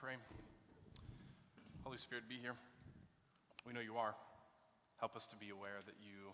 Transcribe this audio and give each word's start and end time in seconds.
pray. 0.00 0.16
Holy 1.84 2.00
Spirit, 2.00 2.24
be 2.24 2.40
here. 2.40 2.56
We 3.68 3.76
know 3.76 3.84
you 3.84 4.00
are. 4.00 4.16
Help 4.96 5.12
us 5.12 5.28
to 5.28 5.36
be 5.36 5.52
aware 5.52 5.84
that 5.84 6.00
you 6.00 6.32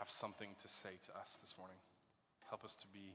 have 0.00 0.08
something 0.16 0.48
to 0.48 0.68
say 0.80 0.96
to 1.04 1.12
us 1.12 1.28
this 1.44 1.52
morning. 1.60 1.76
Help 2.48 2.64
us 2.64 2.72
to 2.80 2.88
be 2.96 3.12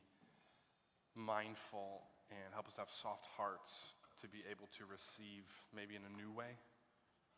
mindful 1.17 2.05
and 2.29 2.53
help 2.53 2.69
us 2.69 2.77
to 2.77 2.85
have 2.85 2.93
soft 2.93 3.25
hearts 3.33 3.97
to 4.21 4.29
be 4.29 4.45
able 4.53 4.69
to 4.77 4.85
receive, 4.85 5.49
maybe 5.73 5.97
in 5.97 6.05
a 6.05 6.13
new 6.13 6.29
way, 6.29 6.53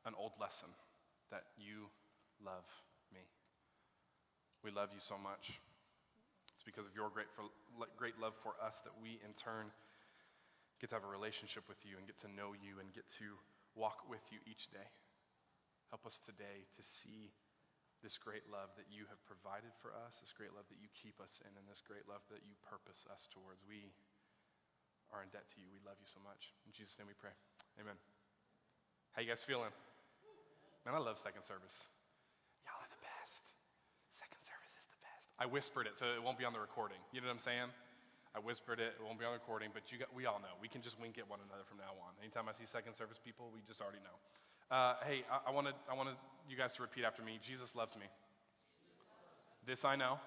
an 0.04 0.12
old 0.20 0.36
lesson 0.36 0.68
that 1.32 1.48
you 1.55 1.88
love 2.44 2.68
me. 3.16 3.23
We 4.68 4.75
love 4.75 4.91
you 4.91 5.00
so 5.00 5.16
much. 5.16 5.48
It's 6.60 6.68
because 6.68 6.84
of 6.84 6.91
your 6.91 7.07
great, 7.07 7.32
for, 7.39 7.48
great 7.96 8.20
love 8.20 8.36
for 8.44 8.60
us 8.60 8.84
that 8.84 9.00
we, 9.00 9.23
in 9.23 9.32
turn, 9.39 9.71
get 10.84 10.91
to 10.91 11.00
have 11.00 11.07
a 11.07 11.15
relationship 11.15 11.63
with 11.71 11.79
you 11.88 11.95
and 11.95 12.04
get 12.04 12.20
to 12.20 12.27
know 12.27 12.52
you 12.52 12.83
and 12.83 12.91
get 12.91 13.07
to 13.15 13.39
walk 13.71 14.04
with 14.11 14.19
you 14.36 14.43
each 14.43 14.68
day. 14.68 14.83
Help 15.96 16.04
us 16.04 16.19
today 16.28 16.68
to 16.75 16.83
see 16.83 17.32
this 18.04 18.19
great 18.19 18.43
love 18.51 18.68
that 18.75 18.92
you 18.92 19.07
have 19.07 19.15
provided 19.23 19.71
for 19.79 19.96
us, 19.96 20.19
this 20.19 20.36
great 20.36 20.51
love 20.51 20.68
that 20.68 20.75
you 20.83 20.92
keep 20.92 21.15
us 21.23 21.39
in, 21.47 21.56
and 21.56 21.64
this 21.71 21.79
great 21.87 22.04
love 22.04 22.19
that 22.28 22.43
you 22.43 22.51
purpose 22.68 23.07
us 23.07 23.32
towards. 23.32 23.64
We 23.64 23.96
are 25.15 25.23
in 25.23 25.32
debt 25.32 25.47
to 25.56 25.57
you. 25.64 25.71
We 25.71 25.79
love 25.87 25.96
you 26.04 26.09
so 26.11 26.19
much. 26.19 26.51
In 26.68 26.75
Jesus' 26.75 27.00
name 27.00 27.07
we 27.07 27.15
pray. 27.15 27.31
Amen. 27.79 27.95
How 29.15 29.23
you 29.23 29.31
guys 29.31 29.39
feeling? 29.47 29.71
Man, 30.84 31.00
I 31.00 31.00
love 31.00 31.15
second 31.23 31.47
service. 31.47 31.79
Y'all 32.67 32.75
are 32.75 32.92
the 32.92 33.00
best. 33.00 33.56
Second 34.20 34.44
service 34.44 34.75
is 34.75 34.84
the 34.92 35.00
best. 35.00 35.31
I 35.39 35.47
whispered 35.47 35.88
it, 35.88 35.95
so 35.95 36.11
it 36.11 36.20
won't 36.20 36.36
be 36.36 36.44
on 36.44 36.52
the 36.52 36.59
recording. 36.59 37.00
You 37.16 37.23
know 37.23 37.31
what 37.31 37.39
I'm 37.39 37.47
saying? 37.47 37.72
I 38.33 38.42
whispered 38.42 38.81
it. 38.81 38.97
It 38.97 39.03
won't 39.05 39.22
be 39.22 39.25
on 39.25 39.33
recording, 39.33 39.69
but 39.73 39.94
you 39.94 40.02
got, 40.02 40.09
we 40.09 40.25
all 40.25 40.42
know. 40.42 40.58
We 40.58 40.67
can 40.67 40.81
just 40.81 40.97
wink 40.97 41.22
at 41.22 41.30
one 41.30 41.38
another 41.45 41.61
from 41.69 41.78
now 41.78 41.94
on. 42.02 42.17
Anytime 42.17 42.50
I 42.50 42.53
see 42.58 42.66
second 42.66 42.97
service 42.97 43.22
people, 43.22 43.53
we 43.53 43.61
just 43.69 43.78
already 43.78 44.02
know. 44.02 44.17
Uh, 44.73 44.97
hey, 45.06 45.22
I, 45.30 45.50
I 45.50 45.52
wanted 45.53 45.78
I 45.86 45.94
you 46.50 46.58
guys 46.58 46.73
to 46.78 46.81
repeat 46.81 47.06
after 47.06 47.22
me. 47.22 47.38
Jesus 47.45 47.76
loves 47.78 47.94
me. 47.94 48.09
This 49.70 49.86
I 49.86 49.95
know. 49.95 50.17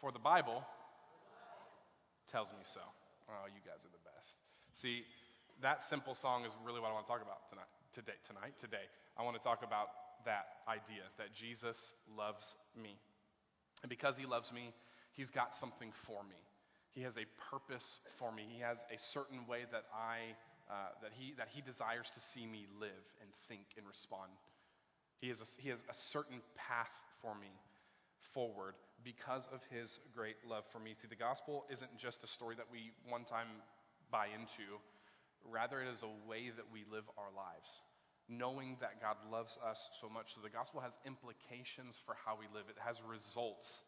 For 0.00 0.12
the 0.12 0.20
Bible 0.20 0.60
tells 2.30 2.52
me 2.52 2.60
so. 2.68 2.84
Oh, 3.32 3.48
you 3.48 3.64
guys 3.64 3.80
are 3.80 3.94
the 3.96 4.04
best. 4.04 4.36
See, 4.76 5.08
that 5.62 5.80
simple 5.88 6.14
song 6.14 6.44
is 6.44 6.52
really 6.60 6.80
what 6.80 6.90
I 6.90 6.92
want 6.92 7.06
to 7.06 7.10
talk 7.10 7.24
about 7.24 7.48
tonight. 7.48 7.72
Today, 7.96 8.20
tonight, 8.28 8.52
today. 8.60 8.84
I 9.16 9.24
want 9.24 9.34
to 9.36 9.42
talk 9.42 9.64
about 9.64 10.20
that 10.28 10.60
idea 10.68 11.08
that 11.16 11.32
Jesus 11.32 11.78
loves 12.12 12.54
me. 12.76 13.00
And 13.82 13.88
because 13.88 14.16
he 14.16 14.26
loves 14.26 14.52
me, 14.52 14.74
he's 15.12 15.30
got 15.30 15.54
something 15.54 15.90
for 16.04 16.22
me. 16.24 16.36
He 16.96 17.02
has 17.02 17.20
a 17.20 17.28
purpose 17.52 18.00
for 18.18 18.32
me. 18.32 18.48
He 18.48 18.58
has 18.64 18.80
a 18.88 18.96
certain 19.12 19.44
way 19.46 19.68
that 19.70 19.84
I 19.92 20.32
uh, 20.72 20.96
that 21.04 21.12
he 21.12 21.36
that 21.36 21.52
he 21.52 21.60
desires 21.60 22.08
to 22.16 22.20
see 22.32 22.48
me 22.48 22.64
live 22.80 23.04
and 23.20 23.28
think 23.52 23.76
and 23.76 23.84
respond. 23.86 24.32
He 25.20 25.28
has 25.28 25.44
a, 25.44 25.48
he 25.60 25.68
has 25.68 25.84
a 25.92 25.94
certain 25.94 26.40
path 26.56 26.90
for 27.20 27.36
me 27.36 27.52
forward 28.32 28.80
because 29.04 29.46
of 29.52 29.60
his 29.68 30.00
great 30.16 30.40
love 30.48 30.64
for 30.72 30.80
me. 30.80 30.96
See, 30.96 31.06
the 31.06 31.20
gospel 31.20 31.68
isn't 31.68 31.92
just 32.00 32.24
a 32.24 32.26
story 32.26 32.56
that 32.56 32.72
we 32.72 32.92
one 33.04 33.28
time 33.28 33.60
buy 34.10 34.32
into, 34.32 34.80
rather, 35.44 35.84
it 35.84 35.92
is 35.92 36.00
a 36.02 36.12
way 36.24 36.48
that 36.48 36.64
we 36.72 36.88
live 36.88 37.04
our 37.20 37.28
lives, 37.36 37.68
knowing 38.24 38.80
that 38.80 39.04
God 39.04 39.20
loves 39.30 39.58
us 39.60 39.78
so 40.00 40.08
much. 40.08 40.32
So, 40.32 40.40
the 40.40 40.48
gospel 40.48 40.80
has 40.80 40.96
implications 41.04 42.00
for 42.08 42.16
how 42.24 42.40
we 42.40 42.48
live, 42.56 42.72
it 42.72 42.80
has 42.80 42.96
results 43.04 43.84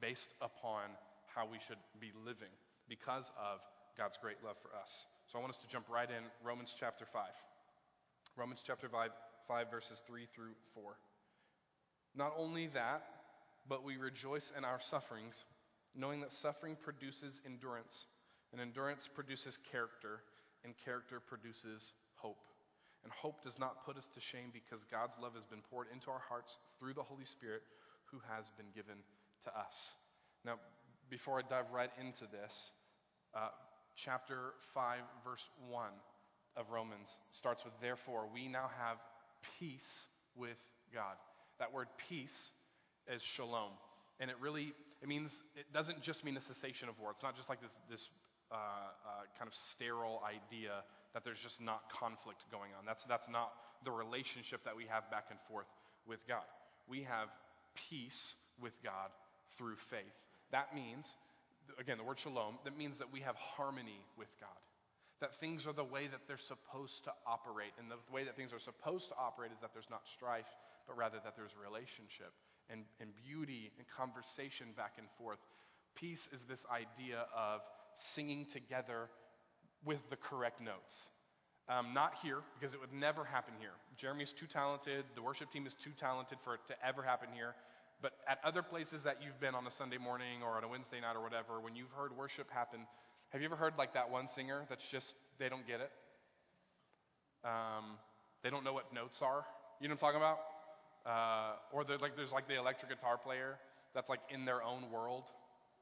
based 0.00 0.32
upon 0.44 0.92
how 1.34 1.46
we 1.46 1.58
should 1.66 1.80
be 2.00 2.12
living 2.24 2.52
because 2.88 3.30
of 3.38 3.60
God's 3.96 4.18
great 4.20 4.42
love 4.44 4.56
for 4.62 4.74
us. 4.74 4.90
So, 5.30 5.38
I 5.38 5.40
want 5.40 5.54
us 5.54 5.62
to 5.62 5.68
jump 5.70 5.86
right 5.88 6.08
in 6.10 6.24
Romans 6.42 6.74
chapter 6.78 7.06
5. 7.06 7.22
Romans 8.36 8.62
chapter 8.66 8.88
5, 8.88 9.10
5 9.48 9.70
verses 9.70 10.02
3 10.06 10.26
through 10.34 10.54
4. 10.74 10.96
Not 12.14 12.32
only 12.36 12.66
that, 12.74 13.02
but 13.68 13.84
we 13.84 13.96
rejoice 13.96 14.50
in 14.56 14.64
our 14.64 14.80
sufferings, 14.80 15.34
knowing 15.94 16.20
that 16.20 16.32
suffering 16.32 16.76
produces 16.82 17.40
endurance, 17.46 18.06
and 18.52 18.60
endurance 18.60 19.08
produces 19.12 19.58
character, 19.70 20.22
and 20.64 20.74
character 20.84 21.20
produces 21.20 21.92
hope. 22.16 22.42
And 23.04 23.12
hope 23.12 23.42
does 23.42 23.58
not 23.58 23.84
put 23.86 23.96
us 23.96 24.08
to 24.14 24.20
shame 24.20 24.50
because 24.52 24.84
God's 24.90 25.14
love 25.22 25.34
has 25.34 25.46
been 25.46 25.62
poured 25.70 25.86
into 25.92 26.10
our 26.10 26.20
hearts 26.20 26.58
through 26.78 26.94
the 26.94 27.02
Holy 27.02 27.24
Spirit 27.24 27.62
who 28.10 28.20
has 28.28 28.50
been 28.58 28.68
given 28.74 29.00
to 29.44 29.50
us. 29.56 29.76
Now, 30.44 30.60
before 31.10 31.38
I 31.38 31.42
dive 31.42 31.66
right 31.74 31.90
into 32.00 32.30
this, 32.30 32.54
uh, 33.34 33.48
chapter 33.96 34.54
5, 34.72 34.98
verse 35.24 35.44
1 35.68 35.88
of 36.56 36.70
Romans 36.70 37.10
starts 37.30 37.64
with, 37.64 37.74
Therefore, 37.82 38.26
we 38.32 38.48
now 38.48 38.70
have 38.78 38.96
peace 39.58 40.06
with 40.36 40.56
God. 40.94 41.16
That 41.58 41.72
word 41.72 41.88
peace 42.08 42.50
is 43.12 43.20
shalom. 43.22 43.72
And 44.20 44.30
it 44.30 44.36
really, 44.40 44.72
it 45.02 45.08
means, 45.08 45.30
it 45.56 45.66
doesn't 45.74 46.02
just 46.02 46.24
mean 46.24 46.36
a 46.36 46.40
cessation 46.40 46.88
of 46.88 46.98
war. 46.98 47.10
It's 47.10 47.22
not 47.22 47.36
just 47.36 47.48
like 47.48 47.60
this, 47.60 47.72
this 47.90 48.08
uh, 48.52 48.54
uh, 48.54 49.26
kind 49.38 49.48
of 49.48 49.54
sterile 49.74 50.22
idea 50.24 50.82
that 51.14 51.24
there's 51.24 51.40
just 51.42 51.60
not 51.60 51.82
conflict 51.90 52.44
going 52.50 52.70
on. 52.78 52.86
That's, 52.86 53.04
that's 53.04 53.28
not 53.28 53.52
the 53.84 53.90
relationship 53.90 54.60
that 54.64 54.76
we 54.76 54.86
have 54.86 55.10
back 55.10 55.26
and 55.30 55.38
forth 55.48 55.66
with 56.06 56.20
God. 56.28 56.46
We 56.88 57.02
have 57.02 57.28
peace 57.88 58.34
with 58.60 58.74
God 58.84 59.10
through 59.58 59.76
faith. 59.90 60.14
That 60.52 60.74
means, 60.74 61.14
again, 61.78 61.98
the 61.98 62.04
word 62.04 62.18
shalom, 62.18 62.58
that 62.64 62.76
means 62.76 62.98
that 62.98 63.12
we 63.12 63.20
have 63.20 63.36
harmony 63.36 64.00
with 64.18 64.28
God. 64.40 64.50
That 65.20 65.38
things 65.38 65.66
are 65.66 65.72
the 65.72 65.84
way 65.84 66.08
that 66.08 66.20
they're 66.26 66.40
supposed 66.40 67.04
to 67.04 67.12
operate. 67.26 67.72
And 67.78 67.90
the 67.90 68.00
way 68.12 68.24
that 68.24 68.36
things 68.36 68.52
are 68.52 68.58
supposed 68.58 69.08
to 69.08 69.16
operate 69.20 69.52
is 69.52 69.58
that 69.60 69.70
there's 69.74 69.90
not 69.90 70.02
strife, 70.16 70.48
but 70.86 70.96
rather 70.96 71.18
that 71.22 71.36
there's 71.36 71.52
relationship 71.60 72.32
and, 72.70 72.82
and 73.00 73.10
beauty 73.26 73.70
and 73.76 73.86
conversation 73.96 74.72
back 74.76 74.94
and 74.96 75.06
forth. 75.18 75.38
Peace 75.94 76.26
is 76.32 76.44
this 76.48 76.64
idea 76.72 77.26
of 77.36 77.60
singing 78.14 78.46
together 78.46 79.10
with 79.84 80.00
the 80.08 80.16
correct 80.16 80.60
notes. 80.60 81.10
Um, 81.68 81.94
not 81.94 82.14
here, 82.22 82.38
because 82.58 82.74
it 82.74 82.80
would 82.80 82.92
never 82.92 83.24
happen 83.24 83.54
here. 83.60 83.76
Jeremy's 83.96 84.32
too 84.32 84.46
talented, 84.46 85.04
the 85.14 85.22
worship 85.22 85.52
team 85.52 85.66
is 85.66 85.76
too 85.84 85.92
talented 86.00 86.38
for 86.42 86.54
it 86.54 86.60
to 86.68 86.74
ever 86.84 87.02
happen 87.02 87.28
here. 87.34 87.54
But 88.02 88.12
at 88.28 88.38
other 88.44 88.62
places 88.62 89.02
that 89.02 89.18
you've 89.22 89.38
been 89.40 89.54
on 89.54 89.66
a 89.66 89.70
Sunday 89.70 89.98
morning 89.98 90.42
or 90.42 90.56
on 90.56 90.64
a 90.64 90.68
Wednesday 90.68 91.00
night 91.00 91.16
or 91.16 91.22
whatever, 91.22 91.60
when 91.60 91.76
you've 91.76 91.90
heard 91.90 92.16
worship 92.16 92.50
happen, 92.50 92.80
have 93.30 93.40
you 93.40 93.46
ever 93.46 93.56
heard 93.56 93.74
like 93.76 93.94
that 93.94 94.10
one 94.10 94.26
singer 94.26 94.64
that's 94.68 94.84
just, 94.90 95.14
they 95.38 95.48
don't 95.48 95.66
get 95.66 95.80
it? 95.80 95.90
Um, 97.44 97.96
they 98.42 98.50
don't 98.50 98.64
know 98.64 98.72
what 98.72 98.92
notes 98.92 99.20
are. 99.22 99.44
You 99.80 99.88
know 99.88 99.94
what 99.94 100.02
I'm 100.04 100.12
talking 100.12 100.20
about? 100.20 100.38
Uh, 101.06 101.56
or 101.72 101.84
like 102.00 102.16
there's 102.16 102.32
like 102.32 102.48
the 102.48 102.58
electric 102.58 102.90
guitar 102.90 103.16
player 103.16 103.56
that's 103.94 104.08
like 104.08 104.20
in 104.30 104.44
their 104.44 104.62
own 104.62 104.90
world. 104.92 105.24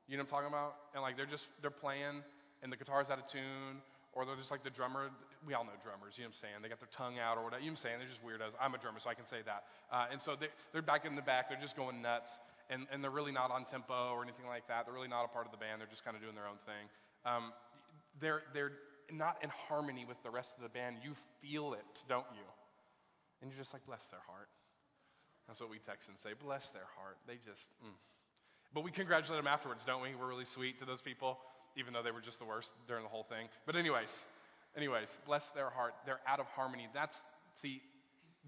You 0.07 0.17
know 0.17 0.23
what 0.23 0.29
I'm 0.29 0.31
talking 0.31 0.49
about? 0.49 0.75
And 0.95 1.03
like 1.03 1.17
they're 1.17 1.27
just 1.27 1.47
they're 1.61 1.71
playing 1.71 2.23
and 2.63 2.73
the 2.73 2.77
guitar's 2.77 3.11
out 3.11 3.19
of 3.19 3.27
tune, 3.27 3.83
or 4.19 4.27
they're 4.27 4.35
just 4.35 4.51
like 4.51 4.67
the 4.67 4.75
drummer. 4.75 5.15
We 5.47 5.55
all 5.55 5.63
know 5.63 5.79
drummers. 5.79 6.19
You 6.19 6.27
know 6.27 6.35
what 6.35 6.43
I'm 6.43 6.43
saying? 6.43 6.59
They 6.67 6.69
got 6.69 6.83
their 6.83 6.91
tongue 6.91 7.23
out 7.23 7.39
or 7.39 7.47
whatever. 7.47 7.63
You 7.63 7.71
know 7.71 7.79
what 7.79 7.87
I'm 7.87 7.87
saying? 7.87 7.97
They're 8.03 8.11
just 8.11 8.27
weirdos. 8.27 8.59
I'm 8.59 8.75
a 8.75 8.81
drummer, 8.83 8.99
so 8.99 9.07
I 9.07 9.15
can 9.15 9.31
say 9.31 9.47
that. 9.47 9.71
Uh, 9.95 10.11
and 10.11 10.19
so 10.19 10.35
they, 10.35 10.51
they're 10.75 10.83
back 10.83 11.07
in 11.07 11.15
the 11.15 11.23
back. 11.23 11.47
They're 11.47 11.63
just 11.63 11.79
going 11.79 12.03
nuts, 12.03 12.35
and 12.67 12.91
and 12.91 12.99
they're 12.99 13.15
really 13.15 13.31
not 13.31 13.55
on 13.55 13.63
tempo 13.63 14.11
or 14.11 14.27
anything 14.27 14.51
like 14.51 14.67
that. 14.67 14.91
They're 14.91 14.97
really 14.99 15.09
not 15.09 15.23
a 15.23 15.31
part 15.31 15.47
of 15.47 15.55
the 15.55 15.63
band. 15.63 15.79
They're 15.79 15.93
just 15.95 16.03
kind 16.03 16.19
of 16.19 16.21
doing 16.27 16.35
their 16.35 16.51
own 16.51 16.59
thing. 16.67 16.91
Um, 17.23 17.55
they're 18.19 18.43
they're 18.51 18.75
not 19.15 19.39
in 19.47 19.49
harmony 19.71 20.03
with 20.03 20.19
the 20.27 20.35
rest 20.35 20.59
of 20.59 20.67
the 20.67 20.69
band. 20.75 20.99
You 21.01 21.15
feel 21.41 21.79
it, 21.79 22.03
don't 22.11 22.27
you? 22.35 22.45
And 23.41 23.51
you're 23.51 23.59
just 23.59 23.73
like, 23.73 23.87
bless 23.87 24.05
their 24.11 24.21
heart. 24.27 24.51
That's 25.47 25.61
what 25.61 25.71
we 25.71 25.79
text 25.79 26.09
and 26.09 26.19
say. 26.19 26.37
Bless 26.37 26.69
their 26.71 26.85
heart. 26.99 27.17
They 27.27 27.41
just, 27.41 27.71
mm. 27.81 27.95
But 28.75 28.85
we 28.85 28.91
congratulate 28.91 29.39
them 29.39 29.49
afterwards, 29.49 29.85
don't 29.87 30.03
we? 30.03 30.13
We're 30.13 30.29
really 30.29 30.45
sweet 30.45 30.79
to 30.81 30.85
those 30.85 31.01
people, 31.01 31.39
even 31.79 31.93
though 31.93 32.03
they 32.03 32.11
were 32.11 32.21
just 32.21 32.39
the 32.39 32.45
worst 32.45 32.73
during 32.87 33.03
the 33.03 33.09
whole 33.09 33.25
thing. 33.25 33.49
But, 33.65 33.77
anyways, 33.77 34.11
anyways, 34.77 35.09
bless 35.27 35.49
their 35.55 35.71
heart. 35.71 35.95
They're 36.05 36.21
out 36.27 36.41
of 36.41 36.47
harmony. 36.47 36.89
That's, 36.93 37.17
see, 37.55 37.81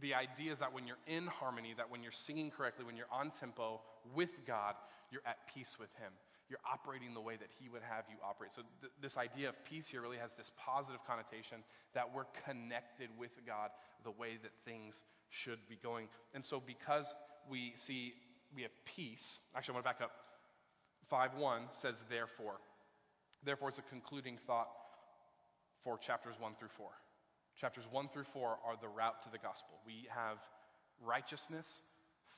the 0.00 0.14
idea 0.14 0.52
is 0.52 0.58
that 0.58 0.72
when 0.72 0.86
you're 0.86 1.02
in 1.06 1.26
harmony, 1.26 1.74
that 1.76 1.90
when 1.90 2.02
you're 2.02 2.12
singing 2.26 2.50
correctly, 2.50 2.84
when 2.84 2.96
you're 2.96 3.12
on 3.12 3.30
tempo 3.38 3.80
with 4.14 4.30
God, 4.46 4.74
you're 5.10 5.22
at 5.26 5.38
peace 5.54 5.76
with 5.78 5.90
Him 5.98 6.12
you're 6.50 6.60
operating 6.66 7.14
the 7.14 7.20
way 7.20 7.36
that 7.36 7.48
He 7.62 7.68
would 7.70 7.82
have 7.86 8.04
you 8.10 8.16
operate. 8.26 8.50
So, 8.52 8.62
th- 8.82 8.92
this 9.00 9.16
idea 9.16 9.48
of 9.48 9.54
peace 9.64 9.86
here 9.86 10.02
really 10.02 10.18
has 10.18 10.32
this 10.36 10.50
positive 10.58 10.98
connotation 11.06 11.62
that 11.94 12.10
we're 12.12 12.26
connected 12.44 13.08
with 13.16 13.30
God 13.46 13.70
the 14.02 14.10
way 14.10 14.36
that 14.42 14.50
things 14.66 14.98
should 15.30 15.60
be 15.70 15.78
going. 15.80 16.08
And 16.34 16.44
so, 16.44 16.60
because 16.60 17.06
we 17.48 17.72
see 17.76 18.14
we 18.54 18.62
have 18.62 18.74
peace, 18.84 19.38
actually, 19.54 19.74
I 19.74 19.76
want 19.76 19.86
to 19.86 19.90
back 19.94 20.02
up. 20.02 20.10
5 21.08 21.34
1 21.38 21.62
says, 21.72 21.94
therefore. 22.10 22.58
Therefore, 23.44 23.68
it's 23.70 23.78
a 23.78 23.88
concluding 23.88 24.38
thought 24.46 24.68
for 25.82 25.96
chapters 25.96 26.36
1 26.38 26.52
through 26.58 26.72
4. 26.76 26.88
Chapters 27.60 27.84
1 27.90 28.08
through 28.12 28.28
4 28.32 28.58
are 28.64 28.76
the 28.80 28.88
route 28.88 29.22
to 29.24 29.30
the 29.30 29.38
gospel. 29.38 29.80
We 29.84 30.08
have 30.08 30.38
righteousness 31.00 31.82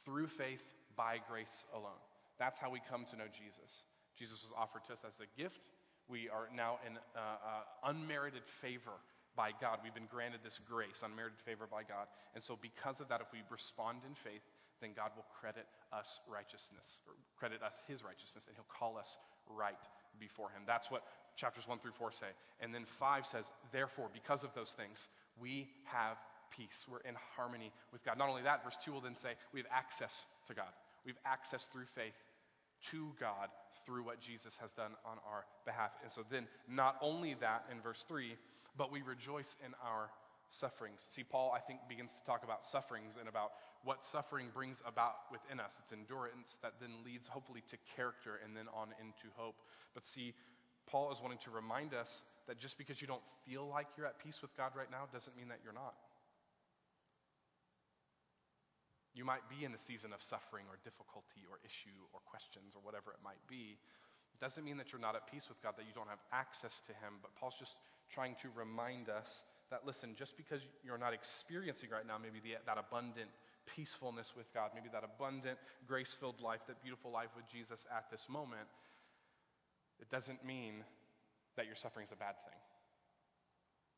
through 0.04 0.28
faith 0.28 0.62
by 0.96 1.18
grace 1.28 1.64
alone. 1.74 1.98
That's 2.38 2.58
how 2.58 2.70
we 2.70 2.80
come 2.90 3.04
to 3.10 3.16
know 3.16 3.30
Jesus. 3.30 3.86
Jesus 4.18 4.42
was 4.42 4.54
offered 4.56 4.86
to 4.86 4.94
us 4.94 5.02
as 5.06 5.14
a 5.18 5.28
gift. 5.38 5.70
We 6.08 6.28
are 6.28 6.50
now 6.54 6.78
in 6.86 6.98
uh, 7.14 7.18
uh, 7.18 7.90
unmerited 7.90 8.42
favor 8.60 8.98
by 9.34 9.50
God. 9.62 9.78
We've 9.82 9.94
been 9.94 10.10
granted 10.10 10.42
this 10.44 10.58
grace, 10.66 11.02
unmerited 11.02 11.38
favor 11.46 11.70
by 11.70 11.82
God. 11.86 12.10
And 12.34 12.42
so, 12.42 12.58
because 12.58 13.00
of 13.00 13.08
that, 13.08 13.22
if 13.22 13.30
we 13.32 13.40
respond 13.48 14.02
in 14.04 14.14
faith, 14.26 14.42
then 14.82 14.90
God 14.92 15.14
will 15.14 15.26
credit 15.30 15.64
us 15.94 16.18
righteousness, 16.26 16.98
or 17.06 17.14
credit 17.38 17.62
us 17.62 17.78
his 17.86 18.02
righteousness, 18.02 18.50
and 18.50 18.58
he'll 18.58 18.68
call 18.68 18.98
us 18.98 19.16
right 19.46 19.78
before 20.20 20.48
him. 20.50 20.62
That's 20.66 20.90
what 20.90 21.02
chapters 21.36 21.66
1 21.66 21.78
through 21.78 21.92
4 21.98 22.12
say. 22.12 22.32
And 22.60 22.74
then 22.74 22.84
5 22.98 23.26
says, 23.26 23.50
therefore, 23.72 24.08
because 24.12 24.44
of 24.44 24.50
those 24.54 24.74
things, 24.76 25.08
we 25.40 25.68
have 25.84 26.16
peace. 26.56 26.84
We're 26.90 27.00
in 27.08 27.14
harmony 27.36 27.72
with 27.92 28.04
God. 28.04 28.18
Not 28.18 28.28
only 28.28 28.42
that, 28.42 28.64
verse 28.64 28.76
2 28.84 28.92
will 28.92 29.00
then 29.00 29.16
say, 29.16 29.34
we 29.52 29.60
have 29.60 29.70
access 29.72 30.24
to 30.48 30.54
God. 30.54 30.72
We 31.04 31.12
have 31.12 31.20
access 31.24 31.68
through 31.72 31.86
faith 31.94 32.14
to 32.90 33.08
God 33.18 33.48
through 33.86 34.04
what 34.04 34.20
Jesus 34.20 34.56
has 34.60 34.72
done 34.72 34.92
on 35.04 35.18
our 35.26 35.44
behalf. 35.64 35.90
And 36.02 36.12
so 36.12 36.22
then, 36.30 36.46
not 36.68 36.96
only 37.00 37.34
that 37.40 37.64
in 37.70 37.80
verse 37.80 38.04
3, 38.06 38.36
but 38.76 38.92
we 38.92 39.02
rejoice 39.02 39.56
in 39.64 39.72
our 39.84 40.10
sufferings. 40.60 41.00
See, 41.16 41.24
Paul, 41.24 41.52
I 41.56 41.60
think, 41.60 41.80
begins 41.88 42.12
to 42.12 42.22
talk 42.28 42.44
about 42.44 42.64
sufferings 42.68 43.16
and 43.18 43.28
about 43.28 43.52
what 43.84 44.04
suffering 44.12 44.52
brings 44.52 44.82
about 44.86 45.26
within 45.32 45.58
us. 45.58 45.72
It's 45.82 45.92
endurance 45.92 46.58
that 46.62 46.76
then 46.80 47.02
leads, 47.04 47.26
hopefully, 47.26 47.64
to 47.72 47.76
character 47.96 48.38
and 48.44 48.56
then 48.56 48.68
on 48.76 48.92
into 49.00 49.32
hope. 49.34 49.56
But 49.94 50.04
see, 50.04 50.34
Paul 50.86 51.10
is 51.10 51.18
wanting 51.22 51.40
to 51.48 51.50
remind 51.50 51.94
us 51.94 52.10
that 52.46 52.58
just 52.58 52.76
because 52.76 53.00
you 53.00 53.08
don't 53.08 53.24
feel 53.48 53.66
like 53.66 53.86
you're 53.96 54.06
at 54.06 54.18
peace 54.20 54.38
with 54.42 54.54
God 54.56 54.76
right 54.76 54.90
now 54.90 55.08
doesn't 55.12 55.34
mean 55.36 55.48
that 55.48 55.64
you're 55.64 55.76
not. 55.76 55.94
You 59.12 59.24
might 59.28 59.44
be 59.52 59.64
in 59.68 59.76
a 59.76 59.82
season 59.84 60.16
of 60.16 60.24
suffering 60.24 60.64
or 60.72 60.80
difficulty 60.88 61.44
or 61.48 61.60
issue 61.60 62.00
or 62.16 62.24
questions 62.24 62.72
or 62.72 62.80
whatever 62.80 63.12
it 63.12 63.20
might 63.20 63.40
be. 63.44 63.76
It 63.76 64.40
doesn't 64.40 64.64
mean 64.64 64.80
that 64.80 64.88
you're 64.88 65.04
not 65.04 65.14
at 65.14 65.28
peace 65.28 65.44
with 65.52 65.60
God, 65.60 65.76
that 65.76 65.84
you 65.84 65.92
don't 65.92 66.08
have 66.08 66.22
access 66.32 66.80
to 66.88 66.92
Him, 67.04 67.20
but 67.20 67.36
Paul's 67.36 67.60
just 67.60 67.76
trying 68.08 68.40
to 68.40 68.48
remind 68.56 69.12
us 69.12 69.28
that, 69.70 69.86
listen, 69.86 70.14
just 70.18 70.36
because 70.36 70.60
you're 70.84 70.98
not 70.98 71.14
experiencing 71.14 71.90
right 71.90 72.06
now 72.06 72.18
maybe 72.18 72.40
the, 72.40 72.58
that 72.66 72.78
abundant 72.78 73.30
peacefulness 73.76 74.32
with 74.36 74.52
God, 74.52 74.70
maybe 74.74 74.88
that 74.92 75.04
abundant, 75.04 75.58
grace 75.86 76.16
filled 76.18 76.40
life, 76.40 76.60
that 76.66 76.82
beautiful 76.82 77.10
life 77.10 77.30
with 77.36 77.46
Jesus 77.48 77.84
at 77.94 78.10
this 78.10 78.26
moment, 78.28 78.68
it 80.00 80.10
doesn't 80.10 80.44
mean 80.44 80.84
that 81.56 81.66
your 81.66 81.76
suffering 81.76 82.06
is 82.06 82.12
a 82.12 82.18
bad 82.18 82.34
thing. 82.44 82.58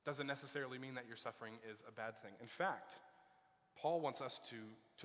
It 0.04 0.10
doesn't 0.10 0.26
necessarily 0.26 0.78
mean 0.78 0.94
that 0.94 1.08
your 1.08 1.16
suffering 1.16 1.54
is 1.70 1.82
a 1.88 1.92
bad 1.92 2.20
thing. 2.22 2.32
In 2.40 2.48
fact, 2.58 2.92
Paul 3.80 4.00
wants 4.00 4.20
us 4.20 4.38
to, 4.50 4.56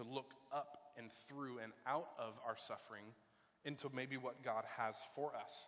to 0.01 0.07
look 0.07 0.33
up 0.53 0.91
and 0.97 1.09
through 1.27 1.59
and 1.59 1.71
out 1.87 2.09
of 2.19 2.33
our 2.45 2.55
suffering 2.57 3.05
into 3.65 3.89
maybe 3.93 4.17
what 4.17 4.43
God 4.43 4.63
has 4.77 4.95
for 5.15 5.31
us. 5.35 5.67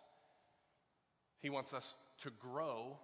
He 1.40 1.50
wants 1.50 1.72
us 1.72 1.94
to 2.22 2.30
grow 2.40 2.98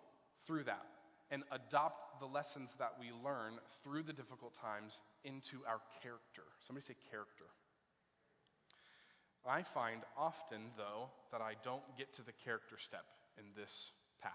through 0.47 0.65
that 0.65 0.87
and 1.31 1.43
adopt 1.53 2.21
the 2.21 2.27
lessons 2.27 2.75
that 2.79 2.93
we 2.99 3.13
learn 3.25 3.61
through 3.85 4.03
the 4.03 4.13
difficult 4.13 4.55
times 4.55 5.01
into 5.25 5.61
our 5.69 5.81
character. 6.03 6.49
Somebody 6.61 6.87
say 6.87 6.97
character. 7.11 7.53
I 9.47 9.63
find 9.63 10.03
often, 10.17 10.73
though, 10.77 11.09
that 11.33 11.41
I 11.41 11.55
don't 11.65 11.85
get 11.97 12.13
to 12.17 12.23
the 12.23 12.37
character 12.45 12.77
step 12.77 13.07
in 13.39 13.45
this 13.57 13.93
path. 14.21 14.33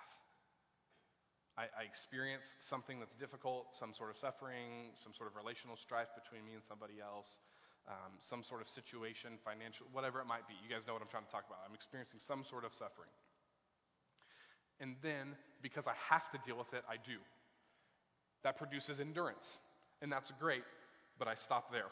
I, 1.53 1.69
I, 1.77 1.83
experience 1.85 2.57
something 2.57 2.97
that's 2.97 3.13
difficult, 3.13 3.77
some 3.77 3.93
sort 3.93 4.09
of 4.09 4.17
suffering, 4.17 4.89
some 4.97 5.13
sort 5.13 5.29
of 5.29 5.37
relational 5.37 5.77
strife 5.77 6.09
between 6.17 6.41
me 6.41 6.57
and 6.57 6.65
somebody 6.65 6.97
else, 6.97 7.29
um, 7.85 8.17
some 8.17 8.41
sort 8.41 8.57
of 8.57 8.65
situation, 8.65 9.37
financial, 9.45 9.85
whatever 9.93 10.17
it 10.17 10.25
might 10.25 10.49
be. 10.49 10.57
You 10.65 10.69
guys 10.71 10.89
know 10.89 10.97
what 10.97 11.05
I'm 11.05 11.13
trying 11.13 11.29
to 11.29 11.33
talk 11.33 11.45
about. 11.45 11.61
I'm 11.61 11.77
experiencing 11.77 12.17
some 12.17 12.41
sort 12.41 12.65
of 12.65 12.73
suffering. 12.73 13.11
And 14.79 14.95
then, 15.01 15.35
because 15.61 15.85
I 15.87 15.93
have 16.09 16.29
to 16.31 16.39
deal 16.45 16.57
with 16.57 16.73
it, 16.73 16.83
I 16.89 16.95
do. 16.95 17.17
That 18.43 18.57
produces 18.57 18.99
endurance. 18.99 19.59
And 20.01 20.11
that's 20.11 20.31
great, 20.39 20.63
but 21.17 21.27
I 21.27 21.35
stop 21.35 21.71
there. 21.71 21.87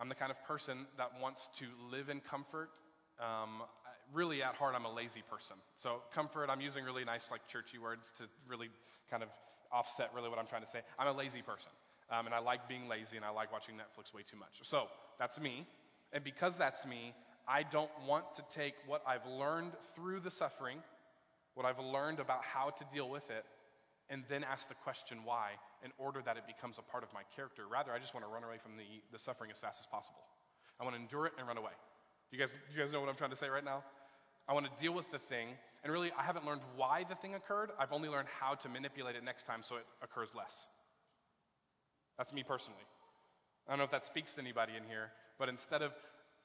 I'm 0.00 0.08
the 0.08 0.14
kind 0.14 0.30
of 0.30 0.42
person 0.46 0.86
that 0.96 1.10
wants 1.20 1.48
to 1.58 1.66
live 1.90 2.08
in 2.08 2.20
comfort 2.20 2.70
um, 3.20 3.62
really 4.12 4.42
at 4.42 4.54
heart, 4.54 4.74
I'm 4.74 4.86
a 4.86 4.92
lazy 4.92 5.22
person. 5.30 5.56
So 5.76 6.02
comfort, 6.14 6.48
I'm 6.50 6.60
using 6.60 6.84
really 6.84 7.04
nice, 7.04 7.28
like 7.30 7.46
churchy 7.46 7.78
words 7.78 8.10
to 8.18 8.24
really 8.48 8.68
kind 9.10 9.22
of 9.22 9.28
offset 9.72 10.10
really 10.14 10.28
what 10.28 10.38
I'm 10.38 10.46
trying 10.46 10.62
to 10.62 10.68
say. 10.68 10.80
I'm 10.98 11.06
a 11.06 11.16
lazy 11.16 11.42
person. 11.42 11.70
Um, 12.10 12.26
and 12.26 12.34
I 12.34 12.40
like 12.40 12.68
being 12.68 12.88
lazy 12.88 13.16
and 13.16 13.24
I 13.24 13.30
like 13.30 13.52
watching 13.52 13.76
Netflix 13.76 14.12
way 14.12 14.22
too 14.28 14.36
much. 14.36 14.58
So 14.62 14.86
that's 15.18 15.38
me. 15.38 15.66
And 16.12 16.24
because 16.24 16.56
that's 16.56 16.84
me, 16.84 17.14
I 17.46 17.62
don't 17.62 17.90
want 18.06 18.24
to 18.36 18.42
take 18.50 18.74
what 18.86 19.02
I've 19.06 19.26
learned 19.26 19.72
through 19.94 20.20
the 20.20 20.30
suffering, 20.30 20.78
what 21.54 21.66
I've 21.66 21.78
learned 21.78 22.20
about 22.20 22.44
how 22.44 22.70
to 22.70 22.84
deal 22.92 23.08
with 23.08 23.28
it, 23.30 23.44
and 24.08 24.24
then 24.28 24.42
ask 24.42 24.68
the 24.68 24.74
question 24.82 25.22
why 25.24 25.52
in 25.84 25.92
order 25.98 26.20
that 26.24 26.36
it 26.36 26.44
becomes 26.46 26.78
a 26.78 26.82
part 26.82 27.02
of 27.02 27.12
my 27.14 27.22
character. 27.34 27.62
Rather, 27.70 27.92
I 27.92 27.98
just 27.98 28.12
want 28.12 28.26
to 28.26 28.32
run 28.32 28.42
away 28.42 28.58
from 28.62 28.76
the, 28.76 28.84
the 29.12 29.18
suffering 29.18 29.50
as 29.50 29.58
fast 29.58 29.80
as 29.80 29.86
possible. 29.86 30.26
I 30.80 30.84
want 30.84 30.96
to 30.96 31.00
endure 31.00 31.26
it 31.26 31.32
and 31.38 31.46
run 31.46 31.58
away. 31.58 31.72
You 32.32 32.38
guys, 32.38 32.52
you 32.72 32.80
guys 32.80 32.92
know 32.92 33.00
what 33.00 33.08
I'm 33.08 33.16
trying 33.16 33.30
to 33.30 33.36
say 33.36 33.48
right 33.48 33.64
now? 33.64 33.82
I 34.48 34.52
want 34.52 34.66
to 34.66 34.74
deal 34.82 34.92
with 34.92 35.06
the 35.12 35.18
thing. 35.30 35.54
And 35.82 35.92
really, 35.92 36.10
I 36.18 36.22
haven't 36.22 36.44
learned 36.44 36.62
why 36.76 37.04
the 37.08 37.14
thing 37.14 37.34
occurred. 37.34 37.70
I've 37.78 37.92
only 37.92 38.08
learned 38.08 38.28
how 38.28 38.54
to 38.54 38.68
manipulate 38.68 39.16
it 39.16 39.24
next 39.24 39.46
time 39.46 39.62
so 39.62 39.76
it 39.76 39.86
occurs 40.02 40.30
less. 40.34 40.66
That's 42.18 42.32
me 42.32 42.42
personally. 42.42 42.84
I 43.66 43.72
don't 43.72 43.78
know 43.78 43.84
if 43.84 43.90
that 43.92 44.04
speaks 44.04 44.34
to 44.34 44.40
anybody 44.40 44.72
in 44.76 44.84
here, 44.84 45.12
but 45.38 45.48
instead 45.48 45.82
of 45.82 45.92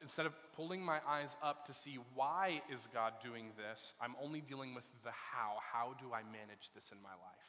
instead 0.02 0.26
of 0.26 0.34
pulling 0.56 0.82
my 0.82 1.00
eyes 1.08 1.30
up 1.44 1.66
to 1.68 1.74
see 1.74 1.98
why 2.14 2.62
is 2.72 2.88
God 2.94 3.14
doing 3.24 3.52
this, 3.58 3.94
I'm 4.02 4.16
only 4.22 4.42
dealing 4.42 4.76
with 4.76 4.84
the 5.04 5.12
how. 5.12 5.58
How 5.74 5.96
do 6.00 6.14
I 6.14 6.24
manage 6.24 6.70
this 6.76 6.90
in 6.92 7.02
my 7.02 7.10
life? 7.10 7.46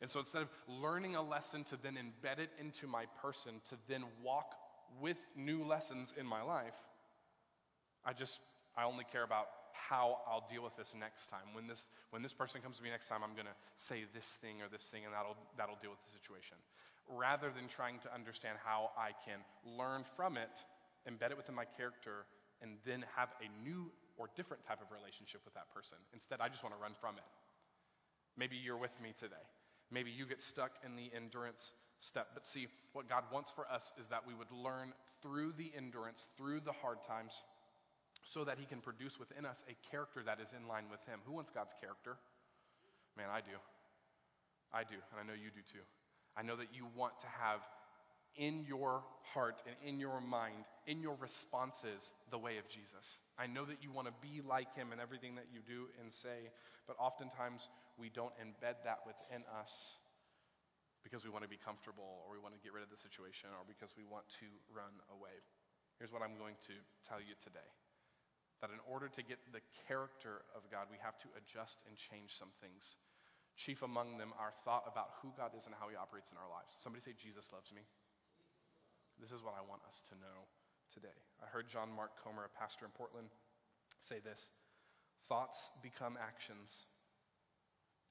And 0.00 0.10
so 0.10 0.20
instead 0.20 0.42
of 0.42 0.48
learning 0.68 1.16
a 1.16 1.22
lesson 1.22 1.64
to 1.64 1.78
then 1.82 1.94
embed 1.94 2.38
it 2.38 2.50
into 2.60 2.86
my 2.86 3.04
person, 3.22 3.60
to 3.70 3.76
then 3.88 4.04
walk 4.22 4.52
with 5.00 5.16
new 5.36 5.64
lessons 5.64 6.12
in 6.18 6.26
my 6.26 6.42
life, 6.42 6.76
I 8.04 8.12
just 8.12 8.38
I 8.76 8.84
only 8.84 9.04
care 9.10 9.24
about 9.24 9.48
how 9.72 10.20
I'll 10.28 10.44
deal 10.52 10.64
with 10.64 10.76
this 10.76 10.92
next 10.92 11.28
time. 11.32 11.52
When 11.52 11.66
this, 11.66 11.80
when 12.12 12.20
this 12.20 12.32
person 12.32 12.60
comes 12.60 12.76
to 12.76 12.82
me 12.84 12.92
next 12.92 13.08
time, 13.08 13.24
I'm 13.24 13.32
going 13.32 13.48
to 13.48 13.58
say 13.88 14.04
this 14.12 14.28
thing 14.40 14.60
or 14.60 14.68
this 14.68 14.84
thing, 14.92 15.04
and 15.04 15.12
that'll, 15.12 15.36
that'll 15.56 15.80
deal 15.80 15.92
with 15.92 16.04
the 16.04 16.12
situation. 16.12 16.56
Rather 17.08 17.48
than 17.52 17.68
trying 17.72 18.00
to 18.04 18.12
understand 18.12 18.60
how 18.60 18.92
I 18.96 19.16
can 19.24 19.40
learn 19.64 20.04
from 20.16 20.36
it, 20.36 20.52
embed 21.08 21.30
it 21.30 21.36
within 21.36 21.54
my 21.54 21.64
character, 21.64 22.26
and 22.62 22.78
then 22.84 23.04
have 23.14 23.30
a 23.40 23.48
new 23.62 23.90
or 24.16 24.28
different 24.34 24.64
type 24.64 24.80
of 24.80 24.88
relationship 24.90 25.40
with 25.44 25.54
that 25.54 25.72
person. 25.72 25.98
Instead, 26.12 26.40
I 26.40 26.48
just 26.48 26.62
want 26.62 26.74
to 26.74 26.80
run 26.80 26.92
from 27.00 27.16
it. 27.16 27.28
Maybe 28.36 28.56
you're 28.56 28.80
with 28.80 28.94
me 29.02 29.14
today. 29.16 29.44
Maybe 29.90 30.10
you 30.10 30.26
get 30.26 30.42
stuck 30.42 30.72
in 30.84 30.96
the 30.96 31.12
endurance 31.14 31.72
step. 32.00 32.28
But 32.34 32.46
see, 32.46 32.68
what 32.92 33.08
God 33.08 33.24
wants 33.32 33.52
for 33.54 33.70
us 33.70 33.92
is 34.00 34.08
that 34.08 34.26
we 34.26 34.34
would 34.34 34.50
learn 34.50 34.92
through 35.22 35.52
the 35.56 35.70
endurance, 35.76 36.26
through 36.36 36.60
the 36.60 36.72
hard 36.72 36.98
times, 37.06 37.32
so 38.24 38.44
that 38.44 38.58
he 38.58 38.66
can 38.66 38.80
produce 38.80 39.18
within 39.18 39.46
us 39.46 39.62
a 39.70 39.76
character 39.90 40.22
that 40.26 40.40
is 40.40 40.52
in 40.56 40.66
line 40.66 40.90
with 40.90 41.00
him. 41.06 41.20
Who 41.24 41.32
wants 41.32 41.50
God's 41.50 41.74
character? 41.80 42.16
Man, 43.16 43.30
I 43.30 43.40
do. 43.40 43.56
I 44.74 44.82
do, 44.82 44.98
and 45.12 45.16
I 45.16 45.24
know 45.24 45.32
you 45.32 45.48
do 45.54 45.62
too. 45.62 45.84
I 46.36 46.42
know 46.42 46.56
that 46.56 46.74
you 46.74 46.84
want 46.92 47.16
to 47.20 47.30
have 47.30 47.64
in 48.36 48.64
your 48.68 49.02
heart 49.34 49.60
and 49.66 49.76
in 49.84 49.98
your 50.00 50.20
mind, 50.20 50.64
in 50.86 51.00
your 51.00 51.16
responses, 51.20 52.00
the 52.30 52.38
way 52.38 52.56
of 52.56 52.68
Jesus. 52.68 53.04
I 53.36 53.48
know 53.48 53.64
that 53.66 53.82
you 53.84 53.92
want 53.92 54.08
to 54.08 54.16
be 54.24 54.40
like 54.40 54.72
him 54.76 54.92
in 54.92 55.00
everything 55.00 55.36
that 55.36 55.48
you 55.52 55.60
do 55.64 55.88
and 56.00 56.12
say, 56.12 56.52
but 56.86 56.96
oftentimes 56.96 57.68
we 57.96 58.08
don't 58.08 58.32
embed 58.40 58.80
that 58.84 59.04
within 59.04 59.44
us 59.52 59.72
because 61.04 61.22
we 61.22 61.30
want 61.30 61.46
to 61.46 61.52
be 61.52 61.60
comfortable 61.60 62.24
or 62.24 62.34
we 62.34 62.42
want 62.42 62.56
to 62.56 62.62
get 62.62 62.74
rid 62.74 62.82
of 62.82 62.90
the 62.90 62.98
situation 62.98 63.52
or 63.54 63.62
because 63.64 63.92
we 63.94 64.02
want 64.02 64.26
to 64.42 64.48
run 64.72 64.92
away. 65.12 65.36
Here's 66.00 66.12
what 66.12 66.20
I'm 66.20 66.36
going 66.36 66.58
to 66.68 66.74
tell 67.08 67.22
you 67.22 67.36
today 67.40 67.70
that 68.64 68.72
in 68.72 68.80
order 68.88 69.12
to 69.12 69.20
get 69.20 69.36
the 69.52 69.60
character 69.84 70.40
of 70.56 70.64
God, 70.72 70.88
we 70.88 70.96
have 71.04 71.20
to 71.20 71.28
adjust 71.36 71.76
and 71.84 71.92
change 71.92 72.32
some 72.40 72.48
things. 72.64 72.96
Chief 73.56 73.80
among 73.84 74.16
them, 74.16 74.32
our 74.40 74.52
thought 74.64 74.88
about 74.88 75.20
who 75.20 75.28
God 75.36 75.52
is 75.52 75.68
and 75.68 75.76
how 75.76 75.92
He 75.92 75.96
operates 75.96 76.32
in 76.32 76.40
our 76.40 76.48
lives. 76.48 76.72
Somebody 76.80 77.04
say, 77.04 77.12
Jesus 77.16 77.44
loves 77.52 77.68
me. 77.72 77.84
This 79.20 79.32
is 79.32 79.40
what 79.40 79.56
I 79.56 79.64
want 79.64 79.80
us 79.88 80.04
to 80.12 80.14
know 80.20 80.44
today. 80.92 81.16
I 81.40 81.48
heard 81.48 81.68
John 81.72 81.88
Mark 81.88 82.12
Comer, 82.20 82.44
a 82.44 82.52
pastor 82.52 82.84
in 82.84 82.92
Portland, 82.92 83.32
say 84.00 84.20
this 84.20 84.50
Thoughts 85.28 85.72
become 85.82 86.20
actions, 86.20 86.84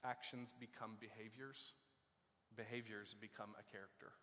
actions 0.04 0.52
become 0.58 0.98
behaviors, 0.98 1.78
behaviors 2.58 3.16
become 3.22 3.54
a 3.56 3.66
character. 3.70 4.18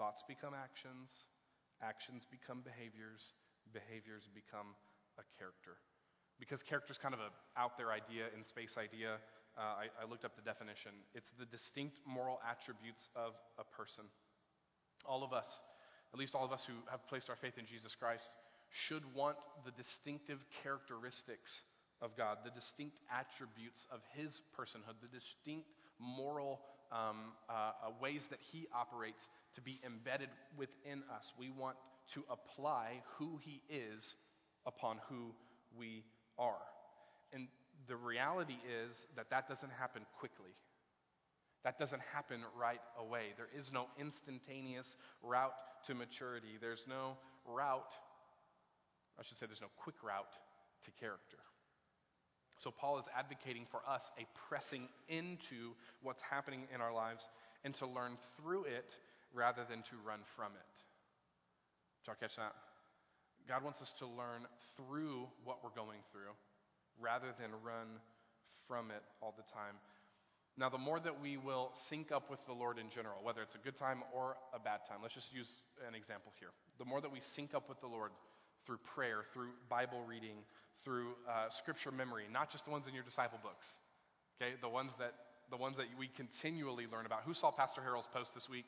Thoughts 0.00 0.24
become 0.24 0.52
actions, 0.56 1.28
actions 1.84 2.24
become 2.24 2.64
behaviors, 2.64 3.36
behaviors 3.72 4.28
become 4.32 4.76
a 5.20 5.24
character. 5.36 5.76
Because 6.40 6.60
character 6.60 6.92
is 6.92 6.98
kind 6.98 7.14
of 7.14 7.20
an 7.20 7.32
out 7.56 7.76
there 7.76 7.92
idea, 7.92 8.28
in 8.36 8.44
space 8.44 8.76
idea. 8.76 9.16
Uh, 9.56 9.88
I, 9.88 10.04
I 10.04 10.04
looked 10.04 10.28
up 10.28 10.36
the 10.36 10.44
definition. 10.44 10.92
It's 11.16 11.32
the 11.40 11.48
distinct 11.48 11.96
moral 12.04 12.40
attributes 12.44 13.08
of 13.16 13.32
a 13.56 13.64
person. 13.64 14.04
All 15.08 15.24
of 15.24 15.32
us, 15.32 15.46
at 16.12 16.18
least 16.18 16.34
all 16.34 16.44
of 16.44 16.52
us 16.52 16.64
who 16.66 16.74
have 16.90 17.06
placed 17.08 17.30
our 17.30 17.36
faith 17.36 17.54
in 17.58 17.66
Jesus 17.66 17.94
Christ, 17.94 18.28
should 18.70 19.02
want 19.14 19.36
the 19.64 19.70
distinctive 19.70 20.38
characteristics 20.62 21.50
of 22.02 22.16
God, 22.16 22.38
the 22.44 22.50
distinct 22.50 22.98
attributes 23.10 23.86
of 23.90 24.00
his 24.14 24.40
personhood, 24.58 25.00
the 25.00 25.08
distinct 25.08 25.66
moral 25.98 26.60
um, 26.92 27.32
uh, 27.48 27.52
uh, 27.52 27.90
ways 28.00 28.22
that 28.30 28.38
he 28.52 28.66
operates 28.74 29.28
to 29.54 29.60
be 29.60 29.80
embedded 29.84 30.28
within 30.56 31.02
us. 31.14 31.32
We 31.38 31.50
want 31.50 31.76
to 32.14 32.22
apply 32.30 33.02
who 33.18 33.40
he 33.42 33.62
is 33.68 34.14
upon 34.66 34.98
who 35.08 35.32
we 35.78 36.04
are. 36.38 36.62
And 37.32 37.48
the 37.88 37.96
reality 37.96 38.56
is 38.86 39.04
that 39.16 39.30
that 39.30 39.48
doesn't 39.48 39.72
happen 39.72 40.02
quickly. 40.18 40.50
That 41.66 41.80
doesn't 41.80 42.02
happen 42.14 42.42
right 42.56 42.80
away. 42.96 43.34
There 43.36 43.50
is 43.50 43.72
no 43.72 43.86
instantaneous 43.98 44.96
route 45.20 45.58
to 45.88 45.96
maturity. 45.96 46.58
There's 46.60 46.84
no 46.88 47.18
route, 47.44 47.90
I 49.18 49.24
should 49.24 49.36
say, 49.36 49.46
there's 49.46 49.60
no 49.60 49.74
quick 49.76 49.96
route 50.00 50.30
to 50.84 50.90
character. 50.92 51.42
So, 52.58 52.70
Paul 52.70 53.00
is 53.00 53.06
advocating 53.18 53.66
for 53.68 53.80
us 53.82 54.12
a 54.16 54.24
pressing 54.48 54.86
into 55.08 55.74
what's 56.02 56.22
happening 56.22 56.68
in 56.72 56.80
our 56.80 56.94
lives 56.94 57.26
and 57.64 57.74
to 57.82 57.86
learn 57.86 58.16
through 58.38 58.62
it 58.70 58.94
rather 59.34 59.66
than 59.68 59.82
to 59.90 59.98
run 60.06 60.20
from 60.36 60.52
it. 60.54 60.74
Did 61.98 62.06
y'all 62.06 62.16
catch 62.20 62.36
that? 62.36 62.54
God 63.48 63.64
wants 63.64 63.82
us 63.82 63.92
to 63.98 64.06
learn 64.06 64.46
through 64.76 65.26
what 65.42 65.64
we're 65.64 65.74
going 65.74 65.98
through 66.12 66.30
rather 67.00 67.34
than 67.40 67.50
run 67.64 67.98
from 68.68 68.92
it 68.92 69.02
all 69.20 69.34
the 69.36 69.52
time. 69.52 69.74
Now, 70.58 70.70
the 70.70 70.78
more 70.78 70.98
that 71.00 71.20
we 71.20 71.36
will 71.36 71.70
sync 71.88 72.10
up 72.10 72.30
with 72.30 72.40
the 72.46 72.52
Lord 72.52 72.78
in 72.78 72.88
general, 72.88 73.20
whether 73.22 73.42
it's 73.42 73.54
a 73.54 73.58
good 73.58 73.76
time 73.76 74.02
or 74.14 74.36
a 74.54 74.58
bad 74.58 74.80
time, 74.88 74.98
let's 75.02 75.14
just 75.14 75.32
use 75.32 75.48
an 75.86 75.94
example 75.94 76.32
here. 76.40 76.48
The 76.78 76.84
more 76.86 77.00
that 77.02 77.12
we 77.12 77.20
sync 77.20 77.52
up 77.52 77.68
with 77.68 77.80
the 77.80 77.86
Lord 77.86 78.10
through 78.64 78.78
prayer, 78.94 79.24
through 79.34 79.52
Bible 79.68 80.00
reading, 80.08 80.36
through 80.82 81.12
uh, 81.28 81.52
scripture 81.60 81.92
memory, 81.92 82.24
not 82.32 82.50
just 82.50 82.64
the 82.64 82.70
ones 82.70 82.86
in 82.86 82.94
your 82.94 83.04
disciple 83.04 83.38
books, 83.42 83.66
okay? 84.40 84.54
The 84.60 84.68
ones 84.68 84.92
that 84.98 85.12
the 85.50 85.56
ones 85.56 85.76
that 85.76 85.86
we 85.96 86.08
continually 86.08 86.86
learn 86.90 87.06
about. 87.06 87.22
Who 87.22 87.32
saw 87.32 87.52
Pastor 87.52 87.80
Harold's 87.80 88.08
post 88.12 88.34
this 88.34 88.48
week 88.48 88.66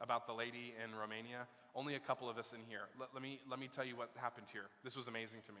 about 0.00 0.26
the 0.26 0.32
lady 0.32 0.72
in 0.82 0.96
Romania? 0.96 1.46
Only 1.74 1.96
a 1.96 2.00
couple 2.00 2.30
of 2.30 2.38
us 2.38 2.48
in 2.54 2.64
here. 2.66 2.88
Let, 2.98 3.10
let 3.12 3.22
me 3.22 3.40
let 3.50 3.58
me 3.58 3.68
tell 3.68 3.84
you 3.84 3.96
what 3.96 4.10
happened 4.16 4.46
here. 4.52 4.72
This 4.82 4.96
was 4.96 5.06
amazing 5.06 5.40
to 5.46 5.52
me. 5.52 5.60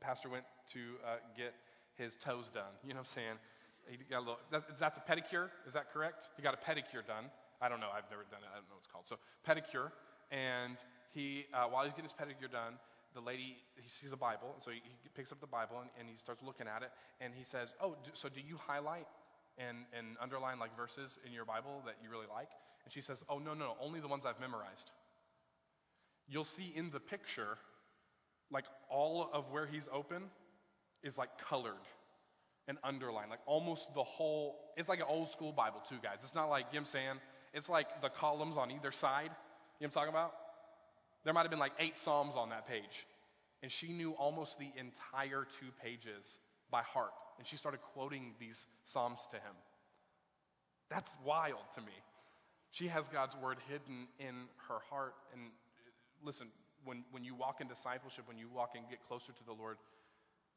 Pastor 0.00 0.28
went 0.28 0.44
to 0.74 0.80
uh, 1.06 1.16
get 1.36 1.54
his 1.96 2.16
toes 2.24 2.50
done. 2.52 2.74
You 2.82 2.92
know 2.92 3.00
what 3.00 3.08
I'm 3.08 3.14
saying? 3.14 3.36
He 3.88 3.98
got 4.08 4.18
a 4.18 4.26
little, 4.26 4.38
that's, 4.50 4.78
that's 4.78 4.98
a 4.98 5.04
pedicure, 5.04 5.48
is 5.66 5.74
that 5.74 5.92
correct? 5.92 6.28
He 6.36 6.42
got 6.42 6.54
a 6.54 6.62
pedicure 6.62 7.06
done. 7.06 7.30
I 7.60 7.68
don't 7.68 7.80
know, 7.80 7.88
I've 7.94 8.08
never 8.10 8.24
done 8.30 8.42
it, 8.42 8.50
I 8.50 8.58
don't 8.58 8.68
know 8.68 8.76
what 8.76 8.84
it's 8.84 8.90
called. 8.90 9.06
So, 9.06 9.16
pedicure, 9.46 9.92
and 10.32 10.76
he, 11.12 11.46
uh, 11.54 11.68
while 11.70 11.84
he's 11.84 11.92
getting 11.92 12.10
his 12.10 12.16
pedicure 12.16 12.50
done, 12.50 12.74
the 13.14 13.20
lady, 13.20 13.56
he 13.76 13.88
sees 13.88 14.12
a 14.12 14.16
Bible, 14.16 14.56
so 14.58 14.70
he, 14.70 14.82
he 14.84 15.08
picks 15.14 15.30
up 15.30 15.40
the 15.40 15.46
Bible 15.46 15.78
and, 15.80 15.88
and, 15.98 16.08
he 16.08 16.16
starts 16.18 16.42
looking 16.42 16.66
at 16.66 16.82
it, 16.82 16.90
and 17.20 17.32
he 17.32 17.44
says, 17.44 17.72
Oh, 17.80 17.94
do, 18.04 18.10
so 18.12 18.28
do 18.28 18.40
you 18.40 18.58
highlight 18.58 19.06
and, 19.56 19.86
and 19.96 20.16
underline 20.20 20.58
like 20.58 20.76
verses 20.76 21.18
in 21.24 21.32
your 21.32 21.44
Bible 21.44 21.82
that 21.86 21.94
you 22.02 22.10
really 22.10 22.26
like? 22.26 22.50
And 22.84 22.92
she 22.92 23.00
says, 23.00 23.22
Oh, 23.28 23.38
no, 23.38 23.54
no, 23.54 23.76
only 23.80 24.00
the 24.00 24.08
ones 24.08 24.24
I've 24.26 24.40
memorized. 24.40 24.90
You'll 26.26 26.44
see 26.44 26.72
in 26.74 26.90
the 26.90 26.98
picture, 26.98 27.56
like 28.50 28.64
all 28.90 29.30
of 29.32 29.44
where 29.52 29.66
he's 29.66 29.88
open 29.92 30.24
is 31.04 31.16
like 31.16 31.30
colored 31.38 31.86
and 32.68 32.78
underline, 32.82 33.28
like 33.28 33.40
almost 33.46 33.88
the 33.94 34.02
whole. 34.02 34.56
It's 34.76 34.88
like 34.88 35.00
an 35.00 35.06
old 35.08 35.30
school 35.32 35.52
Bible, 35.52 35.82
too, 35.88 35.96
guys. 36.02 36.18
It's 36.22 36.34
not 36.34 36.46
like, 36.46 36.66
you 36.72 36.78
know 36.78 36.82
I'm 36.82 36.86
saying? 36.86 37.16
It's 37.52 37.68
like 37.68 37.86
the 38.02 38.08
columns 38.08 38.56
on 38.56 38.70
either 38.70 38.92
side. 38.92 39.30
You 39.30 39.30
know 39.30 39.34
what 39.78 39.86
I'm 39.86 39.90
talking 39.90 40.10
about? 40.10 40.32
There 41.24 41.32
might 41.32 41.42
have 41.42 41.50
been 41.50 41.60
like 41.60 41.72
eight 41.78 41.94
Psalms 42.04 42.34
on 42.36 42.50
that 42.50 42.66
page. 42.66 43.06
And 43.62 43.72
she 43.72 43.92
knew 43.92 44.12
almost 44.12 44.58
the 44.58 44.70
entire 44.76 45.46
two 45.60 45.70
pages 45.82 46.38
by 46.70 46.82
heart. 46.82 47.12
And 47.38 47.46
she 47.46 47.56
started 47.56 47.80
quoting 47.94 48.34
these 48.38 48.60
Psalms 48.84 49.20
to 49.30 49.36
him. 49.36 49.56
That's 50.90 51.10
wild 51.24 51.64
to 51.76 51.80
me. 51.80 51.96
She 52.72 52.88
has 52.88 53.08
God's 53.08 53.34
word 53.42 53.58
hidden 53.68 54.08
in 54.18 54.48
her 54.68 54.78
heart. 54.90 55.14
And 55.32 55.46
uh, 55.46 56.26
listen, 56.26 56.48
when, 56.84 57.04
when 57.10 57.24
you 57.24 57.34
walk 57.34 57.60
in 57.60 57.68
discipleship, 57.68 58.24
when 58.26 58.36
you 58.36 58.48
walk 58.52 58.70
and 58.74 58.84
get 58.90 58.98
closer 59.08 59.32
to 59.32 59.44
the 59.46 59.52
Lord, 59.52 59.78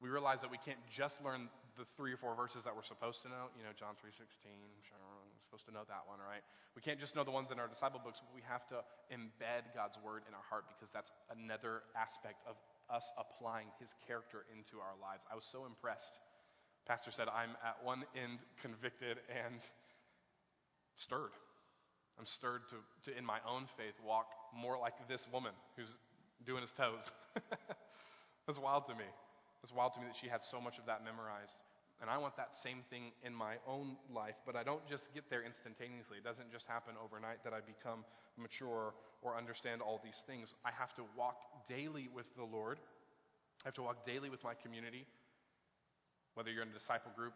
we 0.01 0.10
realize 0.10 0.42
that 0.42 0.51
we 0.51 0.62
can't 0.62 0.82
just 0.89 1.24
learn 1.25 1.50
the 1.77 1.86
three 1.98 2.13
or 2.13 2.18
four 2.18 2.34
verses 2.34 2.66
that 2.66 2.74
we're 2.74 2.86
supposed 2.86 3.22
to 3.25 3.30
know. 3.30 3.50
You 3.58 3.66
know, 3.66 3.74
John 3.74 3.94
3.16, 3.98 4.18
we're 4.18 5.46
supposed 5.46 5.66
to 5.70 5.74
know 5.74 5.86
that 5.89 6.06
one, 6.06 6.18
right? 6.22 6.42
We 6.74 6.82
can't 6.82 7.01
just 7.01 7.18
know 7.18 7.25
the 7.25 7.34
ones 7.34 7.50
in 7.50 7.58
our 7.58 7.70
disciple 7.70 8.01
books, 8.01 8.22
but 8.22 8.34
we 8.34 8.42
have 8.46 8.66
to 8.74 8.82
embed 9.10 9.74
God's 9.74 9.98
word 10.01 10.25
in 10.30 10.34
our 10.34 10.46
heart 10.46 10.70
because 10.70 10.89
that's 10.94 11.10
another 11.34 11.86
aspect 11.98 12.42
of 12.46 12.58
us 12.89 13.10
applying 13.18 13.70
his 13.82 13.94
character 14.06 14.46
into 14.54 14.82
our 14.82 14.94
lives. 15.01 15.25
I 15.30 15.36
was 15.38 15.46
so 15.46 15.66
impressed. 15.66 16.18
Pastor 16.86 17.12
said, 17.12 17.30
I'm 17.30 17.58
at 17.66 17.77
one 17.82 18.06
end 18.13 18.39
convicted 18.62 19.18
and 19.30 19.62
stirred. 20.98 21.34
I'm 22.18 22.25
stirred 22.25 22.66
to, 22.70 22.77
to, 23.10 23.18
in 23.18 23.25
my 23.25 23.38
own 23.46 23.70
faith, 23.77 23.94
walk 24.06 24.30
more 24.56 24.77
like 24.77 24.94
this 25.08 25.27
woman 25.32 25.54
who's 25.75 25.94
doing 26.46 26.62
his 26.62 26.72
toes. 26.72 27.06
That's 28.48 28.58
wild 28.58 28.88
to 28.88 28.96
me. 28.96 29.06
It's 29.64 29.74
wild 29.74 29.94
to 29.96 30.00
me 30.00 30.08
that 30.08 30.16
she 30.16 30.28
had 30.28 30.44
so 30.44 30.62
much 30.62 30.78
of 30.78 30.86
that 30.86 31.04
memorized. 31.04 31.58
And 32.00 32.10
I 32.10 32.18
want 32.18 32.38
that 32.38 32.54
same 32.54 32.86
thing 32.94 33.10
in 33.26 33.34
my 33.34 33.58
own 33.66 33.98
life, 34.14 34.38
but 34.46 34.56
I 34.56 34.62
don't 34.62 34.86
just 34.86 35.10
get 35.18 35.30
there 35.34 35.42
instantaneously. 35.42 36.22
It 36.22 36.24
doesn't 36.24 36.52
just 36.54 36.68
happen 36.70 36.94
overnight 37.02 37.42
that 37.44 37.54
I 37.58 37.66
become 37.66 38.06
mature 38.38 38.94
or 39.26 39.34
understand 39.34 39.82
all 39.82 40.00
these 40.04 40.24
things. 40.30 40.54
I 40.62 40.70
have 40.78 40.94
to 41.02 41.04
walk 41.18 41.66
daily 41.68 42.08
with 42.14 42.30
the 42.38 42.46
Lord. 42.46 42.78
I 43.66 43.74
have 43.74 43.74
to 43.82 43.86
walk 43.86 44.06
daily 44.06 44.30
with 44.30 44.44
my 44.44 44.54
community. 44.54 45.10
Whether 46.38 46.54
you're 46.54 46.62
in 46.62 46.70
a 46.70 46.78
disciple 46.78 47.10
group 47.18 47.34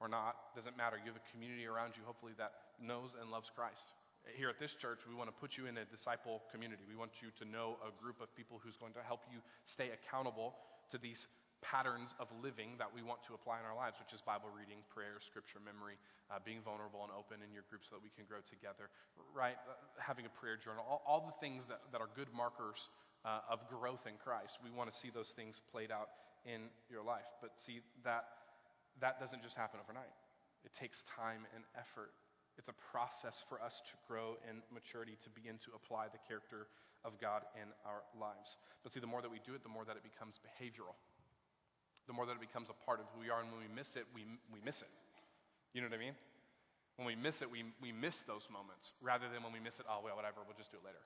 or 0.00 0.08
not, 0.08 0.36
doesn't 0.52 0.76
matter. 0.76 1.00
You 1.00 1.08
have 1.08 1.16
a 1.16 1.32
community 1.32 1.64
around 1.64 1.96
you, 1.96 2.04
hopefully, 2.04 2.36
that 2.36 2.76
knows 2.76 3.16
and 3.16 3.32
loves 3.32 3.48
Christ. 3.56 3.88
Here 4.36 4.52
at 4.52 4.60
this 4.60 4.76
church, 4.76 5.00
we 5.08 5.16
want 5.16 5.32
to 5.32 5.36
put 5.40 5.56
you 5.56 5.64
in 5.64 5.80
a 5.80 5.84
disciple 5.88 6.44
community. 6.52 6.84
We 6.84 6.96
want 6.96 7.24
you 7.24 7.32
to 7.40 7.44
know 7.48 7.80
a 7.80 7.88
group 8.02 8.20
of 8.20 8.28
people 8.36 8.60
who's 8.60 8.76
going 8.76 8.92
to 9.00 9.04
help 9.04 9.20
you 9.32 9.40
stay 9.64 9.92
accountable 9.96 10.56
to 10.92 10.98
these 10.98 11.26
patterns 11.64 12.12
of 12.20 12.28
living 12.44 12.76
that 12.76 12.92
we 12.92 13.00
want 13.00 13.24
to 13.24 13.32
apply 13.32 13.56
in 13.56 13.64
our 13.64 13.72
lives, 13.72 13.96
which 13.96 14.12
is 14.12 14.20
Bible 14.20 14.52
reading, 14.52 14.84
prayer, 14.92 15.16
scripture 15.24 15.64
memory, 15.64 15.96
uh, 16.28 16.36
being 16.44 16.60
vulnerable 16.60 17.00
and 17.00 17.12
open 17.16 17.40
in 17.40 17.48
your 17.56 17.64
group 17.72 17.80
so 17.88 17.96
that 17.96 18.04
we 18.04 18.12
can 18.12 18.28
grow 18.28 18.44
together, 18.44 18.92
right? 19.32 19.56
Uh, 19.64 19.80
having 19.96 20.28
a 20.28 20.32
prayer 20.36 20.60
journal, 20.60 20.84
all, 20.84 21.00
all, 21.08 21.24
the 21.24 21.36
things 21.40 21.64
that, 21.64 21.80
that 21.88 22.04
are 22.04 22.12
good 22.12 22.28
markers 22.36 22.92
uh, 23.24 23.40
of 23.48 23.64
growth 23.72 24.04
in 24.04 24.20
Christ. 24.20 24.60
We 24.60 24.68
want 24.68 24.92
to 24.92 24.96
see 24.96 25.08
those 25.08 25.32
things 25.32 25.64
played 25.72 25.88
out 25.88 26.12
in 26.44 26.68
your 26.92 27.00
life. 27.00 27.26
But 27.40 27.56
see, 27.56 27.80
that, 28.04 28.28
that 29.00 29.16
doesn't 29.16 29.40
just 29.40 29.56
happen 29.56 29.80
overnight, 29.80 30.12
it 30.62 30.72
takes 30.76 31.00
time 31.16 31.48
and 31.56 31.64
effort. 31.74 32.12
It's 32.54 32.70
a 32.70 32.78
process 32.94 33.42
for 33.50 33.58
us 33.58 33.82
to 33.90 33.94
grow 34.06 34.38
in 34.46 34.62
maturity, 34.70 35.18
to 35.26 35.30
begin 35.34 35.58
to 35.66 35.74
apply 35.74 36.06
the 36.14 36.22
character 36.30 36.70
of 37.02 37.18
God 37.18 37.42
in 37.58 37.68
our 37.82 38.06
lives. 38.14 38.56
But 38.86 38.94
see, 38.94 39.02
the 39.02 39.10
more 39.10 39.20
that 39.20 39.30
we 39.30 39.42
do 39.42 39.58
it, 39.58 39.66
the 39.66 39.72
more 39.72 39.84
that 39.84 39.98
it 39.98 40.06
becomes 40.06 40.38
behavioral 40.38 40.94
the 42.06 42.12
more 42.12 42.26
that 42.26 42.36
it 42.36 42.44
becomes 42.44 42.68
a 42.68 42.78
part 42.84 43.00
of 43.00 43.06
who 43.14 43.24
we 43.24 43.30
are. 43.30 43.40
And 43.40 43.48
when 43.48 43.64
we 43.64 43.72
miss 43.72 43.96
it, 43.96 44.04
we, 44.12 44.24
we 44.52 44.60
miss 44.64 44.80
it. 44.80 44.92
You 45.72 45.80
know 45.80 45.88
what 45.88 45.96
I 45.98 46.02
mean? 46.02 46.16
When 46.96 47.06
we 47.10 47.18
miss 47.18 47.42
it, 47.42 47.50
we, 47.50 47.66
we 47.82 47.90
miss 47.90 48.14
those 48.30 48.46
moments 48.52 48.94
rather 49.02 49.26
than 49.26 49.42
when 49.42 49.50
we 49.50 49.58
miss 49.58 49.82
it, 49.82 49.86
oh, 49.90 49.98
well, 50.04 50.14
whatever, 50.14 50.46
we'll 50.46 50.58
just 50.58 50.70
do 50.70 50.78
it 50.78 50.86
later. 50.86 51.02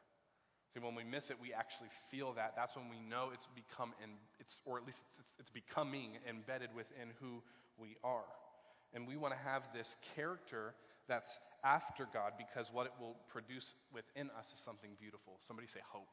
See, 0.77 0.85
when 0.85 0.93
we 0.93 1.05
miss 1.05 1.33
it, 1.33 1.41
we 1.41 1.57
actually 1.57 1.89
feel 2.13 2.37
that. 2.37 2.53
That's 2.53 2.77
when 2.77 2.93
we 2.93 3.01
know 3.01 3.33
it's 3.33 3.49
become, 3.57 3.97
and 4.05 4.21
it's, 4.37 4.61
or 4.69 4.77
at 4.77 4.85
least 4.85 5.01
it's, 5.09 5.17
it's, 5.25 5.49
it's 5.49 5.53
becoming 5.55 6.21
embedded 6.29 6.69
within 6.77 7.09
who 7.25 7.41
we 7.81 7.97
are. 8.05 8.29
And 8.93 9.09
we 9.09 9.17
want 9.17 9.33
to 9.33 9.41
have 9.41 9.65
this 9.73 9.89
character 10.13 10.77
that's 11.09 11.33
after 11.65 12.05
God 12.13 12.37
because 12.37 12.69
what 12.69 12.85
it 12.85 12.93
will 13.01 13.17
produce 13.33 13.65
within 13.97 14.29
us 14.37 14.53
is 14.53 14.61
something 14.61 14.93
beautiful. 15.01 15.41
Somebody 15.41 15.73
say 15.73 15.81
hope. 15.89 16.13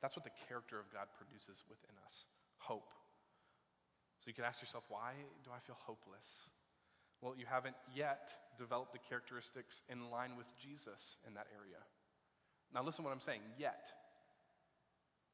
That's 0.00 0.16
what 0.16 0.24
the 0.24 0.36
character 0.48 0.80
of 0.80 0.88
God 0.88 1.12
produces 1.20 1.60
within 1.68 1.92
us 2.08 2.24
hope. 2.56 2.88
You 4.28 4.34
can 4.34 4.44
ask 4.44 4.60
yourself, 4.60 4.84
why 4.90 5.16
do 5.42 5.50
I 5.50 5.58
feel 5.66 5.76
hopeless? 5.86 6.28
Well, 7.22 7.32
you 7.34 7.46
haven't 7.48 7.76
yet 7.96 8.28
developed 8.58 8.92
the 8.92 9.00
characteristics 9.08 9.80
in 9.88 10.10
line 10.10 10.36
with 10.36 10.46
Jesus 10.60 11.16
in 11.26 11.32
that 11.32 11.46
area. 11.56 11.80
Now, 12.74 12.84
listen 12.84 13.04
what 13.04 13.14
I'm 13.14 13.24
saying, 13.24 13.40
yet. 13.56 13.88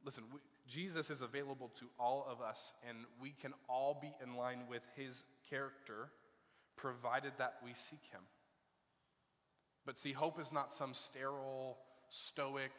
Listen, 0.06 0.22
we, 0.32 0.38
Jesus 0.70 1.10
is 1.10 1.22
available 1.22 1.72
to 1.80 1.86
all 1.98 2.24
of 2.30 2.40
us, 2.40 2.58
and 2.88 2.98
we 3.20 3.34
can 3.42 3.52
all 3.68 3.98
be 4.00 4.14
in 4.22 4.36
line 4.36 4.60
with 4.70 4.82
his 4.94 5.24
character, 5.50 6.08
provided 6.76 7.32
that 7.38 7.54
we 7.64 7.72
seek 7.90 8.04
him. 8.12 8.22
But 9.84 9.98
see, 9.98 10.12
hope 10.12 10.40
is 10.40 10.52
not 10.52 10.72
some 10.72 10.94
sterile, 10.94 11.78
stoic, 12.30 12.70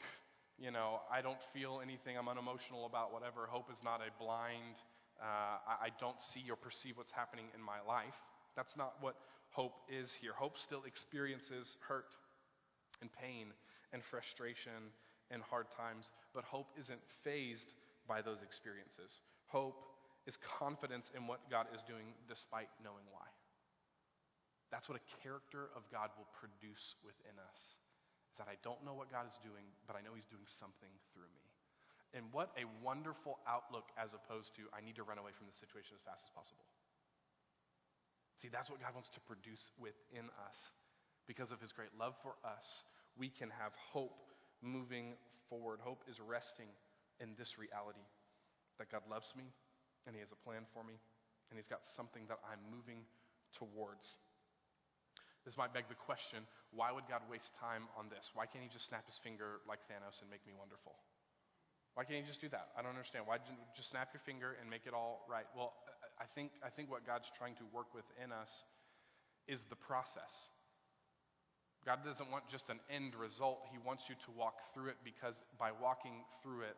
you 0.58 0.72
know, 0.72 1.02
I 1.12 1.22
don't 1.22 1.42
feel 1.54 1.82
anything, 1.84 2.18
I'm 2.18 2.30
unemotional 2.30 2.86
about 2.86 3.12
whatever. 3.12 3.46
Hope 3.50 3.68
is 3.72 3.84
not 3.84 4.00
a 4.00 4.24
blind, 4.24 4.80
uh, 5.22 5.58
I, 5.68 5.88
I 5.88 5.90
don't 6.00 6.20
see 6.22 6.44
or 6.50 6.56
perceive 6.56 6.98
what's 6.98 7.12
happening 7.12 7.46
in 7.56 7.62
my 7.62 7.80
life. 7.88 8.16
That's 8.56 8.76
not 8.78 8.96
what 9.02 9.16
hope 9.52 9.76
is 9.90 10.14
here. 10.20 10.34
Hope 10.36 10.58
still 10.58 10.84
experiences 10.86 11.78
hurt 11.88 12.16
and 13.02 13.10
pain 13.12 13.52
and 13.94 14.04
frustration 14.04 14.92
and 15.32 15.42
hard 15.42 15.68
times, 15.76 16.12
but 16.34 16.44
hope 16.44 16.68
isn't 16.78 17.00
phased 17.24 17.74
by 18.08 18.22
those 18.22 18.42
experiences. 18.44 19.24
Hope 19.48 19.80
is 20.28 20.38
confidence 20.60 21.12
in 21.16 21.28
what 21.28 21.40
God 21.50 21.68
is 21.74 21.82
doing 21.88 22.14
despite 22.28 22.70
knowing 22.84 23.06
why. 23.14 23.26
That's 24.72 24.90
what 24.90 25.00
a 25.00 25.06
character 25.24 25.70
of 25.78 25.88
God 25.94 26.10
will 26.18 26.28
produce 26.36 26.98
within 27.06 27.38
us. 27.40 27.62
Is 28.34 28.38
that 28.42 28.52
I 28.52 28.60
don't 28.66 28.84
know 28.84 28.98
what 28.98 29.08
God 29.08 29.30
is 29.30 29.38
doing, 29.40 29.64
but 29.88 29.96
I 29.96 30.04
know 30.04 30.12
He's 30.18 30.28
doing 30.28 30.46
something 30.60 30.92
through 31.14 31.30
me. 31.32 31.55
And 32.16 32.32
what 32.32 32.56
a 32.56 32.64
wonderful 32.80 33.44
outlook 33.44 33.92
as 34.00 34.16
opposed 34.16 34.56
to 34.56 34.72
I 34.72 34.80
need 34.80 34.96
to 34.96 35.04
run 35.04 35.20
away 35.20 35.36
from 35.36 35.52
the 35.52 35.54
situation 35.54 36.00
as 36.00 36.04
fast 36.08 36.24
as 36.24 36.32
possible. 36.32 36.64
See, 38.40 38.48
that's 38.48 38.72
what 38.72 38.80
God 38.80 38.96
wants 38.96 39.12
to 39.20 39.22
produce 39.28 39.76
within 39.76 40.32
us. 40.48 40.58
Because 41.28 41.52
of 41.52 41.60
his 41.60 41.76
great 41.76 41.92
love 42.00 42.16
for 42.24 42.40
us, 42.48 42.88
we 43.20 43.28
can 43.28 43.52
have 43.52 43.76
hope 43.92 44.16
moving 44.64 45.20
forward. 45.52 45.84
Hope 45.84 46.08
is 46.08 46.24
resting 46.24 46.72
in 47.20 47.36
this 47.36 47.60
reality 47.60 48.04
that 48.80 48.88
God 48.88 49.04
loves 49.12 49.36
me 49.36 49.52
and 50.08 50.16
he 50.16 50.24
has 50.24 50.32
a 50.32 50.40
plan 50.40 50.64
for 50.72 50.84
me 50.84 50.96
and 51.52 51.60
he's 51.60 51.68
got 51.68 51.84
something 51.96 52.28
that 52.32 52.40
I'm 52.48 52.64
moving 52.72 53.04
towards. 53.60 54.16
This 55.44 55.56
might 55.60 55.76
beg 55.76 55.88
the 55.92 56.00
question 56.00 56.48
why 56.72 56.92
would 56.92 57.08
God 57.08 57.24
waste 57.32 57.56
time 57.60 57.88
on 57.96 58.12
this? 58.12 58.32
Why 58.36 58.48
can't 58.48 58.64
he 58.64 58.72
just 58.72 58.88
snap 58.92 59.08
his 59.08 59.16
finger 59.24 59.64
like 59.64 59.80
Thanos 59.88 60.20
and 60.20 60.28
make 60.28 60.44
me 60.44 60.52
wonderful? 60.58 60.96
Why 61.96 62.04
can't 62.04 62.20
you 62.20 62.28
just 62.28 62.44
do 62.44 62.52
that? 62.52 62.76
I 62.78 62.84
don't 62.84 62.92
understand. 62.92 63.24
Why 63.26 63.40
didn't 63.40 63.56
you 63.56 63.72
just 63.76 63.90
snap 63.90 64.12
your 64.12 64.20
finger 64.28 64.60
and 64.60 64.70
make 64.70 64.84
it 64.86 64.94
all 64.94 65.24
right? 65.32 65.48
Well, 65.56 65.74
I 66.20 66.28
think, 66.36 66.52
I 66.60 66.70
think 66.70 66.92
what 66.92 67.08
God's 67.08 67.32
trying 67.40 67.56
to 67.56 67.66
work 67.72 67.88
within 67.96 68.36
us 68.36 68.52
is 69.48 69.64
the 69.72 69.80
process. 69.80 70.52
God 71.86 72.04
doesn't 72.04 72.32
want 72.32 72.50
just 72.52 72.70
an 72.70 72.80
end 72.90 73.16
result. 73.16 73.64
He 73.72 73.78
wants 73.78 74.10
you 74.10 74.16
to 74.26 74.32
walk 74.36 74.60
through 74.74 74.90
it 74.90 74.98
because 75.04 75.40
by 75.60 75.72
walking 75.72 76.26
through 76.44 76.68
it, 76.68 76.76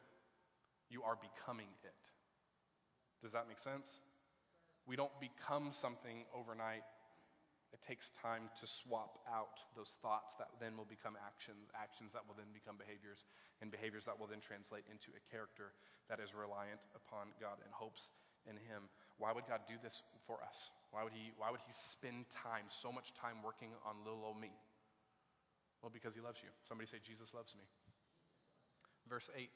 you 0.90 1.02
are 1.02 1.18
becoming 1.18 1.72
it. 1.84 2.02
Does 3.24 3.32
that 3.32 3.48
make 3.48 3.60
sense? 3.60 3.90
We 4.86 4.96
don't 4.96 5.12
become 5.20 5.72
something 5.72 6.26
overnight. 6.36 6.84
It 7.76 7.84
takes 7.84 8.08
time 8.24 8.48
to 8.64 8.66
swap 8.84 9.20
out 9.28 9.60
those 9.76 9.92
thoughts 10.00 10.32
that 10.40 10.56
then 10.64 10.80
will 10.80 10.88
become 10.88 11.20
actions, 11.20 11.68
actions 11.76 12.16
that 12.16 12.24
will 12.24 12.36
then 12.40 12.56
become 12.56 12.80
behaviors, 12.80 13.28
and 13.60 13.68
behaviors 13.68 14.08
that 14.08 14.16
will 14.16 14.32
then 14.32 14.40
translate 14.40 14.88
into 14.88 15.12
a 15.12 15.22
character 15.28 15.76
that 16.08 16.24
is 16.24 16.32
reliant 16.32 16.80
upon 16.96 17.36
God 17.44 17.60
and 17.60 17.72
hopes 17.76 18.16
in 18.48 18.56
Him. 18.56 18.88
Why 19.20 19.36
would 19.36 19.44
God 19.52 19.68
do 19.68 19.76
this 19.84 20.00
for 20.24 20.40
us? 20.40 20.56
Why 20.96 21.04
would 21.04 21.12
He, 21.12 21.36
why 21.36 21.52
would 21.52 21.60
he 21.60 21.76
spend 21.92 22.32
time, 22.32 22.72
so 22.72 22.88
much 22.88 23.12
time 23.20 23.44
working 23.44 23.76
on 23.84 24.00
little 24.08 24.24
old 24.24 24.40
me? 24.40 24.56
Well, 25.84 25.92
because 25.92 26.16
He 26.16 26.24
loves 26.24 26.40
you. 26.40 26.52
Somebody 26.72 26.88
say, 26.88 27.04
Jesus 27.04 27.36
loves 27.36 27.52
me. 27.52 27.68
Verse 29.12 29.28
8. 29.36 29.52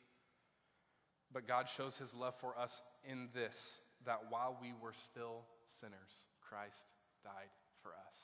But 1.31 1.47
God 1.47 1.71
shows 1.71 1.95
His 1.95 2.11
love 2.11 2.35
for 2.43 2.59
us 2.59 2.75
in 3.07 3.31
this, 3.31 3.55
that 4.03 4.27
while 4.27 4.59
we 4.59 4.75
were 4.83 4.91
still 5.07 5.47
sinners, 5.79 6.11
Christ 6.43 6.83
died 7.23 7.47
for 7.81 7.91
us. 7.93 8.17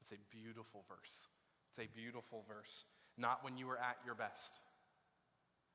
It's 0.00 0.12
a 0.12 0.20
beautiful 0.30 0.84
verse. 0.88 1.26
It's 1.72 1.86
a 1.86 1.90
beautiful 1.96 2.44
verse. 2.48 2.84
Not 3.18 3.44
when 3.44 3.56
you 3.56 3.66
were 3.66 3.78
at 3.78 3.98
your 4.04 4.14
best, 4.14 4.52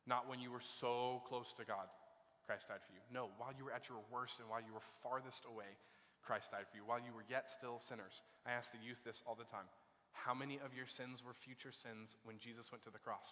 not 0.07 0.27
when 0.27 0.39
you 0.39 0.51
were 0.51 0.63
so 0.81 1.21
close 1.27 1.53
to 1.57 1.63
God, 1.63 1.87
Christ 2.49 2.67
died 2.67 2.81
for 2.81 2.93
you. 2.93 3.03
No, 3.13 3.29
while 3.37 3.53
you 3.53 3.65
were 3.65 3.75
at 3.75 3.87
your 3.87 4.01
worst 4.09 4.41
and 4.41 4.49
while 4.49 4.61
you 4.61 4.73
were 4.73 4.85
farthest 5.03 5.45
away, 5.45 5.69
Christ 6.25 6.51
died 6.51 6.65
for 6.71 6.77
you. 6.77 6.83
While 6.85 6.99
you 6.99 7.13
were 7.13 7.23
yet 7.29 7.49
still 7.49 7.79
sinners. 7.79 8.21
I 8.45 8.51
ask 8.51 8.71
the 8.71 8.81
youth 8.81 8.97
this 9.05 9.21
all 9.27 9.35
the 9.35 9.47
time. 9.53 9.69
How 10.11 10.33
many 10.33 10.57
of 10.65 10.73
your 10.73 10.87
sins 10.87 11.21
were 11.23 11.37
future 11.45 11.71
sins 11.71 12.17
when 12.23 12.39
Jesus 12.39 12.71
went 12.71 12.83
to 12.83 12.91
the 12.91 12.99
cross? 12.99 13.29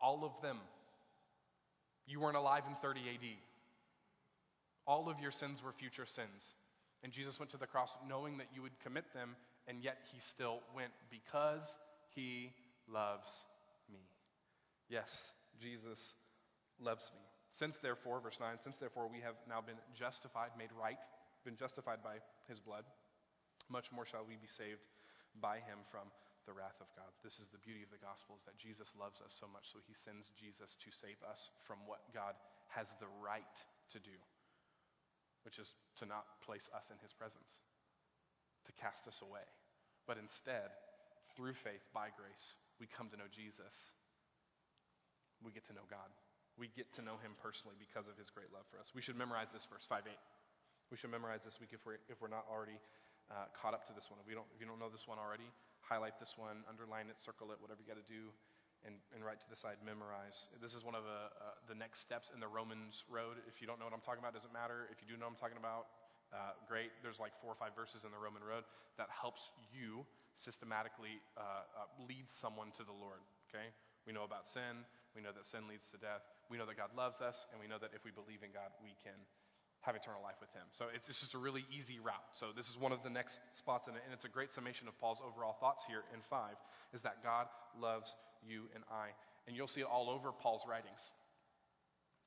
All 0.00 0.24
of 0.24 0.36
them. 0.42 0.58
You 2.06 2.20
weren't 2.20 2.36
alive 2.36 2.62
in 2.68 2.76
30 2.80 3.00
AD. 3.00 3.26
All 4.86 5.08
of 5.08 5.20
your 5.20 5.32
sins 5.32 5.62
were 5.62 5.72
future 5.72 6.06
sins. 6.06 6.54
And 7.02 7.12
Jesus 7.12 7.38
went 7.38 7.50
to 7.52 7.58
the 7.58 7.66
cross 7.66 7.90
knowing 8.08 8.38
that 8.38 8.48
you 8.54 8.62
would 8.62 8.78
commit 8.82 9.04
them, 9.14 9.36
and 9.66 9.82
yet 9.82 9.98
he 10.12 10.20
still 10.20 10.60
went 10.74 10.92
because 11.10 11.64
he 12.14 12.50
loves 12.90 13.30
me. 13.92 14.00
Yes, 14.88 15.10
Jesus 15.60 16.00
loves 16.80 17.10
me. 17.14 17.22
Since 17.52 17.78
therefore, 17.82 18.20
verse 18.20 18.38
9, 18.40 18.58
since 18.62 18.78
therefore 18.78 19.08
we 19.08 19.20
have 19.20 19.36
now 19.48 19.60
been 19.60 19.78
justified, 19.94 20.50
made 20.58 20.74
right, 20.74 21.00
been 21.44 21.56
justified 21.56 22.02
by 22.02 22.18
his 22.48 22.58
blood, 22.60 22.84
much 23.70 23.92
more 23.92 24.04
shall 24.04 24.26
we 24.26 24.36
be 24.36 24.50
saved 24.50 24.82
by 25.40 25.62
him 25.62 25.78
from 25.90 26.08
the 26.46 26.56
wrath 26.56 26.80
of 26.80 26.88
God. 26.96 27.12
This 27.22 27.36
is 27.38 27.52
the 27.52 27.60
beauty 27.60 27.84
of 27.84 27.92
the 27.92 28.00
gospel 28.00 28.40
is 28.40 28.44
that 28.48 28.56
Jesus 28.56 28.88
loves 28.96 29.20
us 29.20 29.36
so 29.36 29.44
much, 29.46 29.68
so 29.68 29.78
he 29.84 29.92
sends 29.92 30.32
Jesus 30.40 30.74
to 30.80 30.90
save 30.90 31.20
us 31.28 31.52
from 31.68 31.84
what 31.84 32.00
God 32.16 32.34
has 32.72 32.88
the 32.98 33.10
right 33.20 33.56
to 33.92 34.00
do 34.00 34.16
which 35.42 35.58
is 35.58 35.70
to 36.02 36.04
not 36.06 36.26
place 36.42 36.66
us 36.74 36.90
in 36.90 36.98
his 37.02 37.12
presence, 37.14 37.62
to 38.66 38.72
cast 38.78 39.06
us 39.06 39.20
away. 39.22 39.44
But 40.06 40.16
instead, 40.16 40.72
through 41.36 41.54
faith, 41.62 41.84
by 41.92 42.10
grace, 42.14 42.56
we 42.80 42.88
come 42.88 43.12
to 43.12 43.18
know 43.18 43.28
Jesus. 43.30 43.74
We 45.44 45.54
get 45.54 45.66
to 45.70 45.76
know 45.76 45.86
God. 45.86 46.10
We 46.58 46.72
get 46.74 46.90
to 46.98 47.02
know 47.04 47.20
him 47.22 47.38
personally 47.38 47.78
because 47.78 48.10
of 48.10 48.18
his 48.18 48.32
great 48.34 48.50
love 48.50 48.66
for 48.72 48.82
us. 48.82 48.90
We 48.90 49.04
should 49.04 49.14
memorize 49.14 49.52
this 49.54 49.68
verse, 49.70 49.86
5 49.86 50.02
8. 50.02 50.10
We 50.90 50.96
should 50.98 51.12
memorize 51.14 51.46
this 51.46 51.60
week 51.62 51.70
if 51.70 51.84
we're, 51.86 52.02
if 52.10 52.18
we're 52.18 52.32
not 52.32 52.48
already 52.50 52.80
uh, 53.30 53.46
caught 53.54 53.76
up 53.76 53.86
to 53.86 53.94
this 53.94 54.10
one. 54.10 54.18
If, 54.18 54.26
we 54.26 54.34
don't, 54.34 54.48
if 54.56 54.58
you 54.58 54.66
don't 54.66 54.80
know 54.80 54.90
this 54.90 55.06
one 55.06 55.20
already, 55.20 55.46
highlight 55.84 56.18
this 56.18 56.34
one, 56.34 56.66
underline 56.66 57.06
it, 57.12 57.20
circle 57.22 57.52
it, 57.54 57.60
whatever 57.62 57.78
you 57.78 57.86
got 57.86 58.00
to 58.00 58.10
do 58.10 58.34
and, 58.86 58.94
and 59.14 59.24
write 59.24 59.40
to 59.42 59.48
the 59.50 59.58
side, 59.58 59.80
memorize. 59.82 60.46
This 60.62 60.74
is 60.74 60.84
one 60.84 60.94
of 60.94 61.02
the, 61.02 61.22
uh, 61.38 61.58
the 61.66 61.74
next 61.74 62.00
steps 62.02 62.30
in 62.30 62.38
the 62.38 62.46
Romans 62.46 63.02
road. 63.10 63.42
If 63.50 63.58
you 63.58 63.66
don't 63.66 63.78
know 63.78 63.86
what 63.86 63.96
I'm 63.96 64.04
talking 64.04 64.22
about, 64.22 64.34
doesn't 64.34 64.54
matter. 64.54 64.86
If 64.92 65.02
you 65.02 65.06
do 65.10 65.18
know 65.18 65.26
what 65.26 65.34
I'm 65.38 65.42
talking 65.42 65.58
about, 65.58 65.90
uh, 66.30 66.54
great. 66.68 66.92
There's 67.00 67.18
like 67.18 67.32
four 67.40 67.50
or 67.50 67.58
five 67.58 67.72
verses 67.72 68.04
in 68.04 68.12
the 68.12 68.20
Roman 68.20 68.44
road 68.44 68.68
that 69.00 69.08
helps 69.08 69.48
you 69.72 70.04
systematically 70.36 71.18
uh, 71.34 71.64
uh, 71.74 71.88
lead 72.04 72.28
someone 72.28 72.70
to 72.76 72.84
the 72.84 72.94
Lord. 72.94 73.24
Okay? 73.48 73.72
We 74.06 74.12
know 74.12 74.28
about 74.28 74.46
sin. 74.46 74.84
We 75.16 75.24
know 75.24 75.32
that 75.32 75.48
sin 75.48 75.66
leads 75.66 75.88
to 75.90 75.98
death. 75.98 76.22
We 76.52 76.60
know 76.60 76.68
that 76.68 76.76
God 76.76 76.92
loves 76.94 77.18
us, 77.24 77.48
and 77.50 77.58
we 77.58 77.66
know 77.66 77.80
that 77.80 77.96
if 77.96 78.04
we 78.04 78.12
believe 78.12 78.44
in 78.44 78.52
God, 78.52 78.70
we 78.84 78.94
can 79.02 79.16
have 79.88 79.96
eternal 79.96 80.20
life 80.20 80.36
with 80.36 80.52
him. 80.52 80.68
So 80.76 80.92
it's, 80.92 81.08
it's, 81.08 81.24
just 81.24 81.32
a 81.32 81.40
really 81.40 81.64
easy 81.72 81.96
route. 81.96 82.28
So 82.36 82.52
this 82.52 82.68
is 82.68 82.76
one 82.76 82.92
of 82.92 83.00
the 83.00 83.08
next 83.08 83.40
spots 83.56 83.88
in 83.88 83.96
it, 83.96 84.04
and 84.04 84.12
it's 84.12 84.28
a 84.28 84.28
great 84.28 84.52
summation 84.52 84.84
of 84.84 84.92
Paul's 85.00 85.24
overall 85.24 85.56
thoughts 85.56 85.88
here 85.88 86.04
in 86.12 86.20
5, 86.28 86.52
is 86.92 87.00
that 87.08 87.24
God 87.24 87.48
loves 87.80 88.12
you 88.44 88.68
and 88.76 88.84
I. 88.92 89.16
And 89.48 89.56
you'll 89.56 89.72
see 89.72 89.80
it 89.80 89.88
all 89.88 90.12
over 90.12 90.28
Paul's 90.28 90.68
writings. 90.68 91.00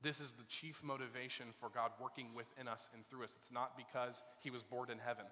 This 0.02 0.18
is 0.18 0.34
the 0.34 0.48
chief 0.50 0.82
motivation 0.82 1.54
for 1.62 1.70
God 1.70 1.94
working 2.02 2.34
within 2.34 2.66
us 2.66 2.90
and 2.98 3.06
through 3.06 3.30
us. 3.30 3.38
It's 3.38 3.54
not 3.54 3.78
because 3.78 4.18
he 4.42 4.50
was 4.50 4.66
bored 4.66 4.90
in 4.90 4.98
heaven. 4.98 5.30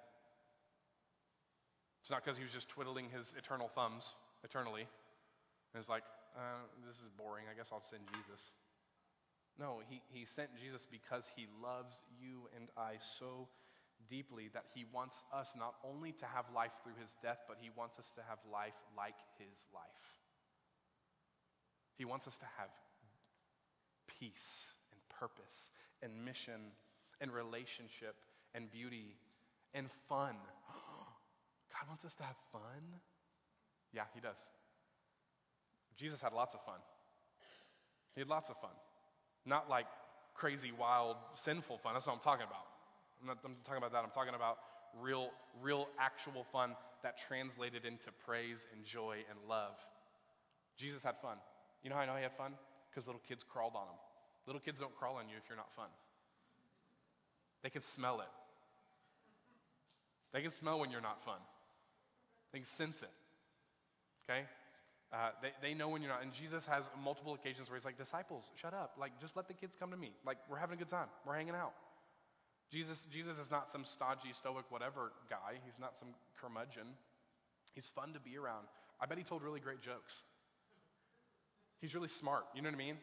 It's 2.06 2.14
not 2.14 2.22
because 2.22 2.38
he 2.38 2.46
was 2.46 2.54
just 2.54 2.70
twiddling 2.70 3.10
his 3.10 3.34
eternal 3.34 3.74
thumbs 3.74 4.06
eternally. 4.46 4.86
And 5.74 5.82
it's 5.82 5.90
like, 5.90 6.06
uh, 6.38 6.62
this 6.86 7.02
is 7.02 7.10
boring. 7.18 7.50
I 7.50 7.58
guess 7.58 7.74
I'll 7.74 7.82
send 7.90 8.06
Jesus. 8.14 8.54
No, 9.60 9.82
he, 9.90 10.02
he 10.08 10.24
sent 10.24 10.50
Jesus 10.56 10.88
because 10.90 11.26
he 11.36 11.46
loves 11.62 12.00
you 12.16 12.48
and 12.56 12.70
I 12.78 12.96
so 13.20 13.50
deeply 14.10 14.50
that 14.54 14.64
he 14.74 14.86
wants 14.94 15.22
us 15.34 15.52
not 15.58 15.76
only 15.84 16.14
to 16.14 16.26
have 16.26 16.46
life 16.56 16.72
through 16.82 16.96
his 17.00 17.12
death, 17.22 17.40
but 17.46 17.58
he 17.60 17.70
wants 17.76 18.00
us 18.00 18.10
to 18.16 18.22
have 18.30 18.40
life 18.52 18.80
like 18.96 19.20
his 19.38 19.68
life. 19.74 19.84
He 21.98 22.06
wants 22.06 22.26
us 22.26 22.38
to 22.38 22.48
have 22.58 22.70
peace 24.08 24.72
and 24.94 25.02
purpose 25.20 25.72
and 26.02 26.24
mission 26.24 26.72
and 27.20 27.30
relationship 27.32 28.16
and 28.56 28.72
beauty 28.72 29.18
and 29.74 29.88
fun. 30.08 30.36
God 31.76 31.86
wants 31.90 32.06
us 32.06 32.16
to 32.16 32.24
have 32.24 32.38
fun? 32.54 32.82
Yeah, 33.92 34.08
he 34.16 34.22
does. 34.22 34.40
Jesus 35.98 36.22
had 36.22 36.32
lots 36.32 36.54
of 36.54 36.64
fun. 36.64 36.80
He 38.16 38.22
had 38.22 38.30
lots 38.30 38.50
of 38.50 38.56
fun. 38.62 38.72
Not 39.46 39.70
like 39.70 39.86
crazy, 40.34 40.72
wild, 40.72 41.18
sinful 41.36 41.80
fun. 41.80 41.94
That's 41.94 42.08
what 42.08 42.14
I'm 42.14 42.22
talking 42.22 42.46
about. 42.48 42.66
I'm 43.22 43.28
not 43.28 43.38
I'm 43.44 43.56
talking 43.66 43.78
about 43.80 43.92
that. 43.92 44.04
I'm 44.04 44.12
talking 44.12 44.36
about 44.36 44.58
real, 45.02 45.30
real, 45.62 45.88
actual 46.00 46.46
fun 46.52 46.76
that 47.04 47.16
translated 47.28 47.86
into 47.86 48.08
praise 48.26 48.66
and 48.74 48.84
joy 48.86 49.18
and 49.30 49.38
love. 49.48 49.76
Jesus 50.78 51.04
had 51.04 51.16
fun. 51.22 51.38
You 51.84 51.90
know 51.90 51.96
how 51.96 52.02
I 52.02 52.06
know 52.06 52.16
he 52.16 52.24
had 52.24 52.36
fun? 52.38 52.54
Because 52.90 53.08
little 53.08 53.22
kids 53.28 53.44
crawled 53.44 53.76
on 53.76 53.84
him. 53.84 54.00
Little 54.48 54.62
kids 54.62 54.80
don't 54.80 54.96
crawl 54.98 55.18
on 55.18 55.30
you 55.30 55.36
if 55.38 55.44
you're 55.48 55.58
not 55.58 55.72
fun. 55.76 55.90
They 57.64 57.70
can 57.70 57.82
smell 57.96 58.22
it. 58.22 58.32
They 60.34 60.42
can 60.42 60.52
smell 60.52 60.80
when 60.80 60.92
you're 60.92 61.02
not 61.02 61.24
fun. 61.26 61.40
They 62.52 62.60
can 62.60 62.68
sense 62.78 63.02
it. 63.02 63.12
Okay? 64.26 64.46
Uh, 65.12 65.32
they, 65.42 65.50
they 65.62 65.74
know 65.74 65.90
when 65.90 66.02
you're 66.02 66.12
not. 66.12 66.22
And 66.22 66.32
Jesus 66.32 66.66
has 66.66 66.86
multiple 67.04 67.34
occasions 67.34 67.70
where 67.70 67.78
he's 67.78 67.86
like, 67.86 67.98
disciples, 67.98 68.52
shut 68.62 68.74
up. 68.74 68.94
Like, 69.00 69.20
just 69.20 69.36
let 69.36 69.48
the 69.48 69.56
kids 69.56 69.76
come 69.80 69.90
to 69.90 69.98
me. 69.98 70.12
Like, 70.26 70.38
we're 70.50 70.58
having 70.58 70.76
a 70.76 70.80
good 70.80 70.90
time. 70.90 71.08
We're 71.26 71.36
hanging 71.36 71.56
out. 71.56 71.74
Jesus, 72.72 73.00
Jesus 73.12 73.40
is 73.40 73.50
not 73.50 73.72
some 73.72 73.84
stodgy, 73.86 74.30
stoic, 74.38 74.66
whatever 74.70 75.12
guy. 75.30 75.58
He's 75.66 75.80
not 75.80 75.98
some 75.98 76.10
curmudgeon. 76.40 76.94
He's 77.74 77.90
fun 77.96 78.14
to 78.14 78.20
be 78.20 78.38
around. 78.38 78.68
I 79.02 79.08
bet 79.08 79.18
he 79.18 79.24
told 79.24 79.42
really 79.42 79.60
great 79.60 79.82
jokes. 79.82 80.22
He's 81.82 81.96
really 81.96 82.10
smart. 82.20 82.46
You 82.54 82.62
know 82.62 82.70
what 82.70 82.76
I 82.76 82.78
mean? 82.78 82.98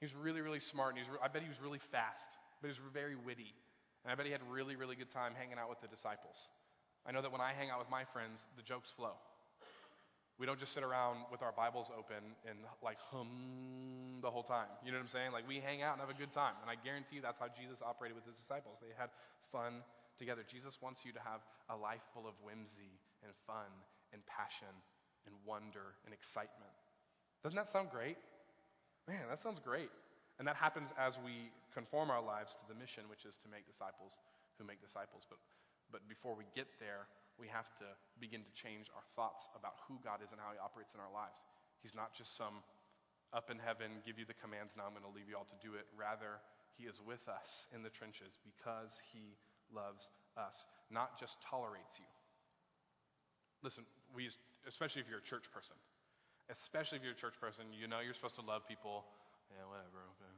He's 0.00 0.14
really, 0.14 0.40
really 0.40 0.60
smart. 0.60 0.96
And 0.96 0.98
he's 0.98 1.08
re- 1.08 1.22
I 1.22 1.28
bet 1.28 1.42
he 1.42 1.48
was 1.48 1.60
really 1.60 1.80
fast. 1.92 2.26
but 2.60 2.66
he 2.66 2.74
was 2.74 2.82
very 2.92 3.14
witty. 3.14 3.54
And 4.02 4.10
I 4.10 4.16
bet 4.16 4.26
he 4.26 4.32
had 4.32 4.42
really, 4.50 4.74
really 4.74 4.96
good 4.96 5.10
time 5.10 5.34
hanging 5.38 5.58
out 5.58 5.68
with 5.68 5.80
the 5.80 5.88
disciples. 5.88 6.48
I 7.06 7.12
know 7.12 7.22
that 7.22 7.30
when 7.30 7.40
I 7.40 7.52
hang 7.52 7.70
out 7.70 7.78
with 7.78 7.90
my 7.90 8.02
friends, 8.12 8.42
the 8.56 8.62
jokes 8.62 8.90
flow. 8.90 9.14
We 10.38 10.46
don't 10.46 10.62
just 10.62 10.70
sit 10.70 10.86
around 10.86 11.26
with 11.34 11.42
our 11.42 11.50
Bibles 11.50 11.90
open 11.90 12.22
and 12.46 12.62
like 12.78 13.02
hum 13.10 14.22
the 14.22 14.30
whole 14.30 14.46
time. 14.46 14.70
You 14.86 14.94
know 14.94 15.02
what 15.02 15.10
I'm 15.10 15.14
saying? 15.14 15.34
Like 15.34 15.42
we 15.50 15.58
hang 15.58 15.82
out 15.82 15.98
and 15.98 16.00
have 16.00 16.14
a 16.14 16.16
good 16.16 16.30
time. 16.30 16.54
And 16.62 16.70
I 16.70 16.78
guarantee 16.78 17.18
you 17.18 17.22
that's 17.26 17.42
how 17.42 17.50
Jesus 17.50 17.82
operated 17.82 18.14
with 18.14 18.22
his 18.22 18.38
disciples. 18.38 18.78
They 18.78 18.94
had 18.94 19.10
fun 19.50 19.82
together. 20.14 20.46
Jesus 20.46 20.78
wants 20.78 21.02
you 21.02 21.10
to 21.10 21.22
have 21.26 21.42
a 21.70 21.76
life 21.76 22.06
full 22.14 22.30
of 22.30 22.38
whimsy 22.38 23.02
and 23.26 23.34
fun 23.50 23.66
and 24.14 24.22
passion 24.30 24.70
and 25.26 25.34
wonder 25.42 25.98
and 26.06 26.14
excitement. 26.14 26.70
Doesn't 27.42 27.58
that 27.58 27.74
sound 27.74 27.90
great? 27.90 28.14
Man, 29.10 29.26
that 29.26 29.42
sounds 29.42 29.58
great. 29.58 29.90
And 30.38 30.46
that 30.46 30.54
happens 30.54 30.94
as 30.94 31.18
we 31.18 31.50
conform 31.74 32.14
our 32.14 32.22
lives 32.22 32.54
to 32.62 32.64
the 32.70 32.78
mission, 32.78 33.10
which 33.10 33.26
is 33.26 33.34
to 33.42 33.50
make 33.50 33.66
disciples 33.66 34.14
who 34.54 34.62
make 34.62 34.78
disciples. 34.78 35.26
But, 35.26 35.42
but 35.90 36.06
before 36.06 36.38
we 36.38 36.46
get 36.54 36.70
there, 36.78 37.10
we 37.38 37.46
have 37.48 37.70
to 37.78 37.86
begin 38.18 38.42
to 38.42 38.52
change 38.52 38.90
our 38.92 39.06
thoughts 39.14 39.46
about 39.54 39.78
who 39.86 39.96
God 40.02 40.20
is 40.20 40.34
and 40.34 40.42
how 40.42 40.50
He 40.50 40.60
operates 40.60 40.92
in 40.92 41.00
our 41.00 41.10
lives. 41.14 41.46
He's 41.80 41.94
not 41.94 42.12
just 42.12 42.34
some 42.34 42.66
up 43.30 43.52
in 43.52 43.60
heaven, 43.60 44.02
give 44.04 44.18
you 44.18 44.26
the 44.26 44.36
commands, 44.36 44.72
now 44.74 44.88
I'm 44.88 44.96
going 44.96 45.04
to 45.04 45.12
leave 45.12 45.28
you 45.28 45.36
all 45.36 45.46
to 45.46 45.60
do 45.60 45.76
it. 45.76 45.84
Rather, 45.92 46.40
He 46.74 46.88
is 46.88 46.98
with 47.04 47.22
us 47.28 47.68
in 47.70 47.84
the 47.84 47.92
trenches 47.92 48.40
because 48.40 48.98
He 49.12 49.36
loves 49.68 50.08
us, 50.34 50.64
not 50.88 51.20
just 51.20 51.36
tolerates 51.44 52.00
you. 52.00 52.08
Listen, 53.60 53.84
we, 54.16 54.32
especially 54.66 55.04
if 55.04 55.08
you're 55.10 55.20
a 55.20 55.28
church 55.28 55.50
person, 55.52 55.76
especially 56.48 56.96
if 56.96 57.04
you're 57.04 57.16
a 57.16 57.20
church 57.20 57.36
person, 57.36 57.68
you 57.74 57.84
know 57.84 58.00
you're 58.00 58.16
supposed 58.16 58.38
to 58.40 58.46
love 58.46 58.64
people. 58.64 59.04
Yeah, 59.52 59.64
whatever. 59.68 60.08
Okay. 60.16 60.32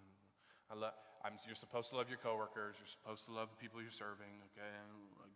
I 0.71 0.75
love, 0.79 0.95
I'm, 1.27 1.35
you're 1.47 1.59
supposed 1.59 1.91
to 1.91 1.99
love 1.99 2.07
your 2.07 2.23
coworkers. 2.23 2.79
You're 2.79 2.95
supposed 2.95 3.27
to 3.27 3.35
love 3.35 3.51
the 3.51 3.59
people 3.59 3.83
you're 3.83 3.95
serving. 3.95 4.31
Okay, 4.55 4.71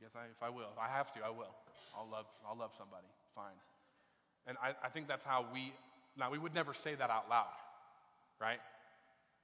Guess 0.04 0.20
I, 0.20 0.28
if 0.28 0.44
I 0.44 0.52
will, 0.52 0.68
if 0.68 0.76
I 0.76 0.92
have 0.92 1.08
to, 1.16 1.24
I 1.24 1.32
will. 1.32 1.56
I'll 1.96 2.04
love, 2.04 2.28
I'll 2.44 2.60
love 2.60 2.76
somebody. 2.76 3.08
Fine. 3.32 3.56
And 4.44 4.60
I, 4.60 4.76
I 4.84 4.92
think 4.92 5.08
that's 5.08 5.24
how 5.24 5.48
we. 5.48 5.72
Now 6.12 6.28
we 6.28 6.36
would 6.36 6.52
never 6.52 6.76
say 6.76 6.92
that 6.92 7.08
out 7.08 7.32
loud, 7.32 7.56
right? 8.36 8.60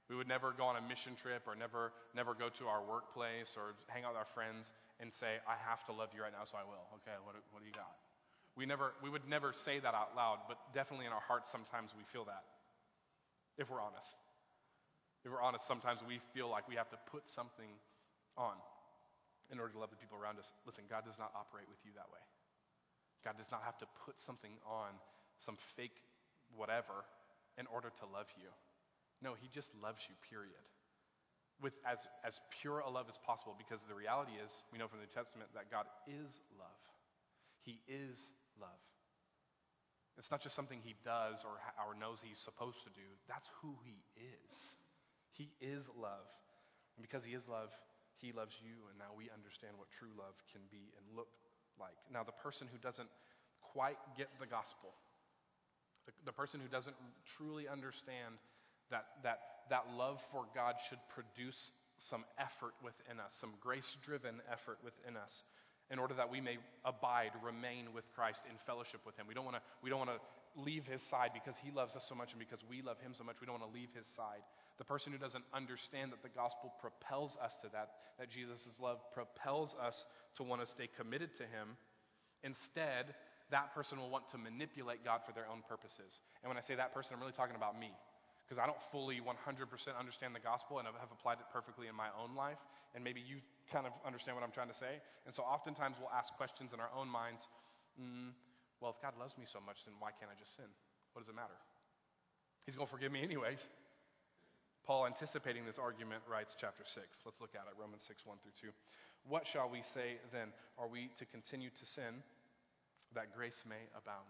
We 0.05 0.13
would 0.13 0.29
never 0.29 0.53
go 0.53 0.69
on 0.69 0.77
a 0.77 0.83
mission 0.85 1.17
trip 1.17 1.49
or 1.49 1.57
never, 1.57 1.89
never 2.13 2.37
go 2.37 2.53
to 2.61 2.69
our 2.69 2.85
workplace 2.85 3.57
or 3.57 3.73
hang 3.89 4.05
out 4.05 4.13
with 4.13 4.21
our 4.21 4.29
friends 4.37 4.69
and 5.01 5.09
say, 5.09 5.41
"I 5.49 5.57
have 5.65 5.81
to 5.89 5.97
love 5.97 6.13
you 6.13 6.21
right 6.21 6.29
now, 6.29 6.45
so 6.45 6.61
I 6.61 6.65
will." 6.69 6.85
Okay, 7.01 7.17
what, 7.25 7.33
what 7.49 7.65
do 7.65 7.65
you 7.65 7.73
got? 7.73 7.97
We 8.53 8.69
never, 8.69 8.93
we 9.01 9.09
would 9.09 9.25
never 9.25 9.57
say 9.57 9.81
that 9.81 9.97
out 9.97 10.13
loud, 10.13 10.45
but 10.45 10.61
definitely 10.77 11.09
in 11.09 11.11
our 11.11 11.25
hearts, 11.25 11.49
sometimes 11.49 11.97
we 11.97 12.05
feel 12.13 12.29
that. 12.29 12.45
If 13.57 13.73
we're 13.73 13.81
honest. 13.81 14.13
If 15.25 15.33
we're 15.33 15.41
honest, 15.41 15.65
sometimes 15.65 16.05
we 16.05 16.21
feel 16.37 16.53
like 16.53 16.69
we 16.69 16.77
have 16.77 16.89
to 16.93 16.99
put 17.09 17.25
something 17.25 17.73
on 18.37 18.53
in 19.51 19.59
order 19.59 19.75
to 19.75 19.79
love 19.79 19.91
the 19.91 19.99
people 19.99 20.15
around 20.15 20.39
us. 20.39 20.49
Listen, 20.65 20.87
God 20.87 21.03
does 21.03 21.19
not 21.19 21.35
operate 21.35 21.67
with 21.67 21.79
you 21.83 21.91
that 21.99 22.07
way. 22.07 22.23
God 23.21 23.37
does 23.37 23.51
not 23.51 23.61
have 23.67 23.77
to 23.83 23.87
put 24.07 24.17
something 24.17 24.55
on, 24.65 24.97
some 25.43 25.59
fake 25.75 25.99
whatever, 26.55 27.05
in 27.59 27.67
order 27.67 27.91
to 28.01 28.05
love 28.09 28.31
you. 28.39 28.49
No, 29.21 29.35
He 29.37 29.51
just 29.53 29.69
loves 29.77 30.01
you, 30.09 30.15
period. 30.25 30.63
With 31.61 31.77
as, 31.85 32.01
as 32.25 32.41
pure 32.61 32.81
a 32.81 32.89
love 32.89 33.05
as 33.05 33.19
possible, 33.21 33.53
because 33.53 33.85
the 33.85 33.93
reality 33.93 34.33
is, 34.41 34.49
we 34.73 34.81
know 34.81 34.89
from 34.89 34.97
the 34.97 35.05
New 35.05 35.13
Testament 35.13 35.53
that 35.53 35.69
God 35.69 35.85
is 36.09 36.41
love. 36.57 36.81
He 37.61 37.77
is 37.85 38.17
love. 38.57 38.81
It's 40.17 40.31
not 40.31 40.41
just 40.41 40.55
something 40.55 40.81
He 40.81 40.95
does 41.05 41.45
or, 41.45 41.61
or 41.85 41.93
knows 41.93 42.23
He's 42.25 42.41
supposed 42.41 42.81
to 42.83 42.91
do, 42.97 43.05
that's 43.29 43.49
who 43.61 43.77
He 43.85 44.01
is. 44.17 44.53
He 45.37 45.53
is 45.61 45.85
love. 45.93 46.25
And 46.97 47.05
because 47.05 47.23
He 47.23 47.37
is 47.37 47.47
love, 47.47 47.69
He 48.21 48.31
loves 48.31 48.53
you, 48.61 48.77
and 48.89 48.95
now 49.01 49.17
we 49.17 49.33
understand 49.33 49.73
what 49.81 49.89
true 49.89 50.13
love 50.13 50.37
can 50.53 50.61
be 50.69 50.93
and 50.93 51.03
look 51.17 51.33
like. 51.81 51.97
Now, 52.13 52.21
the 52.21 52.37
person 52.37 52.69
who 52.69 52.77
doesn't 52.77 53.09
quite 53.59 53.97
get 54.15 54.29
the 54.39 54.45
gospel, 54.45 54.93
the, 56.05 56.13
the 56.29 56.31
person 56.31 56.61
who 56.61 56.69
doesn't 56.69 56.95
truly 57.37 57.67
understand 57.67 58.37
that, 58.93 59.25
that, 59.25 59.65
that 59.73 59.89
love 59.97 60.21
for 60.31 60.45
God 60.53 60.75
should 60.89 61.01
produce 61.09 61.71
some 61.97 62.25
effort 62.37 62.73
within 62.85 63.17
us, 63.17 63.33
some 63.33 63.53
grace 63.61 63.97
driven 64.05 64.41
effort 64.51 64.77
within 64.85 65.17
us, 65.17 65.43
in 65.89 65.99
order 65.99 66.13
that 66.13 66.29
we 66.31 66.39
may 66.39 66.57
abide, 66.85 67.31
remain 67.43 67.93
with 67.93 68.05
Christ 68.15 68.43
in 68.49 68.55
fellowship 68.65 69.01
with 69.05 69.17
Him. 69.17 69.25
We 69.27 69.33
don't 69.33 69.45
want 69.45 69.57
to 69.57 69.63
we 69.83 69.89
don't 69.89 69.99
want 69.99 70.13
to 70.13 70.21
leave 70.55 70.85
His 70.85 71.01
side 71.01 71.31
because 71.33 71.55
He 71.59 71.71
loves 71.71 71.95
us 71.95 72.05
so 72.07 72.15
much 72.15 72.31
and 72.31 72.39
because 72.39 72.59
we 72.69 72.81
love 72.81 72.97
Him 73.03 73.13
so 73.17 73.23
much. 73.23 73.37
We 73.41 73.45
don't 73.45 73.59
want 73.59 73.71
to 73.71 73.77
leave 73.77 73.89
His 73.95 74.07
side. 74.07 74.41
The 74.81 74.89
person 74.89 75.13
who 75.13 75.21
doesn't 75.21 75.45
understand 75.53 76.09
that 76.09 76.25
the 76.25 76.33
gospel 76.33 76.73
propels 76.81 77.37
us 77.37 77.53
to 77.61 77.69
that, 77.69 78.17
that 78.17 78.33
Jesus' 78.33 78.81
love 78.81 78.97
propels 79.13 79.77
us 79.77 80.09
to 80.37 80.41
want 80.41 80.57
to 80.57 80.65
stay 80.65 80.89
committed 80.97 81.37
to 81.37 81.45
Him, 81.45 81.77
instead, 82.41 83.13
that 83.53 83.77
person 83.77 84.01
will 84.01 84.09
want 84.09 84.25
to 84.33 84.41
manipulate 84.41 85.05
God 85.05 85.21
for 85.21 85.37
their 85.37 85.45
own 85.45 85.61
purposes. 85.69 86.17
And 86.41 86.49
when 86.49 86.57
I 86.57 86.65
say 86.65 86.73
that 86.73 86.97
person, 86.97 87.13
I'm 87.13 87.21
really 87.21 87.37
talking 87.37 87.53
about 87.53 87.77
me. 87.77 87.93
Because 88.41 88.57
I 88.57 88.65
don't 88.65 88.81
fully 88.89 89.21
100% 89.21 89.29
understand 89.93 90.33
the 90.33 90.41
gospel 90.41 90.81
and 90.81 90.89
have 90.89 91.13
applied 91.13 91.37
it 91.37 91.45
perfectly 91.53 91.85
in 91.85 91.93
my 91.93 92.09
own 92.17 92.33
life. 92.33 92.57
And 92.97 93.05
maybe 93.05 93.21
you 93.21 93.37
kind 93.69 93.85
of 93.85 93.93
understand 94.01 94.33
what 94.33 94.41
I'm 94.41 94.51
trying 94.51 94.73
to 94.73 94.79
say. 94.81 94.97
And 95.29 95.31
so 95.37 95.45
oftentimes 95.45 96.01
we'll 96.01 96.09
ask 96.09 96.33
questions 96.41 96.73
in 96.73 96.81
our 96.81 96.89
own 96.97 97.05
minds 97.05 97.45
mm, 98.01 98.33
well, 98.81 98.89
if 98.89 98.97
God 98.97 99.13
loves 99.21 99.37
me 99.37 99.45
so 99.45 99.61
much, 99.61 99.85
then 99.85 99.93
why 100.01 100.09
can't 100.17 100.33
I 100.33 100.37
just 100.41 100.57
sin? 100.57 100.65
What 101.13 101.21
does 101.21 101.29
it 101.29 101.37
matter? 101.37 101.53
He's 102.65 102.73
going 102.73 102.89
to 102.89 102.91
forgive 102.91 103.13
me 103.13 103.21
anyways. 103.21 103.61
Paul, 104.85 105.05
anticipating 105.05 105.65
this 105.65 105.77
argument, 105.77 106.23
writes 106.29 106.55
chapter 106.59 106.83
6. 106.85 106.97
Let's 107.25 107.39
look 107.39 107.53
at 107.53 107.67
it 107.69 107.79
Romans 107.79 108.03
6, 108.07 108.25
1 108.25 108.37
through 108.41 108.69
2. 108.69 108.73
What 109.27 109.45
shall 109.45 109.69
we 109.69 109.83
say 109.93 110.17
then? 110.33 110.49
Are 110.77 110.87
we 110.87 111.11
to 111.17 111.25
continue 111.25 111.69
to 111.69 111.85
sin 111.85 112.23
that 113.13 113.35
grace 113.35 113.63
may 113.67 113.85
abound? 113.95 114.27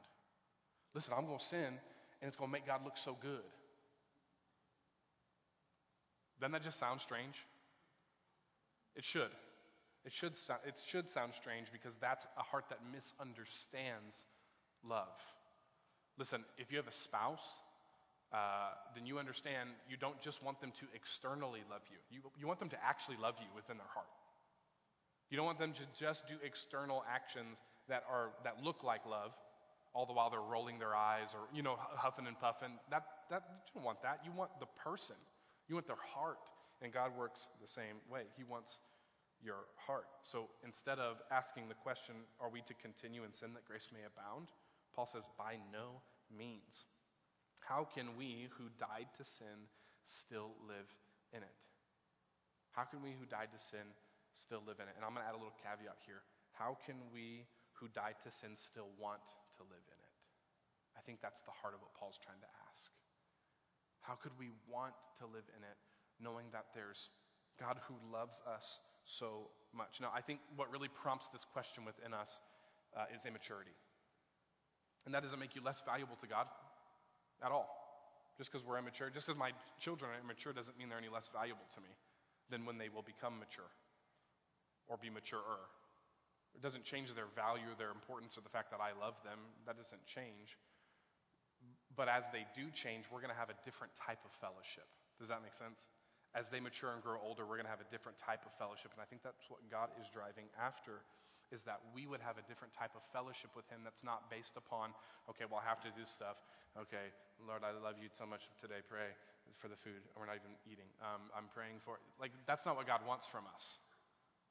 Listen, 0.94 1.14
I'm 1.18 1.26
going 1.26 1.40
to 1.40 1.46
sin 1.46 1.80
and 2.22 2.28
it's 2.28 2.36
going 2.36 2.50
to 2.50 2.54
make 2.54 2.68
God 2.68 2.82
look 2.84 2.98
so 2.98 3.18
good. 3.22 3.48
Doesn't 6.40 6.52
that 6.52 6.64
just 6.64 6.80
sound 6.80 7.00
strange? 7.02 7.36
It 8.96 9.06
should. 9.06 9.32
It 10.04 10.12
should, 10.12 10.36
sound, 10.36 10.60
it 10.66 10.82
should 10.88 11.10
sound 11.12 11.34
strange 11.34 11.68
because 11.72 11.96
that's 12.02 12.26
a 12.38 12.42
heart 12.42 12.66
that 12.70 12.80
misunderstands 12.92 14.26
love. 14.84 15.16
Listen, 16.18 16.44
if 16.58 16.72
you 16.72 16.78
have 16.78 16.88
a 16.88 17.04
spouse 17.04 17.46
uh, 18.34 18.72
then 18.96 19.06
you 19.06 19.20
understand 19.20 19.70
you 19.90 19.98
don't 19.98 20.20
just 20.22 20.42
want 20.44 20.60
them 20.62 20.72
to 20.80 20.86
externally 20.96 21.62
love 21.70 21.82
you. 21.92 21.98
you. 22.10 22.22
You 22.40 22.48
want 22.48 22.60
them 22.60 22.70
to 22.70 22.80
actually 22.84 23.18
love 23.20 23.36
you 23.40 23.48
within 23.56 23.78
their 23.78 23.92
heart. 23.94 24.08
You 25.30 25.38
don't 25.38 25.46
want 25.46 25.60
them 25.60 25.74
to 25.74 25.84
just 26.00 26.28
do 26.28 26.36
external 26.44 27.04
actions 27.08 27.62
that, 27.88 28.04
are, 28.10 28.32
that 28.44 28.64
look 28.64 28.84
like 28.84 29.06
love, 29.06 29.32
all 29.94 30.06
the 30.06 30.14
while 30.14 30.30
they're 30.30 30.40
rolling 30.40 30.80
their 30.80 30.96
eyes 30.96 31.34
or, 31.34 31.48
you 31.54 31.64
know, 31.64 31.76
huffing 31.80 32.28
and 32.28 32.40
puffing. 32.40 32.72
That, 32.90 33.04
that, 33.30 33.44
you 33.68 33.80
don't 33.80 33.84
want 33.84 34.02
that. 34.04 34.20
You 34.24 34.32
want 34.32 34.52
the 34.60 34.68
person. 34.84 35.16
You 35.68 35.76
want 35.76 35.88
their 35.88 36.04
heart. 36.16 36.40
And 36.82 36.92
God 36.92 37.12
works 37.18 37.50
the 37.62 37.68
same 37.68 38.00
way. 38.10 38.24
He 38.38 38.44
wants 38.44 38.80
your 39.44 39.68
heart. 39.76 40.08
So 40.24 40.48
instead 40.64 41.00
of 41.00 41.18
asking 41.32 41.68
the 41.68 41.76
question, 41.76 42.16
are 42.40 42.50
we 42.50 42.62
to 42.68 42.74
continue 42.76 43.24
in 43.24 43.34
sin 43.34 43.54
that 43.54 43.66
grace 43.66 43.88
may 43.94 44.02
abound? 44.02 44.48
Paul 44.96 45.08
says, 45.08 45.24
by 45.38 45.58
no 45.72 46.02
means. 46.36 46.86
How 47.62 47.88
can 47.88 48.18
we 48.18 48.50
who 48.58 48.68
died 48.82 49.08
to 49.18 49.24
sin 49.24 49.70
still 50.06 50.58
live 50.66 50.90
in 51.32 51.46
it? 51.46 51.58
How 52.74 52.84
can 52.84 53.04
we 53.04 53.14
who 53.16 53.28
died 53.30 53.54
to 53.54 53.62
sin 53.62 53.86
still 54.34 54.64
live 54.66 54.82
in 54.82 54.88
it? 54.90 54.96
And 54.98 55.06
I'm 55.06 55.14
going 55.14 55.24
to 55.24 55.30
add 55.30 55.38
a 55.38 55.42
little 55.42 55.56
caveat 55.62 56.02
here. 56.04 56.26
How 56.58 56.78
can 56.86 56.98
we 57.14 57.46
who 57.78 57.88
died 57.92 58.20
to 58.24 58.30
sin 58.32 58.56
still 58.56 58.90
want 59.00 59.22
to 59.60 59.64
live 59.68 59.86
in 59.88 60.00
it? 60.00 60.14
I 60.98 61.02
think 61.04 61.24
that's 61.24 61.40
the 61.48 61.56
heart 61.56 61.76
of 61.76 61.82
what 61.84 61.94
Paul's 61.96 62.20
trying 62.20 62.42
to 62.44 62.52
ask. 62.72 62.92
How 64.02 64.18
could 64.18 64.34
we 64.36 64.50
want 64.68 64.98
to 65.22 65.26
live 65.30 65.46
in 65.56 65.62
it 65.64 65.78
knowing 66.20 66.50
that 66.52 66.74
there's 66.74 67.10
God 67.62 67.78
who 67.88 67.96
loves 68.10 68.42
us 68.50 68.82
so 69.06 69.54
much? 69.72 70.02
Now, 70.02 70.12
I 70.12 70.20
think 70.20 70.42
what 70.58 70.72
really 70.74 70.90
prompts 70.90 71.30
this 71.30 71.46
question 71.46 71.86
within 71.86 72.12
us 72.12 72.42
uh, 72.98 73.08
is 73.14 73.24
immaturity. 73.24 73.76
And 75.06 75.14
that 75.16 75.24
doesn't 75.24 75.40
make 75.40 75.56
you 75.56 75.64
less 75.64 75.82
valuable 75.86 76.18
to 76.22 76.28
God 76.28 76.46
at 77.44 77.52
all. 77.52 77.70
Just 78.38 78.52
because 78.52 78.66
we're 78.66 78.80
immature, 78.80 79.10
just 79.12 79.28
because 79.28 79.38
my 79.38 79.52
children 79.78 80.10
are 80.10 80.18
immature 80.18 80.54
doesn't 80.54 80.78
mean 80.78 80.88
they're 80.90 81.02
any 81.02 81.12
less 81.12 81.30
valuable 81.30 81.68
to 81.76 81.80
me 81.82 81.92
than 82.50 82.66
when 82.66 82.78
they 82.78 82.90
will 82.90 83.04
become 83.04 83.38
mature 83.38 83.70
or 84.88 84.98
be 84.98 85.12
maturer. 85.12 85.68
It 86.56 86.60
doesn't 86.60 86.84
change 86.84 87.14
their 87.16 87.32
value, 87.32 87.72
their 87.80 87.92
importance, 87.96 88.36
or 88.36 88.44
the 88.44 88.52
fact 88.52 88.72
that 88.76 88.84
I 88.84 88.92
love 88.98 89.16
them. 89.24 89.40
That 89.64 89.80
doesn't 89.80 90.04
change. 90.04 90.60
But 91.96 92.12
as 92.12 92.28
they 92.36 92.44
do 92.56 92.68
change, 92.72 93.08
we're 93.08 93.24
going 93.24 93.32
to 93.32 93.40
have 93.40 93.52
a 93.52 93.60
different 93.64 93.96
type 93.96 94.20
of 94.28 94.32
fellowship. 94.44 94.88
Does 95.20 95.32
that 95.32 95.40
make 95.44 95.56
sense? 95.56 95.80
As 96.36 96.48
they 96.48 96.60
mature 96.64 96.92
and 96.96 97.04
grow 97.04 97.20
older, 97.20 97.44
we're 97.44 97.60
going 97.60 97.68
to 97.68 97.76
have 97.76 97.84
a 97.84 97.92
different 97.92 98.20
type 98.20 98.44
of 98.48 98.52
fellowship. 98.56 98.92
And 98.96 99.04
I 99.04 99.08
think 99.08 99.24
that's 99.24 99.44
what 99.52 99.64
God 99.68 99.92
is 100.00 100.08
driving 100.12 100.48
after 100.56 101.04
is 101.52 101.68
that 101.68 101.84
we 101.92 102.08
would 102.08 102.24
have 102.24 102.40
a 102.40 102.46
different 102.48 102.72
type 102.72 102.96
of 102.96 103.04
fellowship 103.12 103.52
with 103.60 103.68
Him 103.68 103.84
that's 103.84 104.08
not 104.08 104.32
based 104.32 104.56
upon, 104.56 104.96
okay, 105.28 105.44
well, 105.44 105.60
I 105.60 105.68
have 105.68 105.84
to 105.84 105.92
do 105.92 106.08
stuff. 106.08 106.40
Okay, 106.80 107.12
Lord, 107.44 107.68
I 107.68 107.76
love 107.76 108.00
you 108.00 108.08
so 108.16 108.24
much 108.24 108.48
today. 108.64 108.80
Pray. 108.88 109.12
for 109.60 109.68
the 109.68 109.76
food, 109.76 110.00
we're 110.16 110.30
not 110.30 110.40
even 110.40 110.56
eating. 110.64 110.88
Um, 111.04 111.28
I'm 111.36 111.52
praying 111.52 111.84
for, 111.84 112.00
like, 112.16 112.32
that's 112.48 112.64
not 112.64 112.80
what 112.80 112.88
God 112.88 113.04
wants 113.04 113.28
from 113.28 113.44
us. 113.52 113.84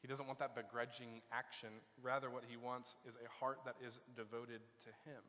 He 0.05 0.09
doesn't 0.09 0.29
want 0.29 0.37
that 0.45 0.53
begrudging 0.53 1.25
action. 1.33 1.81
Rather, 2.05 2.29
what 2.29 2.45
he 2.45 2.61
wants 2.61 2.97
is 3.09 3.17
a 3.17 3.29
heart 3.29 3.65
that 3.65 3.81
is 3.81 4.01
devoted 4.13 4.61
to 4.85 4.91
him. 5.09 5.25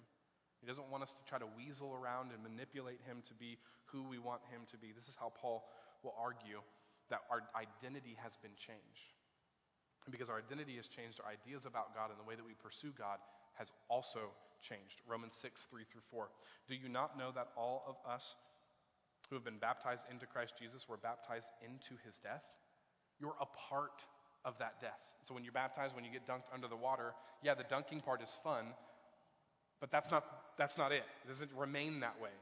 He 0.59 0.67
doesn't 0.67 0.91
want 0.91 1.03
us 1.03 1.15
to 1.15 1.23
try 1.23 1.39
to 1.39 1.47
weasel 1.55 1.95
around 1.95 2.35
and 2.35 2.43
manipulate 2.43 2.99
him 3.07 3.23
to 3.31 3.33
be 3.33 3.55
who 3.87 4.03
we 4.03 4.19
want 4.19 4.43
him 4.51 4.67
to 4.71 4.77
be. 4.77 4.91
This 4.91 5.07
is 5.07 5.15
how 5.15 5.31
Paul 5.31 5.63
will 6.03 6.15
argue 6.19 6.59
that 7.07 7.23
our 7.31 7.47
identity 7.55 8.19
has 8.19 8.35
been 8.35 8.55
changed. 8.59 9.15
And 10.05 10.11
because 10.11 10.27
our 10.27 10.43
identity 10.43 10.75
has 10.75 10.91
changed, 10.91 11.23
our 11.23 11.31
ideas 11.31 11.63
about 11.63 11.95
God 11.95 12.11
and 12.11 12.19
the 12.19 12.27
way 12.27 12.35
that 12.35 12.45
we 12.45 12.55
pursue 12.59 12.91
God 12.91 13.23
has 13.57 13.71
also 13.89 14.31
changed. 14.61 15.01
Romans 15.07 15.33
6, 15.41 15.67
3 15.69 15.83
through 15.91 16.05
4. 16.11 16.29
Do 16.69 16.75
you 16.75 16.89
not 16.89 17.17
know 17.17 17.31
that 17.33 17.49
all 17.57 17.83
of 17.87 17.95
us 18.09 18.35
who 19.29 19.35
have 19.35 19.43
been 19.43 19.59
baptized 19.59 20.05
into 20.11 20.25
Christ 20.25 20.53
Jesus 20.59 20.87
were 20.87 20.97
baptized 20.97 21.47
into 21.65 21.99
his 22.05 22.17
death? 22.23 22.43
You're 23.19 23.37
a 23.41 23.49
part 23.69 24.03
of 24.45 24.57
that 24.59 24.81
death. 24.81 24.99
So 25.23 25.33
when 25.33 25.43
you're 25.43 25.53
baptized, 25.53 25.95
when 25.95 26.03
you 26.03 26.11
get 26.11 26.27
dunked 26.27 26.49
under 26.53 26.67
the 26.67 26.75
water, 26.75 27.13
yeah, 27.43 27.53
the 27.53 27.65
dunking 27.69 28.01
part 28.01 28.21
is 28.21 28.39
fun, 28.43 28.65
but 29.79 29.91
that's 29.91 30.09
not, 30.09 30.23
that's 30.57 30.77
not 30.77 30.91
it. 30.91 31.03
It 31.25 31.27
doesn't 31.27 31.51
remain 31.55 31.99
that 31.99 32.19
way. 32.21 32.33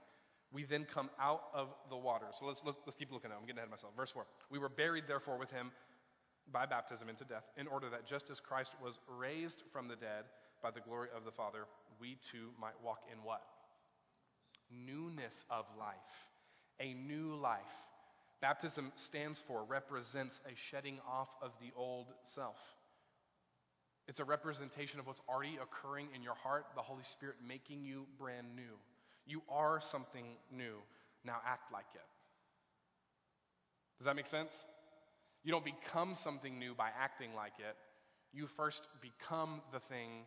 We 0.51 0.65
then 0.65 0.87
come 0.91 1.09
out 1.19 1.43
of 1.53 1.67
the 1.89 1.97
water. 1.97 2.25
So 2.39 2.45
let's, 2.45 2.61
let's, 2.65 2.77
let's 2.85 2.95
keep 2.95 3.11
looking 3.11 3.31
at. 3.31 3.37
I'm 3.37 3.43
getting 3.43 3.57
ahead 3.57 3.67
of 3.67 3.71
myself. 3.71 3.93
Verse 3.95 4.11
4. 4.11 4.25
We 4.49 4.59
were 4.59 4.69
buried, 4.69 5.03
therefore, 5.07 5.37
with 5.37 5.51
him 5.51 5.71
by 6.51 6.65
baptism 6.65 7.07
into 7.09 7.23
death, 7.25 7.43
in 7.57 7.67
order 7.67 7.89
that 7.91 8.07
just 8.07 8.29
as 8.31 8.39
Christ 8.39 8.73
was 8.81 8.97
raised 9.07 9.61
from 9.71 9.87
the 9.87 9.95
dead 9.95 10.25
by 10.61 10.71
the 10.71 10.81
glory 10.81 11.09
of 11.15 11.25
the 11.25 11.31
Father, 11.31 11.65
we 11.99 12.17
too 12.31 12.49
might 12.59 12.79
walk 12.83 12.99
in 13.11 13.23
what? 13.23 13.41
Newness 14.71 15.33
of 15.49 15.65
life. 15.77 15.95
A 16.79 16.93
new 16.93 17.35
life. 17.35 17.59
Baptism 18.41 18.91
stands 18.95 19.41
for, 19.47 19.63
represents 19.65 20.39
a 20.45 20.55
shedding 20.69 20.99
off 21.07 21.27
of 21.41 21.51
the 21.59 21.71
old 21.75 22.07
self. 22.23 22.55
It's 24.07 24.19
a 24.19 24.25
representation 24.25 24.99
of 24.99 25.05
what's 25.05 25.21
already 25.29 25.59
occurring 25.61 26.07
in 26.15 26.23
your 26.23 26.33
heart, 26.35 26.65
the 26.75 26.81
Holy 26.81 27.03
Spirit 27.03 27.35
making 27.45 27.83
you 27.83 28.07
brand 28.17 28.47
new. 28.55 28.79
You 29.27 29.41
are 29.49 29.79
something 29.91 30.25
new. 30.51 30.77
Now 31.23 31.35
act 31.45 31.71
like 31.71 31.85
it. 31.93 32.01
Does 33.99 34.05
that 34.05 34.15
make 34.15 34.27
sense? 34.27 34.49
You 35.43 35.51
don't 35.51 35.65
become 35.65 36.15
something 36.15 36.57
new 36.57 36.73
by 36.73 36.89
acting 36.99 37.35
like 37.35 37.53
it. 37.59 37.75
You 38.33 38.47
first 38.57 38.81
become 39.01 39.61
the 39.71 39.79
thing, 39.79 40.25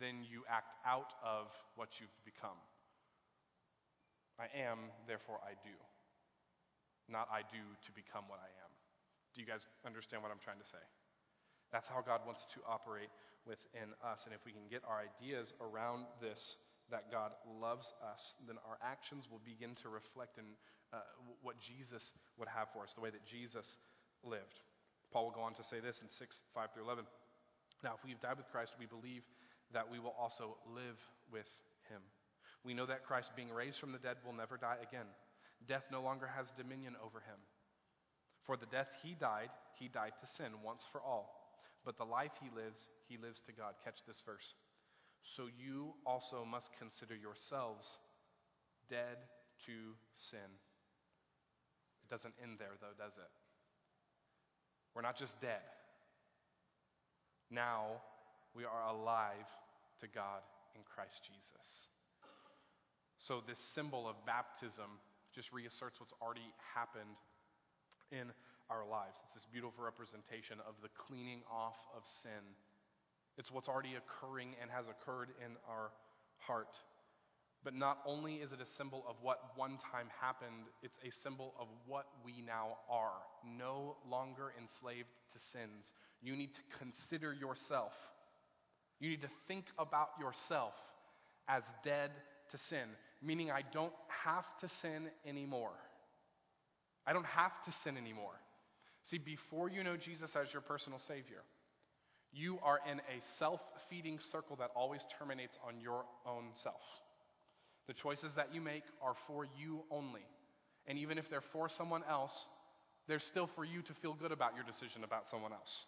then 0.00 0.24
you 0.24 0.42
act 0.48 0.74
out 0.86 1.12
of 1.22 1.50
what 1.76 2.00
you've 2.00 2.14
become. 2.24 2.58
I 4.38 4.50
am, 4.50 4.90
therefore 5.06 5.38
I 5.46 5.54
do. 5.62 5.74
Not 7.06 7.28
I 7.30 7.46
do 7.46 7.60
to 7.60 7.90
become 7.92 8.26
what 8.26 8.40
I 8.40 8.50
am. 8.64 8.72
Do 9.34 9.42
you 9.42 9.46
guys 9.46 9.66
understand 9.84 10.22
what 10.22 10.32
I'm 10.32 10.42
trying 10.42 10.62
to 10.62 10.66
say? 10.66 10.80
That's 11.70 11.90
how 11.90 12.00
God 12.02 12.22
wants 12.24 12.46
to 12.54 12.62
operate 12.66 13.10
within 13.46 13.92
us. 14.00 14.24
And 14.24 14.32
if 14.32 14.42
we 14.46 14.54
can 14.54 14.66
get 14.70 14.82
our 14.86 15.02
ideas 15.02 15.52
around 15.58 16.06
this, 16.22 16.56
that 16.90 17.10
God 17.10 17.32
loves 17.46 17.92
us, 17.98 18.36
then 18.46 18.56
our 18.68 18.78
actions 18.84 19.26
will 19.30 19.42
begin 19.44 19.74
to 19.82 19.88
reflect 19.88 20.38
in 20.38 20.44
uh, 20.92 21.02
what 21.42 21.58
Jesus 21.58 22.12
would 22.38 22.48
have 22.48 22.68
for 22.72 22.84
us, 22.84 22.92
the 22.94 23.02
way 23.02 23.10
that 23.10 23.24
Jesus 23.26 23.76
lived. 24.22 24.62
Paul 25.12 25.30
will 25.30 25.36
go 25.36 25.46
on 25.46 25.54
to 25.54 25.64
say 25.64 25.80
this 25.80 26.00
in 26.02 26.08
6, 26.08 26.42
5 26.54 26.72
through 26.72 26.84
11. 26.84 27.04
Now, 27.82 27.94
if 27.98 28.04
we've 28.04 28.20
died 28.20 28.36
with 28.36 28.48
Christ, 28.48 28.74
we 28.78 28.86
believe 28.86 29.22
that 29.74 29.90
we 29.90 29.98
will 29.98 30.14
also 30.18 30.56
live 30.74 30.98
with 31.30 31.46
him. 31.90 32.00
We 32.64 32.74
know 32.74 32.86
that 32.86 33.04
Christ, 33.04 33.32
being 33.36 33.52
raised 33.52 33.78
from 33.78 33.92
the 33.92 33.98
dead, 33.98 34.16
will 34.24 34.32
never 34.32 34.56
die 34.56 34.78
again. 34.82 35.06
Death 35.68 35.84
no 35.92 36.02
longer 36.02 36.26
has 36.26 36.50
dominion 36.56 36.94
over 37.04 37.18
him. 37.20 37.38
For 38.46 38.56
the 38.56 38.66
death 38.66 38.88
he 39.02 39.14
died, 39.14 39.50
he 39.78 39.88
died 39.88 40.12
to 40.20 40.26
sin 40.26 40.52
once 40.64 40.86
for 40.90 41.00
all 41.00 41.44
but 41.84 41.98
the 41.98 42.04
life 42.04 42.32
he 42.40 42.48
lives, 42.54 42.88
he 43.08 43.16
lives 43.18 43.40
to 43.46 43.52
God. 43.52 43.74
Catch 43.84 44.04
this 44.06 44.22
verse. 44.24 44.54
So 45.36 45.44
you 45.46 45.94
also 46.06 46.44
must 46.44 46.70
consider 46.78 47.14
yourselves 47.14 47.96
dead 48.88 49.16
to 49.66 49.72
sin. 50.12 50.50
It 52.02 52.10
doesn't 52.10 52.34
end 52.42 52.56
there, 52.58 52.76
though, 52.80 52.96
does 53.02 53.16
it? 53.16 53.30
We're 54.94 55.02
not 55.02 55.18
just 55.18 55.38
dead. 55.40 55.64
Now 57.50 58.00
we 58.54 58.64
are 58.64 58.88
alive 58.88 59.48
to 60.04 60.10
God 60.12 60.44
in 60.76 60.84
Christ 60.84 61.24
Jesus. 61.24 61.88
So, 63.16 63.40
this 63.40 63.58
symbol 63.72 64.04
of 64.04 64.20
baptism 64.28 65.00
just 65.32 65.48
reasserts 65.50 65.96
what's 65.98 66.12
already 66.20 66.44
happened 66.76 67.16
in 68.12 68.28
our 68.68 68.84
lives. 68.84 69.16
It's 69.24 69.34
this 69.34 69.48
beautiful 69.48 69.82
representation 69.82 70.60
of 70.68 70.76
the 70.84 70.92
cleaning 70.92 71.40
off 71.48 71.80
of 71.96 72.04
sin. 72.04 72.44
It's 73.40 73.50
what's 73.50 73.66
already 73.66 73.96
occurring 73.96 74.54
and 74.60 74.70
has 74.70 74.84
occurred 74.86 75.32
in 75.40 75.56
our 75.64 75.90
heart. 76.38 76.76
But 77.64 77.74
not 77.74 77.98
only 78.04 78.44
is 78.44 78.52
it 78.52 78.60
a 78.60 78.68
symbol 78.76 79.04
of 79.08 79.16
what 79.22 79.56
one 79.56 79.78
time 79.90 80.12
happened, 80.20 80.68
it's 80.82 80.98
a 81.00 81.10
symbol 81.24 81.54
of 81.58 81.66
what 81.88 82.06
we 82.24 82.44
now 82.44 82.76
are. 82.90 83.24
No 83.56 83.96
longer 84.08 84.52
enslaved 84.60 85.08
to 85.32 85.38
sins. 85.38 85.92
You 86.20 86.36
need 86.36 86.54
to 86.54 86.60
consider 86.78 87.32
yourself. 87.32 87.92
You 89.00 89.10
need 89.10 89.22
to 89.22 89.30
think 89.48 89.64
about 89.78 90.10
yourself 90.20 90.74
as 91.48 91.62
dead 91.84 92.10
to 92.50 92.58
sin, 92.58 92.88
meaning 93.22 93.50
I 93.50 93.62
don't 93.72 93.92
have 94.08 94.46
to 94.60 94.68
sin 94.68 95.08
anymore. 95.26 95.74
I 97.06 97.12
don't 97.12 97.26
have 97.26 97.52
to 97.64 97.72
sin 97.72 97.96
anymore. 97.96 98.40
See, 99.04 99.18
before 99.18 99.68
you 99.68 99.84
know 99.84 99.96
Jesus 99.96 100.34
as 100.34 100.52
your 100.52 100.62
personal 100.62 100.98
Savior, 100.98 101.42
you 102.32 102.58
are 102.62 102.80
in 102.90 102.98
a 102.98 103.22
self 103.38 103.60
feeding 103.90 104.18
circle 104.18 104.56
that 104.56 104.70
always 104.74 105.06
terminates 105.18 105.58
on 105.66 105.80
your 105.80 106.04
own 106.26 106.50
self. 106.54 106.80
The 107.86 107.92
choices 107.92 108.34
that 108.36 108.54
you 108.54 108.60
make 108.60 108.84
are 109.02 109.14
for 109.26 109.46
you 109.58 109.82
only. 109.90 110.24
And 110.86 110.98
even 110.98 111.18
if 111.18 111.28
they're 111.28 111.42
for 111.52 111.68
someone 111.68 112.02
else, 112.08 112.46
they're 113.06 113.18
still 113.18 113.48
for 113.54 113.64
you 113.64 113.82
to 113.82 113.94
feel 113.94 114.14
good 114.14 114.32
about 114.32 114.54
your 114.54 114.64
decision 114.64 115.04
about 115.04 115.28
someone 115.28 115.52
else. 115.52 115.84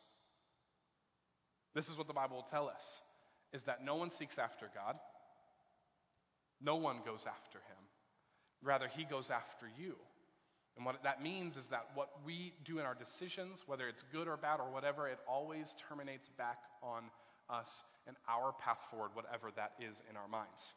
This 1.77 1.89
is 1.89 1.99
what 1.99 2.09
the 2.09 2.17
Bible 2.17 2.37
will 2.37 2.51
tell 2.51 2.69
us 2.69 2.83
is 3.53 3.63
that 3.65 3.85
no 3.85 3.97
one 3.97 4.11
seeks 4.11 4.39
after 4.39 4.67
God. 4.75 4.97
No 6.61 6.77
one 6.77 7.05
goes 7.05 7.25
after 7.29 7.59
him. 7.59 7.83
Rather, 8.63 8.89
he 8.89 9.05
goes 9.05 9.29
after 9.29 9.69
you. 9.79 9.95
And 10.77 10.85
what 10.87 10.97
that 11.05 11.23
means 11.23 11.57
is 11.57 11.69
that 11.69 11.85
what 11.95 12.09
we 12.25 12.55
do 12.65 12.79
in 12.79 12.87
our 12.87 12.95
decisions, 12.95 13.63
whether 13.67 13.89
it's 13.89 14.03
good 14.11 14.27
or 14.27 14.39
bad 14.39 14.59
or 14.59 14.73
whatever, 14.73 15.07
it 15.07 15.19
always 15.29 15.75
terminates 15.89 16.31
back 16.37 16.57
on 16.83 17.05
us 17.49 17.69
and 18.07 18.17
our 18.29 18.53
path 18.65 18.81
forward, 18.91 19.11
whatever 19.13 19.51
that 19.57 19.73
is 19.79 20.01
in 20.09 20.17
our 20.17 20.29
minds. 20.29 20.73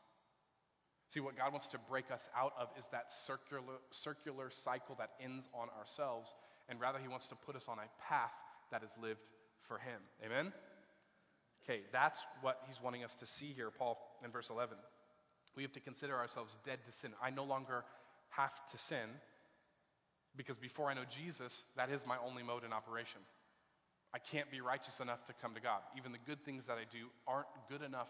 See, 1.13 1.21
what 1.21 1.37
God 1.37 1.51
wants 1.51 1.67
to 1.69 1.79
break 1.89 2.11
us 2.11 2.27
out 2.35 2.53
of 2.59 2.67
is 2.77 2.85
that 2.91 3.07
circular, 3.25 3.79
circular 3.91 4.51
cycle 4.63 4.95
that 4.99 5.11
ends 5.23 5.47
on 5.53 5.69
ourselves, 5.79 6.33
and 6.67 6.79
rather, 6.79 6.99
He 6.99 7.07
wants 7.07 7.27
to 7.29 7.35
put 7.45 7.55
us 7.55 7.63
on 7.67 7.79
a 7.79 7.87
path 8.07 8.35
that 8.71 8.83
is 8.83 8.91
lived 9.01 9.23
for 9.67 9.79
Him. 9.79 9.99
Amen? 10.23 10.51
Okay, 11.69 11.81
that's 11.93 12.17
what 12.41 12.57
He's 12.65 12.81
wanting 12.81 13.03
us 13.03 13.15
to 13.19 13.27
see 13.27 13.53
here, 13.55 13.69
Paul, 13.69 13.99
in 14.25 14.31
verse 14.31 14.49
11. 14.49 14.75
We 15.55 15.61
have 15.61 15.71
to 15.73 15.79
consider 15.79 16.15
ourselves 16.15 16.57
dead 16.65 16.79
to 16.87 16.91
sin. 16.97 17.11
I 17.21 17.29
no 17.29 17.43
longer 17.43 17.83
have 18.29 18.53
to 18.71 18.77
sin 18.89 19.05
because 20.35 20.57
before 20.57 20.89
I 20.89 20.95
know 20.95 21.05
Jesus, 21.05 21.53
that 21.77 21.91
is 21.91 22.01
my 22.07 22.17
only 22.25 22.41
mode 22.41 22.63
in 22.63 22.73
operation. 22.73 23.21
I 24.15 24.17
can't 24.17 24.49
be 24.49 24.61
righteous 24.61 24.99
enough 24.99 25.19
to 25.27 25.33
come 25.43 25.53
to 25.53 25.61
God. 25.61 25.81
Even 25.95 26.11
the 26.11 26.25
good 26.25 26.43
things 26.43 26.65
that 26.65 26.77
I 26.81 26.89
do 26.91 27.05
aren't 27.27 27.53
good 27.69 27.83
enough 27.83 28.09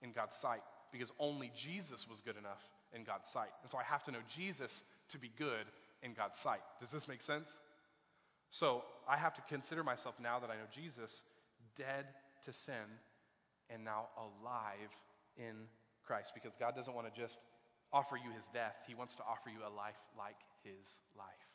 in 0.00 0.12
God's 0.12 0.36
sight 0.40 0.62
because 0.92 1.10
only 1.18 1.50
Jesus 1.58 2.06
was 2.08 2.20
good 2.20 2.36
enough 2.36 2.62
in 2.94 3.02
God's 3.02 3.26
sight. 3.32 3.50
And 3.62 3.70
so 3.70 3.78
I 3.78 3.82
have 3.82 4.04
to 4.04 4.12
know 4.12 4.22
Jesus 4.36 4.70
to 5.10 5.18
be 5.18 5.30
good 5.38 5.66
in 6.04 6.14
God's 6.14 6.38
sight. 6.38 6.62
Does 6.78 6.92
this 6.92 7.08
make 7.08 7.22
sense? 7.22 7.48
So 8.50 8.82
I 9.08 9.16
have 9.16 9.34
to 9.34 9.42
consider 9.48 9.82
myself 9.82 10.14
now 10.22 10.38
that 10.38 10.50
I 10.50 10.54
know 10.54 10.70
Jesus 10.72 11.10
dead 11.76 12.06
to 12.44 12.52
sin 12.52 13.00
and 13.70 13.84
now 13.84 14.08
alive 14.16 14.92
in 15.36 15.68
Christ 16.04 16.32
because 16.34 16.56
God 16.58 16.74
doesn't 16.74 16.94
want 16.94 17.12
to 17.12 17.20
just 17.20 17.38
offer 17.92 18.16
you 18.16 18.32
his 18.34 18.44
death, 18.52 18.74
he 18.86 18.94
wants 18.94 19.14
to 19.16 19.22
offer 19.22 19.50
you 19.50 19.60
a 19.60 19.72
life 19.72 20.00
like 20.16 20.38
his 20.64 20.98
life. 21.16 21.46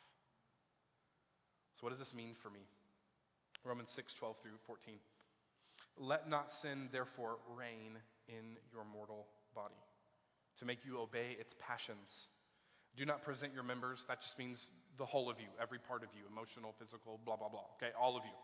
So, 1.76 1.86
what 1.86 1.90
does 1.90 1.98
this 1.98 2.14
mean 2.14 2.34
for 2.42 2.50
me? 2.50 2.66
Romans 3.64 3.90
6 3.94 4.14
12 4.14 4.36
through 4.42 4.58
14. 4.66 4.94
Let 5.98 6.30
not 6.30 6.52
sin, 6.52 6.88
therefore, 6.92 7.38
reign 7.56 7.98
in 8.28 8.56
your 8.72 8.84
mortal 8.84 9.26
body, 9.54 9.78
to 10.58 10.64
make 10.64 10.84
you 10.84 11.00
obey 11.00 11.36
its 11.38 11.54
passions. 11.58 12.26
Do 12.96 13.04
not 13.04 13.22
present 13.22 13.52
your 13.52 13.62
members, 13.62 14.04
that 14.08 14.22
just 14.22 14.38
means 14.38 14.70
the 14.96 15.06
whole 15.06 15.30
of 15.30 15.38
you, 15.38 15.46
every 15.60 15.78
part 15.78 16.02
of 16.02 16.10
you, 16.14 16.22
emotional, 16.30 16.74
physical, 16.78 17.20
blah, 17.24 17.36
blah, 17.36 17.48
blah. 17.48 17.66
Okay, 17.76 17.92
all 18.00 18.16
of 18.16 18.22
you. 18.24 18.34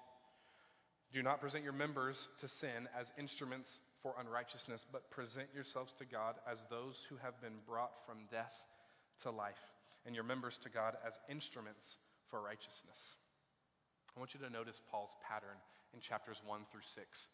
Do 1.15 1.23
not 1.23 1.41
present 1.41 1.63
your 1.63 1.73
members 1.73 2.19
to 2.41 2.49
sin 2.49 2.91
as 2.99 3.07
instruments 3.17 3.71
for 4.03 4.15
unrighteousness, 4.19 4.85
but 4.91 5.09
present 5.13 5.47
yourselves 5.55 5.95
to 5.99 6.05
God 6.05 6.35
as 6.51 6.59
those 6.69 6.99
who 7.09 7.15
have 7.23 7.41
been 7.41 7.63
brought 7.69 7.93
from 8.05 8.27
death 8.33 8.51
to 9.23 9.31
life 9.31 9.63
and 10.07 10.15
your 10.15 10.25
members 10.25 10.59
to 10.65 10.69
God 10.69 10.97
as 11.07 11.15
instruments 11.31 11.99
for 12.31 12.43
righteousness. 12.43 12.99
I 14.17 14.19
want 14.19 14.35
you 14.35 14.41
to 14.41 14.51
notice 14.51 14.83
Paul's 14.91 15.15
pattern 15.23 15.55
in 15.95 16.01
chapters 16.01 16.43
1 16.45 16.61
through 16.73 16.83
6. 16.83 17.27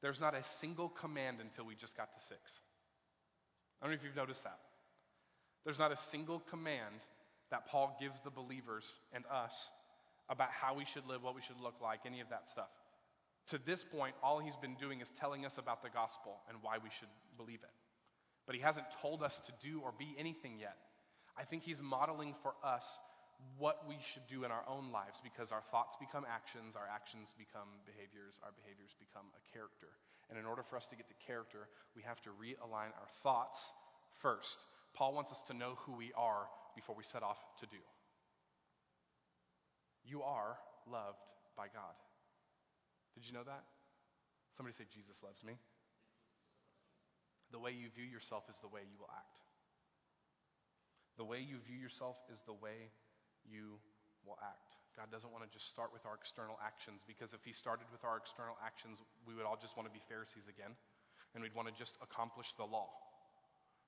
There's 0.00 0.20
not 0.20 0.34
a 0.34 0.42
single 0.60 0.88
command 0.88 1.44
until 1.44 1.66
we 1.66 1.74
just 1.74 1.96
got 1.98 2.16
to 2.16 2.20
6. 2.28 2.40
I 2.40 3.84
don't 3.84 3.92
know 3.92 3.98
if 4.00 4.04
you've 4.04 4.16
noticed 4.16 4.44
that. 4.44 4.58
There's 5.64 5.78
not 5.78 5.92
a 5.92 6.00
single 6.10 6.40
command 6.48 6.96
that 7.50 7.68
Paul 7.68 7.94
gives 8.00 8.18
the 8.24 8.30
believers 8.30 8.84
and 9.12 9.24
us 9.30 9.52
about 10.28 10.50
how 10.50 10.74
we 10.74 10.84
should 10.84 11.06
live, 11.06 11.22
what 11.22 11.34
we 11.34 11.42
should 11.42 11.60
look 11.60 11.80
like, 11.82 12.00
any 12.06 12.20
of 12.20 12.28
that 12.30 12.48
stuff. 12.48 12.70
To 13.52 13.58
this 13.66 13.84
point, 13.84 14.14
all 14.22 14.40
he's 14.40 14.56
been 14.56 14.74
doing 14.80 15.00
is 15.00 15.10
telling 15.20 15.44
us 15.44 15.58
about 15.58 15.82
the 15.82 15.90
gospel 15.92 16.40
and 16.48 16.56
why 16.62 16.78
we 16.80 16.88
should 16.98 17.12
believe 17.36 17.60
it. 17.60 17.74
But 18.46 18.56
he 18.56 18.62
hasn't 18.62 18.86
told 19.00 19.22
us 19.22 19.40
to 19.46 19.52
do 19.60 19.80
or 19.84 19.92
be 19.92 20.16
anything 20.18 20.56
yet. 20.58 20.76
I 21.36 21.44
think 21.44 21.62
he's 21.62 21.80
modeling 21.80 22.34
for 22.42 22.54
us 22.64 22.84
what 23.58 23.84
we 23.88 23.96
should 24.00 24.24
do 24.30 24.44
in 24.44 24.50
our 24.50 24.64
own 24.64 24.92
lives 24.92 25.20
because 25.20 25.52
our 25.52 25.62
thoughts 25.68 25.96
become 26.00 26.24
actions, 26.24 26.76
our 26.76 26.88
actions 26.88 27.34
become 27.36 27.68
behaviors, 27.84 28.40
our 28.40 28.54
behaviors 28.56 28.96
become 28.96 29.28
a 29.36 29.42
character. 29.52 29.92
And 30.30 30.38
in 30.38 30.46
order 30.46 30.64
for 30.64 30.76
us 30.76 30.86
to 30.88 30.96
get 30.96 31.08
to 31.08 31.18
character, 31.26 31.68
we 31.92 32.02
have 32.02 32.20
to 32.24 32.30
realign 32.40 32.94
our 32.96 33.10
thoughts 33.22 33.60
first. 34.22 34.56
Paul 34.94 35.12
wants 35.12 35.32
us 35.32 35.42
to 35.48 35.54
know 35.54 35.76
who 35.84 35.92
we 35.92 36.12
are 36.16 36.48
before 36.74 36.94
we 36.96 37.04
set 37.04 37.22
off 37.22 37.38
to 37.60 37.66
do. 37.66 37.82
You 40.04 40.22
are 40.22 40.56
loved 40.86 41.24
by 41.56 41.72
God. 41.72 41.96
Did 43.16 43.26
you 43.26 43.32
know 43.32 43.44
that? 43.44 43.64
Somebody 44.56 44.76
say, 44.76 44.84
Jesus 44.92 45.18
loves 45.24 45.42
me. 45.42 45.56
The 47.50 47.58
way 47.58 47.72
you 47.72 47.90
view 47.94 48.06
yourself 48.06 48.44
is 48.50 48.58
the 48.60 48.70
way 48.70 48.84
you 48.86 48.98
will 49.00 49.10
act. 49.10 49.40
The 51.16 51.26
way 51.26 51.38
you 51.38 51.62
view 51.62 51.78
yourself 51.78 52.18
is 52.30 52.42
the 52.46 52.54
way 52.54 52.90
you 53.46 53.78
will 54.26 54.38
act. 54.42 54.74
God 54.98 55.10
doesn't 55.10 55.30
want 55.30 55.42
to 55.42 55.50
just 55.50 55.70
start 55.70 55.90
with 55.90 56.06
our 56.06 56.14
external 56.14 56.58
actions 56.62 57.02
because 57.02 57.34
if 57.34 57.42
He 57.42 57.54
started 57.54 57.86
with 57.90 58.02
our 58.06 58.18
external 58.18 58.54
actions, 58.62 59.02
we 59.26 59.34
would 59.34 59.46
all 59.46 59.58
just 59.58 59.74
want 59.74 59.90
to 59.90 59.94
be 59.94 60.02
Pharisees 60.06 60.46
again 60.46 60.74
and 61.34 61.42
we'd 61.42 61.54
want 61.54 61.66
to 61.66 61.74
just 61.74 61.98
accomplish 61.98 62.54
the 62.54 62.66
law. 62.66 62.90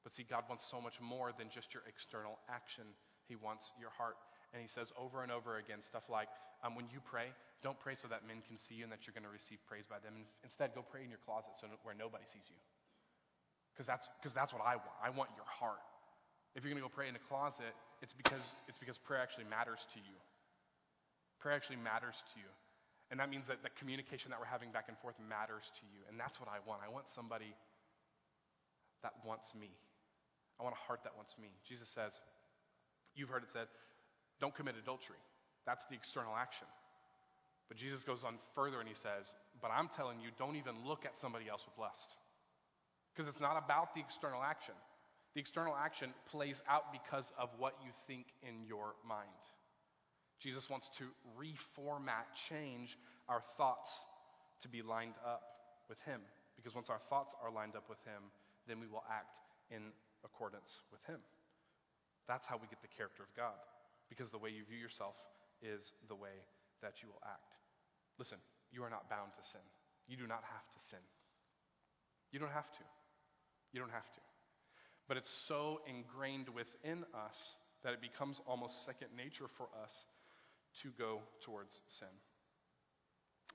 But 0.02 0.14
see, 0.14 0.26
God 0.26 0.46
wants 0.50 0.66
so 0.66 0.82
much 0.82 0.98
more 1.02 1.30
than 1.34 1.50
just 1.50 1.74
your 1.74 1.82
external 1.86 2.38
action, 2.50 2.86
He 3.26 3.34
wants 3.34 3.70
your 3.78 3.90
heart. 3.90 4.18
And 4.56 4.64
He 4.64 4.72
says 4.72 4.88
over 4.96 5.20
and 5.20 5.28
over 5.28 5.60
again 5.60 5.84
stuff 5.84 6.08
like, 6.08 6.32
um, 6.64 6.72
when 6.72 6.88
you 6.88 7.04
pray, 7.04 7.28
don't 7.60 7.76
pray 7.76 7.92
so 7.92 8.08
that 8.08 8.24
men 8.24 8.40
can 8.48 8.56
see 8.56 8.80
you 8.80 8.88
and 8.88 8.92
that 8.92 9.04
you're 9.04 9.12
going 9.12 9.28
to 9.28 9.32
receive 9.32 9.60
praise 9.68 9.84
by 9.84 10.00
them. 10.00 10.24
Instead, 10.40 10.72
go 10.72 10.80
pray 10.80 11.04
in 11.04 11.12
your 11.12 11.20
closet 11.28 11.52
so 11.60 11.68
where 11.84 11.92
nobody 11.92 12.24
sees 12.24 12.48
you. 12.48 12.56
Because 13.76 13.84
that's, 13.84 14.08
cause 14.24 14.32
that's 14.32 14.56
what 14.56 14.64
I 14.64 14.80
want. 14.80 14.96
I 15.04 15.12
want 15.12 15.28
your 15.36 15.44
heart. 15.44 15.84
If 16.56 16.64
you're 16.64 16.72
going 16.72 16.80
to 16.80 16.88
go 16.88 16.92
pray 16.92 17.12
in 17.12 17.16
a 17.20 17.24
closet, 17.28 17.76
it's 18.00 18.16
because, 18.16 18.40
it's 18.64 18.80
because 18.80 18.96
prayer 18.96 19.20
actually 19.20 19.44
matters 19.52 19.84
to 19.92 20.00
you. 20.00 20.16
Prayer 21.36 21.52
actually 21.52 21.84
matters 21.84 22.16
to 22.32 22.40
you. 22.40 22.48
And 23.12 23.20
that 23.20 23.28
means 23.28 23.44
that 23.52 23.60
the 23.60 23.68
communication 23.76 24.32
that 24.32 24.40
we're 24.40 24.48
having 24.48 24.72
back 24.72 24.88
and 24.88 24.96
forth 25.04 25.20
matters 25.20 25.68
to 25.76 25.84
you. 25.92 26.00
And 26.08 26.16
that's 26.16 26.40
what 26.40 26.48
I 26.48 26.64
want. 26.64 26.80
I 26.80 26.88
want 26.88 27.12
somebody 27.12 27.52
that 29.04 29.12
wants 29.20 29.52
me. 29.52 29.68
I 30.56 30.64
want 30.64 30.72
a 30.72 30.82
heart 30.88 31.04
that 31.04 31.12
wants 31.12 31.36
me. 31.36 31.52
Jesus 31.68 31.92
says, 31.92 32.16
You've 33.12 33.28
heard 33.28 33.44
it 33.44 33.52
said, 33.52 33.68
don't 34.40 34.54
commit 34.54 34.74
adultery. 34.76 35.20
That's 35.66 35.84
the 35.90 35.96
external 35.96 36.36
action. 36.36 36.66
But 37.68 37.76
Jesus 37.76 38.02
goes 38.02 38.22
on 38.22 38.38
further 38.54 38.80
and 38.80 38.88
he 38.88 38.94
says, 38.94 39.34
But 39.60 39.70
I'm 39.74 39.88
telling 39.88 40.20
you, 40.20 40.30
don't 40.38 40.56
even 40.56 40.74
look 40.86 41.04
at 41.04 41.16
somebody 41.16 41.48
else 41.48 41.64
with 41.66 41.76
lust. 41.78 42.14
Because 43.14 43.28
it's 43.28 43.40
not 43.40 43.56
about 43.56 43.94
the 43.94 44.00
external 44.00 44.42
action. 44.42 44.74
The 45.34 45.40
external 45.40 45.74
action 45.74 46.12
plays 46.30 46.62
out 46.68 46.92
because 46.92 47.32
of 47.38 47.50
what 47.58 47.74
you 47.84 47.90
think 48.06 48.26
in 48.42 48.64
your 48.64 48.94
mind. 49.06 49.28
Jesus 50.40 50.68
wants 50.68 50.88
to 50.98 51.04
reformat, 51.36 52.28
change 52.48 52.96
our 53.28 53.42
thoughts 53.56 53.90
to 54.62 54.68
be 54.68 54.82
lined 54.82 55.16
up 55.24 55.42
with 55.88 55.98
Him. 56.04 56.20
Because 56.56 56.74
once 56.74 56.88
our 56.88 57.00
thoughts 57.08 57.34
are 57.42 57.50
lined 57.50 57.76
up 57.76 57.88
with 57.88 57.98
Him, 58.04 58.32
then 58.68 58.80
we 58.80 58.86
will 58.86 59.04
act 59.10 59.32
in 59.70 59.92
accordance 60.24 60.80
with 60.92 61.00
Him. 61.04 61.20
That's 62.28 62.46
how 62.46 62.56
we 62.56 62.68
get 62.68 62.82
the 62.82 62.92
character 62.96 63.22
of 63.22 63.32
God, 63.36 63.60
because 64.08 64.30
the 64.30 64.38
way 64.38 64.50
you 64.50 64.64
view 64.64 64.78
yourself 64.78 65.14
is 65.62 65.92
the 66.08 66.14
way 66.14 66.44
that 66.82 67.02
you 67.02 67.08
will 67.08 67.22
act. 67.24 67.56
Listen, 68.18 68.38
you 68.72 68.82
are 68.82 68.90
not 68.90 69.08
bound 69.08 69.32
to 69.36 69.44
sin. 69.48 69.64
You 70.08 70.16
do 70.16 70.26
not 70.26 70.42
have 70.44 70.66
to 70.70 70.78
sin. 70.90 71.02
You 72.32 72.38
don't 72.38 72.52
have 72.52 72.70
to. 72.72 72.84
You 73.72 73.80
don't 73.80 73.92
have 73.92 74.10
to. 74.14 74.20
But 75.08 75.16
it's 75.16 75.30
so 75.46 75.80
ingrained 75.86 76.48
within 76.50 77.04
us 77.14 77.38
that 77.84 77.92
it 77.92 78.00
becomes 78.00 78.40
almost 78.46 78.84
second 78.84 79.08
nature 79.16 79.46
for 79.56 79.68
us 79.82 80.04
to 80.82 80.90
go 80.98 81.20
towards 81.44 81.80
sin. 81.88 82.10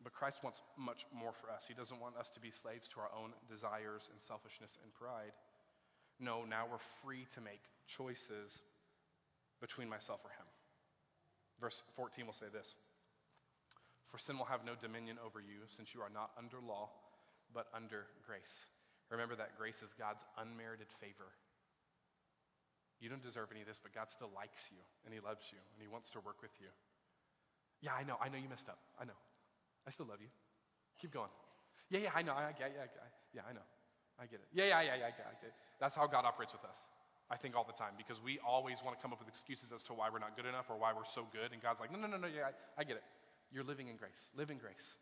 But 0.04 0.14
Christ 0.14 0.38
wants 0.42 0.62
much 0.78 1.06
more 1.14 1.34
for 1.42 1.52
us. 1.52 1.66
He 1.68 1.76
doesn't 1.76 2.00
want 2.00 2.18
us 2.18 2.30
to 2.34 2.40
be 2.40 2.50
slaves 2.50 2.90
to 2.90 3.02
our 3.02 3.12
own 3.14 3.34
desires 3.50 4.10
and 4.10 4.18
selfishness 4.22 4.78
and 4.82 4.90
pride. 4.94 5.36
No, 6.20 6.46
now 6.46 6.66
we're 6.66 6.82
free 7.04 7.28
to 7.36 7.42
make 7.42 7.62
choices 7.86 8.62
between 9.62 9.88
myself 9.88 10.20
or 10.26 10.34
him. 10.34 10.50
Verse 11.62 11.86
14 11.96 12.26
will 12.26 12.34
say 12.34 12.50
this 12.52 12.74
For 14.10 14.18
sin 14.18 14.38
will 14.42 14.50
have 14.50 14.66
no 14.66 14.74
dominion 14.82 15.22
over 15.22 15.40
you, 15.40 15.64
since 15.70 15.94
you 15.94 16.02
are 16.02 16.10
not 16.10 16.34
under 16.36 16.58
law, 16.58 16.90
but 17.54 17.70
under 17.72 18.10
grace. 18.26 18.68
Remember 19.14 19.38
that 19.38 19.56
grace 19.56 19.80
is 19.86 19.94
God's 19.94 20.26
unmerited 20.42 20.90
favor. 21.00 21.30
You 23.02 23.10
don't 23.10 23.22
deserve 23.22 23.50
any 23.54 23.62
of 23.62 23.70
this, 23.70 23.82
but 23.82 23.94
God 23.94 24.10
still 24.10 24.30
likes 24.34 24.70
you, 24.74 24.82
and 25.06 25.14
He 25.14 25.22
loves 25.22 25.46
you, 25.54 25.62
and 25.74 25.80
He 25.82 25.90
wants 25.90 26.10
to 26.18 26.20
work 26.22 26.42
with 26.42 26.54
you. 26.62 26.70
Yeah, 27.82 27.98
I 27.98 28.06
know. 28.06 28.18
I 28.22 28.30
know 28.30 28.38
you 28.38 28.50
messed 28.50 28.70
up. 28.70 28.78
I 28.98 29.06
know. 29.06 29.18
I 29.86 29.90
still 29.90 30.06
love 30.06 30.22
you. 30.22 30.30
Keep 31.02 31.14
going. 31.14 31.34
Yeah, 31.90 32.10
yeah, 32.10 32.14
I 32.14 32.22
know. 32.22 32.34
I, 32.34 32.54
yeah, 32.58 32.70
yeah, 32.70 32.86
yeah, 33.34 33.42
I 33.50 33.54
know. 33.54 33.66
I 34.22 34.30
get 34.30 34.38
it. 34.38 34.50
Yeah, 34.54 34.70
yeah, 34.70 34.82
yeah, 34.86 34.96
yeah, 35.02 35.10
I 35.10 35.34
get 35.42 35.50
it. 35.50 35.58
That's 35.82 35.98
how 35.98 36.06
God 36.06 36.26
operates 36.26 36.54
with 36.54 36.62
us. 36.64 36.78
I 37.32 37.38
think 37.40 37.56
all 37.56 37.64
the 37.64 37.72
time 37.72 37.96
because 37.96 38.20
we 38.20 38.44
always 38.44 38.84
want 38.84 39.00
to 39.00 39.02
come 39.02 39.16
up 39.16 39.20
with 39.24 39.32
excuses 39.32 39.72
as 39.72 39.82
to 39.88 39.96
why 39.96 40.12
we're 40.12 40.20
not 40.20 40.36
good 40.36 40.46
enough 40.46 40.68
or 40.68 40.76
why 40.76 40.92
we're 40.92 41.08
so 41.16 41.24
good. 41.32 41.56
And 41.56 41.64
God's 41.64 41.80
like, 41.80 41.88
no, 41.88 41.98
no, 41.98 42.12
no, 42.12 42.20
no, 42.20 42.28
yeah, 42.28 42.52
I, 42.52 42.82
I 42.82 42.84
get 42.84 43.00
it. 43.00 43.08
You're 43.56 43.64
living 43.64 43.88
in 43.88 43.96
grace. 43.96 44.28
Live 44.36 44.52
in 44.52 44.60
grace. 44.60 45.00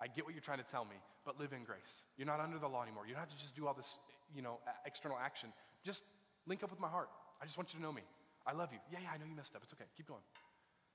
I 0.00 0.06
get 0.06 0.24
what 0.24 0.34
you're 0.34 0.46
trying 0.46 0.62
to 0.62 0.70
tell 0.70 0.84
me, 0.84 0.94
but 1.24 1.40
live 1.40 1.52
in 1.52 1.64
grace. 1.64 2.06
You're 2.16 2.30
not 2.30 2.38
under 2.38 2.58
the 2.58 2.68
law 2.68 2.82
anymore. 2.86 3.02
You 3.06 3.18
don't 3.18 3.26
have 3.26 3.34
to 3.34 3.40
just 3.42 3.56
do 3.56 3.66
all 3.66 3.74
this, 3.74 3.98
you 4.30 4.42
know, 4.42 4.62
external 4.86 5.18
action. 5.18 5.50
Just 5.82 6.02
link 6.46 6.62
up 6.62 6.70
with 6.70 6.78
my 6.78 6.88
heart. 6.88 7.08
I 7.42 7.46
just 7.46 7.58
want 7.58 7.74
you 7.74 7.80
to 7.80 7.82
know 7.82 7.92
me. 7.92 8.02
I 8.46 8.52
love 8.52 8.70
you. 8.70 8.78
Yeah, 8.92 8.98
yeah, 9.02 9.10
I 9.14 9.18
know 9.18 9.26
you 9.26 9.34
messed 9.34 9.56
up. 9.56 9.62
It's 9.64 9.72
okay. 9.72 9.90
Keep 9.96 10.06
going. 10.06 10.22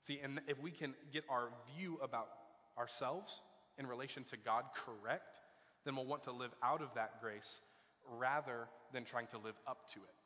See, 0.08 0.20
and 0.24 0.40
if 0.48 0.58
we 0.62 0.72
can 0.72 0.94
get 1.12 1.24
our 1.30 1.50
view 1.76 2.00
about 2.02 2.30
ourselves 2.78 3.42
in 3.78 3.88
relation 3.88 4.24
to 4.32 4.38
God 4.38 4.64
correct, 4.86 5.38
then 5.84 5.96
we'll 5.96 6.06
want 6.06 6.24
to 6.24 6.32
live 6.32 6.52
out 6.64 6.82
of 6.82 6.90
that 6.96 7.22
grace 7.22 7.60
rather 8.18 8.68
than 8.94 9.04
trying 9.04 9.28
to 9.28 9.38
live 9.38 9.56
up 9.68 9.90
to 9.94 10.00
it. 10.00 10.21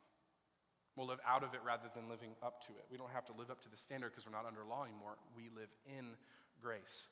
We'll 0.96 1.12
live 1.12 1.20
out 1.28 1.44
of 1.44 1.52
it 1.52 1.60
rather 1.60 1.92
than 1.92 2.08
living 2.08 2.32
up 2.40 2.64
to 2.66 2.72
it. 2.80 2.88
We 2.88 2.96
don't 2.96 3.12
have 3.12 3.28
to 3.28 3.36
live 3.36 3.52
up 3.52 3.60
to 3.68 3.70
the 3.70 3.76
standard 3.76 4.16
because 4.16 4.24
we're 4.24 4.32
not 4.32 4.48
under 4.48 4.64
law 4.64 4.88
anymore. 4.88 5.20
We 5.36 5.52
live 5.52 5.68
in 5.84 6.16
grace. 6.64 7.04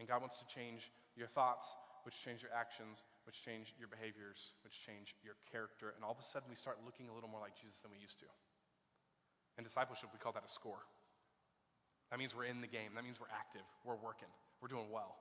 And 0.00 0.08
God 0.08 0.24
wants 0.24 0.40
to 0.40 0.48
change 0.48 0.88
your 1.20 1.28
thoughts, 1.28 1.68
which 2.08 2.16
change 2.16 2.40
your 2.40 2.52
actions, 2.56 3.04
which 3.28 3.36
change 3.44 3.76
your 3.76 3.92
behaviors, 3.92 4.56
which 4.64 4.72
change 4.88 5.12
your 5.20 5.36
character. 5.52 5.92
And 5.92 6.00
all 6.00 6.16
of 6.16 6.20
a 6.20 6.24
sudden, 6.32 6.48
we 6.48 6.56
start 6.56 6.80
looking 6.88 7.12
a 7.12 7.14
little 7.14 7.28
more 7.28 7.44
like 7.44 7.52
Jesus 7.60 7.84
than 7.84 7.92
we 7.92 8.00
used 8.00 8.16
to. 8.24 8.28
In 9.60 9.64
discipleship, 9.64 10.08
we 10.12 10.20
call 10.20 10.32
that 10.32 10.44
a 10.44 10.52
score. 10.52 10.80
That 12.08 12.16
means 12.16 12.32
we're 12.32 12.48
in 12.48 12.64
the 12.64 12.70
game. 12.70 12.96
That 12.96 13.04
means 13.04 13.20
we're 13.20 13.32
active. 13.32 13.64
We're 13.84 14.00
working. 14.00 14.32
We're 14.64 14.72
doing 14.72 14.88
well. 14.88 15.16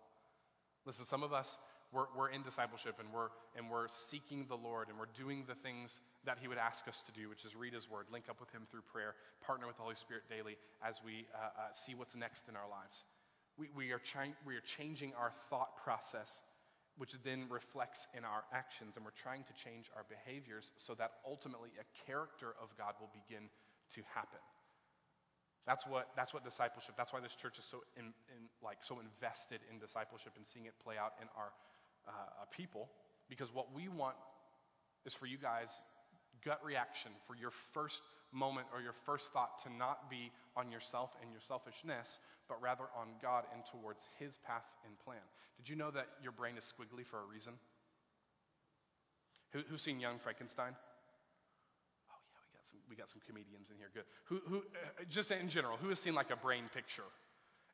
Listen, 0.86 1.04
some 1.04 1.23
of 1.23 1.34
us, 1.34 1.58
we're, 1.93 2.10
we're 2.17 2.30
in 2.30 2.41
discipleship 2.43 2.95
and 3.00 3.08
we're, 3.13 3.30
and 3.56 3.69
we're 3.69 3.88
seeking 4.10 4.45
the 4.50 4.58
Lord 4.58 4.89
and 4.89 4.98
we're 4.98 5.12
doing 5.17 5.45
the 5.48 5.56
things 5.56 6.02
that 6.26 6.38
He 6.41 6.48
would 6.48 6.58
ask 6.58 6.88
us 6.88 7.04
to 7.06 7.12
do, 7.13 7.30
which 7.30 7.45
is 7.45 7.56
read 7.56 7.74
His 7.74 7.89
Word, 7.89 8.06
link 8.12 8.26
up 8.30 8.39
with 8.39 8.52
Him 8.52 8.67
through 8.69 8.84
prayer, 8.91 9.15
partner 9.45 9.67
with 9.67 9.78
the 9.78 9.84
Holy 9.84 9.95
Spirit 9.95 10.24
daily 10.30 10.58
as 10.84 11.00
we 11.06 11.27
uh, 11.31 11.54
uh, 11.56 11.73
see 11.73 11.96
what's 11.96 12.15
next 12.15 12.50
in 12.50 12.56
our 12.56 12.67
lives. 12.67 13.04
We, 13.56 13.69
we, 13.71 13.92
are 13.96 14.02
chi- 14.04 14.36
we 14.44 14.56
are 14.56 14.65
changing 14.65 15.13
our 15.15 15.31
thought 15.50 15.79
process, 15.79 16.44
which 16.98 17.15
then 17.23 17.48
reflects 17.48 18.08
in 18.12 18.27
our 18.27 18.44
actions, 18.52 18.98
and 19.00 19.06
we're 19.06 19.15
trying 19.15 19.48
to 19.48 19.56
change 19.56 19.88
our 19.96 20.04
behaviors 20.12 20.71
so 20.75 20.96
that 21.00 21.23
ultimately 21.23 21.71
a 21.79 21.88
character 22.04 22.56
of 22.60 22.75
God 22.75 23.00
will 23.00 23.12
begin 23.15 23.48
to 23.96 24.02
happen. 24.12 24.44
That's 25.65 25.81
what, 25.90 26.13
that's 26.13 26.29
what 26.29 26.46
discipleship, 26.46 26.94
that's 26.94 27.10
why 27.10 27.19
this 27.19 27.33
church 27.33 27.58
is 27.58 27.65
so, 27.65 27.81
in, 27.98 28.13
in, 28.29 28.46
like, 28.62 28.86
so 28.86 29.02
invested 29.02 29.65
in 29.65 29.81
discipleship 29.81 30.38
and 30.38 30.46
seeing 30.46 30.69
it 30.69 30.77
play 30.86 30.94
out 30.94 31.17
in 31.17 31.27
our 31.33 31.50
uh, 32.08 32.45
people. 32.56 32.89
Because 33.29 33.53
what 33.53 33.73
we 33.73 33.87
want 33.87 34.15
is 35.06 35.13
for 35.13 35.25
you 35.25 35.37
guys, 35.37 35.69
gut 36.43 36.60
reaction, 36.63 37.12
for 37.27 37.35
your 37.35 37.51
first 37.73 38.01
moment 38.31 38.67
or 38.73 38.81
your 38.81 38.93
first 39.06 39.31
thought 39.31 39.63
to 39.63 39.73
not 39.73 40.10
be 40.10 40.31
on 40.56 40.71
yourself 40.71 41.12
and 41.21 41.31
your 41.31 41.41
selfishness, 41.41 42.19
but 42.47 42.62
rather 42.62 42.85
on 42.95 43.08
God 43.21 43.45
and 43.53 43.63
towards 43.71 44.01
His 44.19 44.37
path 44.45 44.65
and 44.85 44.93
plan. 44.99 45.23
Did 45.58 45.69
you 45.69 45.75
know 45.75 45.91
that 45.91 46.08
your 46.21 46.31
brain 46.31 46.58
is 46.58 46.65
squiggly 46.65 47.06
for 47.06 47.21
a 47.21 47.25
reason? 47.25 47.53
Who, 49.53 49.62
who's 49.69 49.81
seen 49.81 49.99
Young 49.99 50.19
Frankenstein? 50.19 50.75
Oh, 52.12 52.19
yeah, 52.27 52.41
we 52.43 52.51
got 52.60 52.65
some, 52.67 52.79
we 52.89 52.95
got 52.95 53.10
some 53.10 53.21
comedians 53.25 53.69
in 53.71 53.77
here. 53.77 53.87
Good. 53.93 54.03
Who, 54.25 54.41
who, 54.49 54.58
uh, 54.58 55.08
just 55.10 55.31
in 55.31 55.49
general, 55.49 55.77
who 55.77 55.89
has 55.89 55.99
seen 55.99 56.13
like 56.13 56.29
a 56.29 56.35
brain 56.35 56.65
picture? 56.73 57.08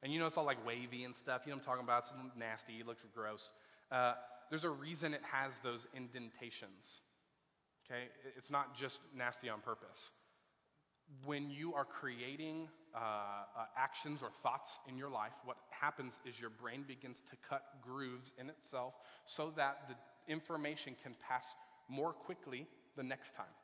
And 0.04 0.12
you 0.14 0.20
know, 0.20 0.26
it's 0.26 0.38
all 0.38 0.46
like 0.46 0.64
wavy 0.66 1.04
and 1.04 1.16
stuff. 1.16 1.42
You 1.46 1.52
know 1.52 1.58
I'm 1.58 1.64
talking 1.64 1.84
about? 1.84 2.06
It's 2.06 2.14
nasty. 2.38 2.74
It 2.80 2.88
looks 2.88 3.02
gross. 3.14 3.50
Uh, 3.92 4.14
there's 4.50 4.64
a 4.64 4.70
reason 4.70 5.14
it 5.14 5.22
has 5.24 5.54
those 5.64 5.86
indentations. 5.96 7.02
Okay? 7.86 8.04
It's 8.38 8.50
not 8.50 8.76
just 8.76 9.00
nasty 9.16 9.50
on 9.50 9.62
purpose. 9.62 10.10
When 11.26 11.50
you 11.50 11.74
are 11.74 11.86
creating 11.86 12.70
uh, 12.96 13.00
uh, 13.00 13.66
actions 13.78 14.22
or 14.22 14.30
thoughts 14.44 14.78
in 14.88 14.98
your 14.98 15.10
life, 15.10 15.34
what 15.44 15.58
happens 15.70 16.20
is 16.26 16.40
your 16.40 16.50
brain 16.50 16.86
begins 16.88 17.22
to 17.30 17.36
cut 17.50 17.64
grooves 17.82 18.32
in 18.40 18.50
itself 18.50 18.94
so 19.28 19.52
that 19.58 19.90
the 19.90 20.32
information 20.32 20.96
can 21.04 21.16
pass 21.28 21.44
more 21.90 22.14
quickly 22.14 22.68
the 22.96 23.04
next 23.04 23.36
time. 23.36 23.56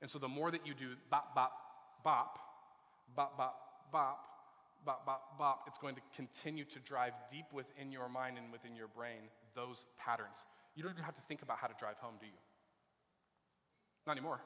And 0.00 0.10
so 0.10 0.18
the 0.18 0.28
more 0.28 0.50
that 0.50 0.66
you 0.66 0.74
do 0.74 0.94
bop, 1.10 1.34
bop, 1.34 1.52
bop, 2.04 2.38
bop, 3.16 3.36
bop, 3.36 3.56
bop, 3.92 4.18
bop, 4.84 5.06
bop, 5.06 5.38
bop, 5.38 5.64
it's 5.66 5.78
going 5.78 5.94
to 5.94 6.02
continue 6.14 6.64
to 6.64 6.78
drive 6.80 7.12
deep 7.30 7.46
within 7.52 7.90
your 7.90 8.08
mind 8.08 8.38
and 8.38 8.50
within 8.52 8.74
your 8.76 8.88
brain 8.88 9.30
those 9.54 9.84
patterns. 9.98 10.36
You 10.74 10.82
don't 10.82 10.92
even 10.92 11.04
have 11.04 11.14
to 11.16 11.22
think 11.28 11.42
about 11.42 11.58
how 11.58 11.66
to 11.66 11.74
drive 11.78 11.96
home, 11.98 12.14
do 12.20 12.26
you? 12.26 12.40
Not 14.06 14.12
anymore. 14.12 14.40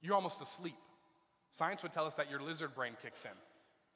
You're 0.00 0.14
almost 0.14 0.40
asleep. 0.40 0.78
Science 1.52 1.82
would 1.82 1.92
tell 1.92 2.06
us 2.06 2.14
that 2.16 2.30
your 2.30 2.42
lizard 2.42 2.74
brain 2.74 2.92
kicks 3.02 3.22
in. 3.24 3.36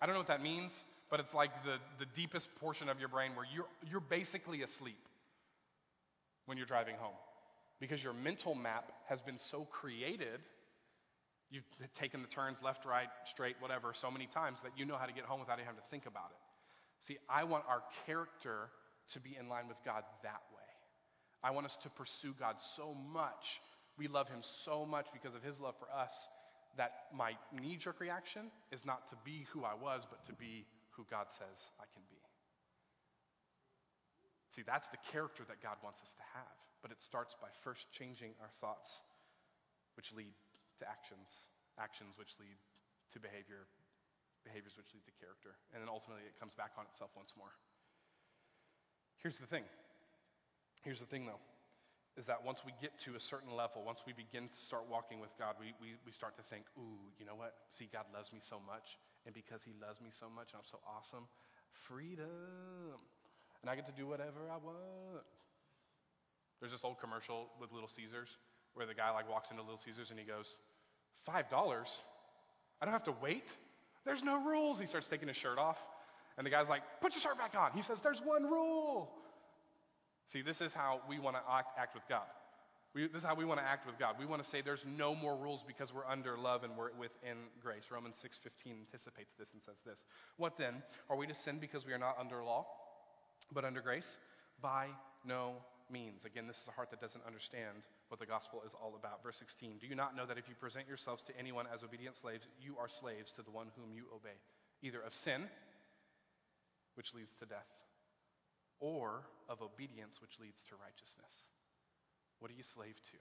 I 0.01 0.07
don't 0.07 0.15
know 0.15 0.21
what 0.21 0.29
that 0.29 0.43
means, 0.43 0.73
but 1.11 1.21
it's 1.21 1.35
like 1.35 1.51
the, 1.65 1.77
the 1.99 2.07
deepest 2.17 2.49
portion 2.61 2.89
of 2.89 2.99
your 2.99 3.09
brain 3.09 3.33
where 3.37 3.47
you're, 3.55 3.67
you're 3.89 4.01
basically 4.01 4.63
asleep 4.63 4.99
when 6.47 6.57
you're 6.57 6.67
driving 6.67 6.97
home. 6.97 7.15
Because 7.81 8.03
your 8.03 8.13
mental 8.13 8.55
map 8.55 8.91
has 9.09 9.21
been 9.21 9.39
so 9.39 9.67
created, 9.71 10.41
you've 11.51 11.65
taken 11.99 12.23
the 12.23 12.29
turns 12.29 12.59
left, 12.65 12.85
right, 12.85 13.09
straight, 13.31 13.57
whatever, 13.61 13.93
so 14.01 14.11
many 14.11 14.27
times 14.27 14.61
that 14.63 14.73
you 14.77 14.85
know 14.85 14.97
how 14.97 15.07
to 15.07 15.13
get 15.13 15.25
home 15.25 15.41
without 15.41 15.55
even 15.55 15.67
having 15.67 15.81
to 15.81 15.91
think 15.91 16.07
about 16.07 16.31
it. 16.31 16.41
See, 17.07 17.19
I 17.29 17.45
want 17.45 17.65
our 17.69 17.83
character 18.07 18.71
to 19.13 19.21
be 19.21 19.37
in 19.39 19.49
line 19.49 19.69
with 19.69 19.79
God 19.85 20.05
that 20.23 20.43
way. 20.55 20.69
I 21.43 21.51
want 21.51 21.67
us 21.67 21.77
to 21.83 21.91
pursue 21.91 22.35
God 22.39 22.57
so 22.77 22.95
much. 23.13 23.61
We 23.99 24.09
love 24.09 24.29
Him 24.29 24.41
so 24.65 24.87
much 24.87 25.07
because 25.13 25.35
of 25.35 25.43
His 25.43 25.61
love 25.61 25.75
for 25.79 25.91
us 25.91 26.13
that 26.77 27.13
my 27.13 27.37
knee 27.53 27.77
jerk 27.77 28.01
reaction 28.01 28.49
is 28.71 28.85
not 28.85 29.09
to 29.11 29.17
be 29.25 29.47
who 29.53 29.65
I 29.65 29.75
was, 29.75 30.07
but 30.09 30.25
to 30.27 30.33
be 30.33 30.65
who 30.97 31.05
God 31.11 31.29
says 31.29 31.59
I 31.81 31.85
can 31.93 32.03
be. 32.09 32.17
See, 34.57 34.65
that's 34.65 34.89
the 34.93 35.01
character 35.13 35.45
that 35.49 35.65
God 35.65 35.81
wants 35.81 36.01
us 36.05 36.13
to 36.17 36.25
have. 36.37 36.57
But 36.85 36.93
it 36.93 37.01
starts 37.01 37.37
by 37.41 37.49
first 37.65 37.89
changing 37.95 38.37
our 38.43 38.53
thoughts, 38.61 39.01
which 39.97 40.13
lead 40.13 40.35
to 40.81 40.85
actions, 40.85 41.31
actions 41.79 42.19
which 42.19 42.35
lead 42.43 42.59
to 43.15 43.23
behavior, 43.23 43.71
behaviors 44.45 44.77
which 44.77 44.91
lead 44.93 45.07
to 45.07 45.15
character. 45.23 45.57
And 45.73 45.81
then 45.81 45.89
ultimately 45.89 46.27
it 46.27 46.37
comes 46.37 46.53
back 46.59 46.75
on 46.77 46.85
itself 46.91 47.15
once 47.15 47.33
more. 47.39 47.55
Here's 49.23 49.39
the 49.39 49.47
thing. 49.47 49.63
Here's 50.83 50.99
the 50.99 51.07
thing, 51.07 51.27
though, 51.27 51.39
is 52.19 52.27
that 52.27 52.43
once 52.45 52.61
we 52.67 52.75
get 52.83 52.99
to 53.07 53.15
a 53.15 53.21
certain 53.21 53.55
level, 53.55 53.87
once 53.87 54.03
we 54.05 54.13
begin 54.13 54.51
to 54.51 54.59
start 54.59 54.83
walking 54.91 55.21
with 55.21 55.31
God, 55.39 55.55
we, 55.59 55.73
we, 55.81 55.95
we 56.05 56.11
start 56.11 56.37
to 56.37 56.43
think, 56.51 56.67
ooh, 56.77 56.99
you 57.19 57.25
know 57.25 57.39
what? 57.39 57.55
See, 57.71 57.89
God 57.93 58.05
loves 58.13 58.33
me 58.33 58.41
so 58.43 58.59
much. 58.67 58.99
And 59.25 59.35
because 59.35 59.63
He 59.63 59.71
loves 59.79 60.03
me 60.03 60.11
so 60.11 60.27
much 60.27 60.51
and 60.51 60.59
I'm 60.59 60.67
so 60.67 60.83
awesome, 60.83 61.31
freedom. 61.87 62.99
And 63.63 63.71
I 63.71 63.77
get 63.77 63.87
to 63.87 63.95
do 63.95 64.11
whatever 64.11 64.51
I 64.51 64.59
want. 64.59 65.23
There's 66.59 66.73
this 66.73 66.83
old 66.83 66.99
commercial 66.99 67.47
with 67.61 67.71
Little 67.71 67.89
Caesars 67.89 68.39
where 68.75 68.87
the 68.87 68.95
guy 68.95 69.11
like 69.11 69.31
walks 69.31 69.51
into 69.51 69.63
Little 69.63 69.79
Caesars 69.79 70.11
and 70.11 70.19
he 70.19 70.27
goes, 70.27 70.57
Five 71.25 71.49
dollars? 71.49 71.87
I 72.81 72.85
don't 72.85 72.93
have 72.93 73.05
to 73.05 73.15
wait? 73.23 73.47
There's 74.05 74.25
no 74.25 74.43
rules. 74.45 74.81
He 74.81 74.87
starts 74.87 75.07
taking 75.07 75.29
his 75.29 75.37
shirt 75.37 75.59
off. 75.59 75.79
And 76.39 76.47
the 76.47 76.51
guy's 76.51 76.69
like, 76.69 76.83
Put 77.01 77.13
your 77.15 77.21
shirt 77.21 77.39
back 77.39 77.55
on. 77.57 77.73
He 77.73 77.83
says, 77.83 77.99
There's 78.03 78.21
one 78.25 78.45
rule. 78.45 79.11
See, 80.29 80.43
this 80.43 80.61
is 80.61 80.73
how 80.73 81.01
we 81.09 81.19
want 81.19 81.37
to 81.37 81.43
act, 81.45 81.95
with 81.95 82.05
God. 82.09 82.25
We, 82.95 83.09
this 83.09 83.21
is 83.21 83.27
how 83.27 83.35
we 83.35 83.45
want 83.45 83.61
to 83.61 83.67
act 83.67 83.87
with 83.87 83.99
God. 83.99 84.17
We 84.19 84.25
want 84.25 84.43
to 84.43 84.49
say 84.49 84.63
there's 84.63 84.85
no 84.87 85.15
more 85.15 85.37
rules 85.37 85.65
because 85.67 85.93
we're 85.93 86.07
under 86.07 86.39
love 86.39 86.63
and 86.63 86.77
we're 86.77 86.93
within 86.97 87.53
grace. 87.61 87.89
Romans 87.91 88.17
6:15 88.21 88.87
anticipates 88.87 89.33
this 89.39 89.49
and 89.53 89.63
says 89.63 89.77
this. 89.85 90.05
What 90.37 90.57
then? 90.57 90.83
Are 91.09 91.17
we 91.17 91.27
to 91.27 91.35
sin 91.35 91.59
because 91.59 91.85
we 91.85 91.93
are 91.93 91.99
not 91.99 92.17
under 92.21 92.45
law, 92.45 92.67
but 93.51 93.65
under 93.65 93.81
grace? 93.81 94.09
By 94.61 94.89
no 95.25 95.57
means. 95.91 96.25
Again, 96.25 96.47
this 96.47 96.57
is 96.57 96.69
a 96.69 96.73
heart 96.73 96.91
that 96.91 97.01
doesn't 97.01 97.25
understand 97.27 97.85
what 98.09 98.21
the 98.21 98.27
gospel 98.27 98.63
is 98.67 98.73
all 98.81 98.97
about. 98.97 99.23
Verse 99.23 99.37
16. 99.39 99.79
Do 99.81 99.87
you 99.87 99.95
not 99.97 100.17
know 100.17 100.27
that 100.27 100.39
if 100.39 100.49
you 100.49 100.55
present 100.55 100.89
yourselves 100.89 101.23
to 101.29 101.33
anyone 101.39 101.67
as 101.73 101.83
obedient 101.83 102.17
slaves, 102.17 102.45
you 102.61 102.77
are 102.79 102.89
slaves 102.89 103.33
to 103.37 103.43
the 103.43 103.51
one 103.51 103.69
whom 103.77 103.93
you 103.93 104.05
obey, 104.15 104.37
either 104.83 105.01
of 105.01 105.13
sin, 105.25 105.49
which 106.95 107.15
leads 107.15 107.33
to 107.41 107.47
death, 107.47 107.69
or 108.81 109.23
of 109.49 109.63
obedience, 109.63 110.21
which 110.21 110.39
leads 110.41 110.63
to 110.69 110.75
righteousness? 110.77 111.51
What 112.41 112.51
are 112.51 112.55
you 112.55 112.67
slave 112.67 112.97
to? 113.13 113.19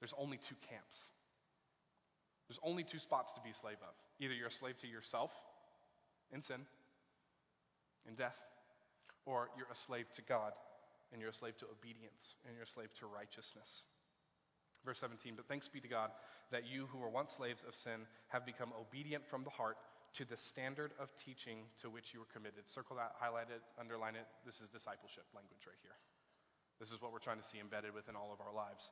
There's 0.00 0.14
only 0.18 0.36
two 0.36 0.56
camps. 0.68 0.98
There's 2.46 2.60
only 2.62 2.84
two 2.84 2.98
spots 2.98 3.32
to 3.32 3.40
be 3.40 3.52
slave 3.52 3.80
of. 3.82 3.94
Either 4.20 4.34
you're 4.34 4.48
a 4.48 4.60
slave 4.60 4.78
to 4.80 4.88
yourself 4.88 5.30
in 6.32 6.42
sin, 6.42 6.64
in 8.06 8.14
death, 8.14 8.36
or 9.26 9.50
you're 9.56 9.68
a 9.72 9.76
slave 9.86 10.06
to 10.16 10.22
God 10.22 10.52
and 11.12 11.20
you're 11.20 11.30
a 11.30 11.40
slave 11.40 11.56
to 11.58 11.66
obedience 11.68 12.36
and 12.44 12.56
you're 12.56 12.64
a 12.64 12.74
slave 12.74 12.88
to 13.00 13.06
righteousness. 13.06 13.84
Verse 14.84 15.00
17, 15.00 15.34
but 15.36 15.48
thanks 15.48 15.68
be 15.68 15.80
to 15.80 15.88
God 15.88 16.10
that 16.50 16.64
you 16.64 16.86
who 16.88 16.98
were 16.98 17.10
once 17.10 17.36
slaves 17.36 17.64
of 17.68 17.76
sin 17.76 18.08
have 18.28 18.46
become 18.46 18.72
obedient 18.72 19.24
from 19.28 19.44
the 19.44 19.50
heart 19.50 19.76
to 20.16 20.24
the 20.24 20.36
standard 20.36 20.92
of 20.98 21.12
teaching 21.20 21.68
to 21.82 21.90
which 21.90 22.14
you 22.14 22.20
were 22.20 22.30
committed. 22.32 22.64
Circle 22.64 22.96
that, 22.96 23.12
highlight 23.20 23.50
it, 23.52 23.60
underline 23.78 24.16
it. 24.16 24.26
This 24.46 24.60
is 24.60 24.68
discipleship 24.72 25.28
language 25.34 25.62
right 25.68 25.78
here. 25.84 25.96
This 26.80 26.90
is 26.90 27.02
what 27.02 27.12
we're 27.12 27.22
trying 27.22 27.42
to 27.42 27.48
see 27.48 27.60
embedded 27.60 27.92
within 27.92 28.16
all 28.16 28.32
of 28.32 28.40
our 28.40 28.54
lives 28.54 28.88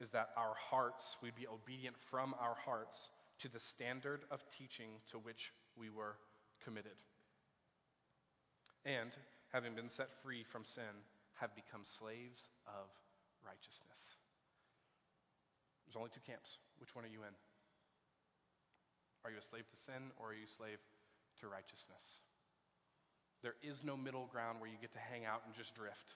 is 0.00 0.10
that 0.10 0.30
our 0.36 0.52
hearts, 0.56 1.16
we'd 1.22 1.36
be 1.36 1.48
obedient 1.48 1.96
from 2.10 2.34
our 2.36 2.54
hearts 2.54 3.08
to 3.40 3.48
the 3.48 3.60
standard 3.60 4.20
of 4.30 4.40
teaching 4.58 5.00
to 5.10 5.18
which 5.18 5.52
we 5.76 5.88
were 5.88 6.16
committed. 6.64 6.96
And 8.84 9.10
having 9.52 9.74
been 9.74 9.88
set 9.88 10.08
free 10.22 10.44
from 10.52 10.64
sin, 10.64 10.92
have 11.40 11.54
become 11.54 11.84
slaves 12.00 12.40
of 12.64 12.88
righteousness. 13.44 14.00
There's 15.84 15.96
only 15.96 16.10
two 16.12 16.24
camps. 16.24 16.58
Which 16.80 16.94
one 16.96 17.04
are 17.04 17.12
you 17.12 17.24
in? 17.24 17.34
Are 19.26 19.30
you 19.34 19.42
a 19.42 19.50
slave 19.50 19.66
to 19.66 19.76
sin 19.76 20.14
or 20.22 20.30
are 20.30 20.38
you 20.38 20.46
a 20.46 20.54
slave 20.54 20.78
to 21.42 21.50
righteousness? 21.50 22.22
There 23.42 23.58
is 23.58 23.82
no 23.82 23.98
middle 23.98 24.30
ground 24.30 24.62
where 24.62 24.70
you 24.70 24.78
get 24.80 24.94
to 24.94 25.02
hang 25.02 25.26
out 25.26 25.42
and 25.42 25.50
just 25.50 25.74
drift. 25.74 26.14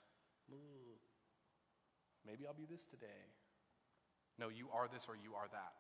Maybe 2.23 2.47
I'll 2.47 2.55
be 2.55 2.71
this 2.71 2.87
today. 2.87 3.27
No, 4.39 4.47
you 4.47 4.71
are 4.71 4.87
this 4.87 5.11
or 5.11 5.19
you 5.19 5.35
are 5.35 5.51
that. 5.51 5.75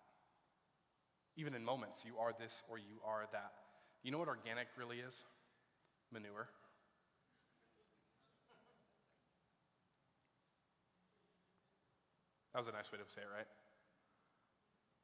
Even 1.36 1.54
in 1.54 1.62
moments, 1.62 2.02
you 2.02 2.18
are 2.18 2.34
this 2.34 2.64
or 2.68 2.78
you 2.78 2.98
are 3.06 3.22
that. 3.30 3.54
You 4.02 4.10
know 4.10 4.18
what 4.18 4.26
organic 4.26 4.66
really 4.76 4.98
is? 4.98 5.22
Manure. 6.10 6.50
That 12.52 12.58
was 12.58 12.66
a 12.66 12.72
nice 12.72 12.90
way 12.90 12.98
to 12.98 13.06
say 13.14 13.22
it, 13.22 13.30
right? 13.30 13.46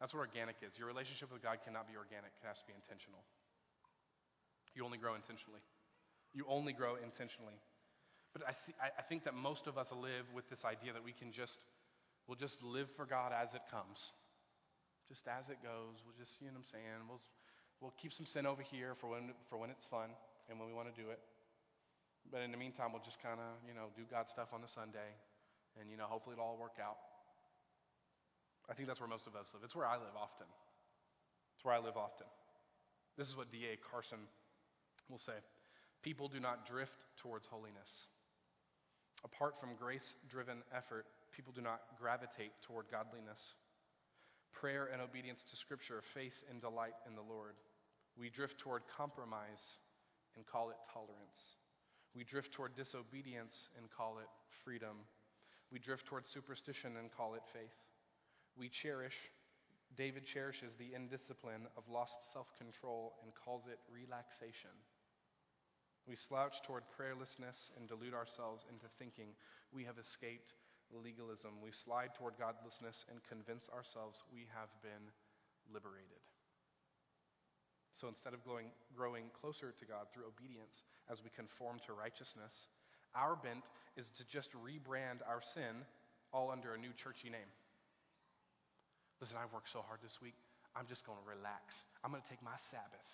That's 0.00 0.12
what 0.12 0.20
organic 0.20 0.56
is. 0.60 0.76
Your 0.76 0.88
relationship 0.88 1.32
with 1.32 1.42
God 1.42 1.58
cannot 1.64 1.88
be 1.88 1.96
organic, 1.96 2.32
it 2.36 2.46
has 2.46 2.60
to 2.60 2.66
be 2.66 2.74
intentional. 2.76 3.24
You 4.76 4.84
only 4.84 4.98
grow 4.98 5.16
intentionally. 5.16 5.64
You 6.36 6.44
only 6.48 6.76
grow 6.76 7.00
intentionally. 7.00 7.56
But 8.36 8.44
I, 8.44 8.52
see, 8.52 8.76
I, 8.76 8.92
I 9.00 9.02
think 9.08 9.24
that 9.24 9.32
most 9.32 9.64
of 9.64 9.80
us 9.80 9.88
live 9.88 10.28
with 10.36 10.44
this 10.52 10.68
idea 10.68 10.92
that 10.92 11.00
we 11.00 11.16
can 11.16 11.32
just, 11.32 11.56
we'll 12.28 12.36
just 12.36 12.60
live 12.60 12.92
for 12.92 13.08
God 13.08 13.32
as 13.32 13.56
it 13.56 13.64
comes. 13.72 14.12
Just 15.08 15.24
as 15.24 15.48
it 15.48 15.64
goes. 15.64 16.04
We'll 16.04 16.18
just, 16.20 16.36
you 16.44 16.52
know 16.52 16.60
what 16.60 16.68
I'm 16.68 16.76
saying? 16.76 17.00
We'll, 17.08 17.24
we'll 17.80 17.96
keep 17.96 18.12
some 18.12 18.28
sin 18.28 18.44
over 18.44 18.60
here 18.60 18.92
for 19.00 19.08
when, 19.08 19.32
for 19.48 19.56
when 19.56 19.72
it's 19.72 19.88
fun 19.88 20.12
and 20.52 20.60
when 20.60 20.68
we 20.68 20.76
want 20.76 20.92
to 20.92 20.96
do 21.00 21.08
it. 21.08 21.24
But 22.28 22.44
in 22.44 22.52
the 22.52 22.60
meantime, 22.60 22.92
we'll 22.92 23.06
just 23.06 23.22
kind 23.22 23.40
of, 23.40 23.56
you 23.64 23.72
know, 23.72 23.88
do 23.96 24.04
God 24.04 24.28
stuff 24.28 24.52
on 24.52 24.60
the 24.60 24.68
Sunday. 24.68 25.16
And, 25.80 25.88
you 25.88 25.96
know, 25.96 26.04
hopefully 26.04 26.36
it'll 26.36 26.44
all 26.44 26.60
work 26.60 26.76
out. 26.76 27.00
I 28.68 28.74
think 28.74 28.88
that's 28.88 29.00
where 29.00 29.08
most 29.08 29.26
of 29.26 29.36
us 29.36 29.46
live. 29.54 29.62
It's 29.64 29.76
where 29.76 29.86
I 29.86 29.94
live 29.94 30.14
often. 30.16 30.46
It's 31.56 31.64
where 31.64 31.74
I 31.74 31.78
live 31.78 31.96
often. 31.96 32.26
This 33.16 33.28
is 33.28 33.36
what 33.36 33.50
D.A. 33.50 33.78
Carson 33.90 34.18
will 35.08 35.18
say 35.18 35.38
People 36.02 36.28
do 36.28 36.38
not 36.38 36.66
drift 36.66 37.02
towards 37.16 37.46
holiness. 37.46 38.06
Apart 39.24 39.58
from 39.58 39.74
grace 39.74 40.14
driven 40.28 40.62
effort, 40.74 41.06
people 41.34 41.52
do 41.52 41.60
not 41.60 41.80
gravitate 41.98 42.52
toward 42.62 42.86
godliness. 42.92 43.42
Prayer 44.52 44.88
and 44.92 45.02
obedience 45.02 45.44
to 45.50 45.56
Scripture, 45.56 46.02
faith 46.14 46.34
and 46.48 46.60
delight 46.60 46.94
in 47.08 47.16
the 47.16 47.22
Lord. 47.22 47.54
We 48.16 48.30
drift 48.30 48.58
toward 48.58 48.82
compromise 48.96 49.76
and 50.36 50.46
call 50.46 50.70
it 50.70 50.76
tolerance. 50.92 51.56
We 52.14 52.24
drift 52.24 52.52
toward 52.52 52.76
disobedience 52.76 53.68
and 53.76 53.90
call 53.90 54.18
it 54.18 54.28
freedom. 54.64 55.04
We 55.72 55.78
drift 55.78 56.06
toward 56.06 56.26
superstition 56.28 56.96
and 56.96 57.10
call 57.10 57.34
it 57.34 57.42
faith. 57.52 57.74
We 58.56 58.68
cherish 58.68 59.16
David 59.94 60.26
cherishes 60.26 60.74
the 60.74 60.92
indiscipline 60.94 61.68
of 61.76 61.88
lost 61.88 62.32
self 62.32 62.52
control 62.58 63.14
and 63.22 63.32
calls 63.32 63.66
it 63.66 63.78
relaxation. 63.88 64.74
We 66.06 66.16
slouch 66.16 66.62
toward 66.62 66.84
prayerlessness 66.94 67.70
and 67.76 67.88
delude 67.88 68.14
ourselves 68.14 68.66
into 68.70 68.86
thinking 68.98 69.34
we 69.72 69.84
have 69.84 69.98
escaped 69.98 70.54
legalism. 70.92 71.58
We 71.62 71.72
slide 71.72 72.14
toward 72.14 72.38
godlessness 72.38 73.04
and 73.10 73.18
convince 73.26 73.68
ourselves 73.74 74.22
we 74.30 74.46
have 74.54 74.70
been 74.82 75.10
liberated. 75.72 76.22
So 77.94 78.06
instead 78.06 78.34
of 78.34 78.44
growing, 78.44 78.70
growing 78.94 79.32
closer 79.40 79.72
to 79.72 79.84
God 79.84 80.06
through 80.12 80.28
obedience 80.28 80.84
as 81.10 81.24
we 81.24 81.30
conform 81.34 81.80
to 81.86 81.96
righteousness, 81.96 82.68
our 83.16 83.34
bent 83.34 83.64
is 83.96 84.12
to 84.20 84.24
just 84.28 84.52
rebrand 84.52 85.26
our 85.26 85.40
sin 85.40 85.82
all 86.30 86.52
under 86.52 86.74
a 86.74 86.78
new 86.78 86.92
churchy 86.94 87.30
name. 87.30 87.50
Listen, 89.20 89.36
I've 89.40 89.52
worked 89.52 89.72
so 89.72 89.80
hard 89.80 90.00
this 90.02 90.18
week. 90.20 90.36
I'm 90.76 90.86
just 90.86 91.06
going 91.06 91.16
to 91.16 91.24
relax. 91.24 91.72
I'm 92.04 92.10
going 92.10 92.22
to 92.22 92.28
take 92.28 92.42
my 92.44 92.56
Sabbath. 92.68 93.10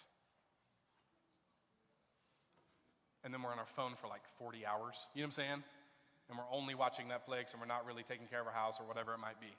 And 3.22 3.30
then 3.30 3.42
we're 3.42 3.55
on 3.55 3.62
our 3.62 3.70
phone 3.78 3.94
for 4.03 4.11
like 4.11 4.26
40 4.38 4.66
hours. 4.66 4.98
You 5.14 5.22
know 5.22 5.30
what 5.30 5.38
I'm 5.38 5.38
saying? 5.38 5.61
And 6.26 6.34
we're 6.34 6.50
only 6.50 6.74
watching 6.74 7.07
Netflix 7.07 7.55
and 7.55 7.62
we're 7.62 7.70
not 7.70 7.86
really 7.86 8.03
taking 8.03 8.26
care 8.26 8.42
of 8.42 8.46
our 8.50 8.53
house 8.53 8.82
or 8.82 8.86
whatever 8.86 9.14
it 9.14 9.22
might 9.22 9.38
be. 9.38 9.55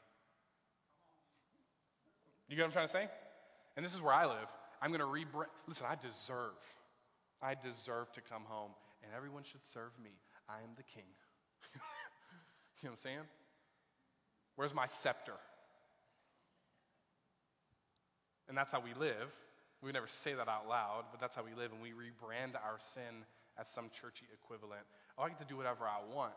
You 2.52 2.60
get 2.60 2.68
what 2.68 2.76
I'm 2.76 2.76
trying 2.76 2.92
to 2.92 2.94
say? 2.94 3.06
And 3.78 3.86
this 3.86 3.96
is 3.96 4.02
where 4.04 4.14
I 4.14 4.28
live. 4.28 4.52
I'm 4.82 4.92
going 4.92 5.00
to 5.00 5.08
rebrand. 5.08 5.48
Listen, 5.68 5.88
I 5.88 5.96
deserve. 5.96 6.60
I 7.40 7.56
deserve 7.56 8.12
to 8.20 8.22
come 8.22 8.44
home 8.44 8.72
and 9.00 9.16
everyone 9.16 9.44
should 9.48 9.64
serve 9.72 9.96
me. 10.04 10.12
I 10.52 10.60
am 10.60 10.76
the 10.76 10.84
king. 10.84 11.08
you 12.84 12.90
know 12.90 12.92
what 12.92 13.00
I'm 13.00 13.04
saying? 13.04 13.28
Where's 14.56 14.74
my 14.74 14.88
scepter? 15.02 15.40
And 18.48 18.58
that's 18.58 18.72
how 18.72 18.82
we 18.82 18.94
live. 18.94 19.32
We 19.82 19.92
never 19.92 20.08
say 20.08 20.34
that 20.34 20.48
out 20.48 20.68
loud, 20.68 21.12
but 21.12 21.20
that's 21.20 21.36
how 21.36 21.44
we 21.44 21.52
live, 21.60 21.76
and 21.76 21.84
we 21.84 21.92
rebrand 21.92 22.56
our 22.56 22.80
sin 22.96 23.28
as 23.60 23.68
some 23.68 23.92
churchy 23.92 24.26
equivalent. 24.32 24.88
Oh, 25.18 25.24
I 25.24 25.30
get 25.30 25.44
to 25.44 25.50
do 25.50 25.60
whatever 25.60 25.84
I 25.84 26.00
want. 26.08 26.34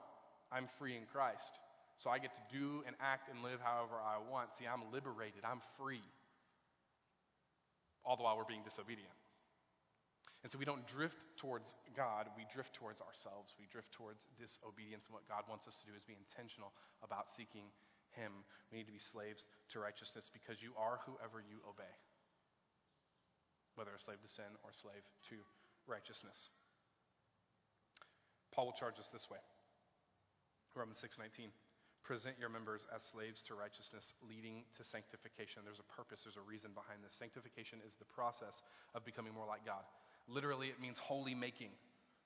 I'm 0.51 0.67
free 0.79 0.99
in 0.99 1.07
Christ. 1.07 1.55
So 1.97 2.11
I 2.11 2.19
get 2.19 2.35
to 2.35 2.45
do 2.53 2.85
and 2.85 2.93
act 3.01 3.31
and 3.33 3.41
live 3.41 3.63
however 3.63 3.97
I 3.97 4.21
want. 4.21 4.53
See, 4.59 4.69
I'm 4.69 4.85
liberated. 4.93 5.47
I'm 5.47 5.65
free. 5.81 6.05
All 8.05 8.19
the 8.19 8.23
while 8.23 8.37
we're 8.37 8.51
being 8.51 8.67
disobedient. 8.67 9.15
And 10.45 10.53
so 10.53 10.61
we 10.61 10.69
don't 10.69 10.87
drift 10.87 11.19
towards 11.41 11.75
God, 11.97 12.31
we 12.39 12.47
drift 12.53 12.77
towards 12.77 13.03
ourselves. 13.03 13.57
We 13.59 13.67
drift 13.67 13.91
towards 13.91 14.29
disobedience. 14.39 15.09
And 15.11 15.15
what 15.17 15.27
God 15.27 15.43
wants 15.49 15.67
us 15.67 15.75
to 15.83 15.85
do 15.89 15.97
is 15.97 16.07
be 16.07 16.15
intentional 16.15 16.71
about 17.03 17.27
seeking 17.33 17.67
Him. 18.17 18.33
We 18.73 18.79
need 18.81 18.89
to 18.89 18.97
be 18.97 19.05
slaves 19.13 19.45
to 19.73 19.81
righteousness 19.81 20.31
because 20.33 20.59
you 20.65 20.73
are 20.75 20.99
whoever 21.05 21.39
you 21.39 21.61
obey, 21.69 21.95
whether 23.77 23.93
a 23.93 24.01
slave 24.01 24.21
to 24.25 24.29
sin 24.29 24.49
or 24.65 24.73
slave 24.73 25.05
to 25.31 25.37
righteousness. 25.87 26.51
Paul 28.57 28.73
will 28.73 28.79
charge 28.81 28.99
us 28.99 29.09
this 29.13 29.29
way. 29.31 29.39
Romans 30.75 30.99
6:19. 31.01 31.53
Present 32.05 32.39
your 32.39 32.49
members 32.49 32.87
as 32.95 33.03
slaves 33.03 33.43
to 33.51 33.57
righteousness, 33.57 34.15
leading 34.23 34.65
to 34.79 34.85
sanctification. 34.85 35.65
There's 35.65 35.83
a 35.83 35.93
purpose, 35.97 36.23
there's 36.23 36.37
a 36.37 36.47
reason 36.47 36.71
behind 36.71 37.03
this. 37.03 37.17
Sanctification 37.19 37.83
is 37.83 37.97
the 37.97 38.05
process 38.05 38.63
of 38.95 39.05
becoming 39.05 39.35
more 39.35 39.47
like 39.47 39.67
God. 39.67 39.83
Literally, 40.29 40.69
it 40.69 40.79
means 40.79 41.01
holy 41.01 41.35
making. 41.35 41.75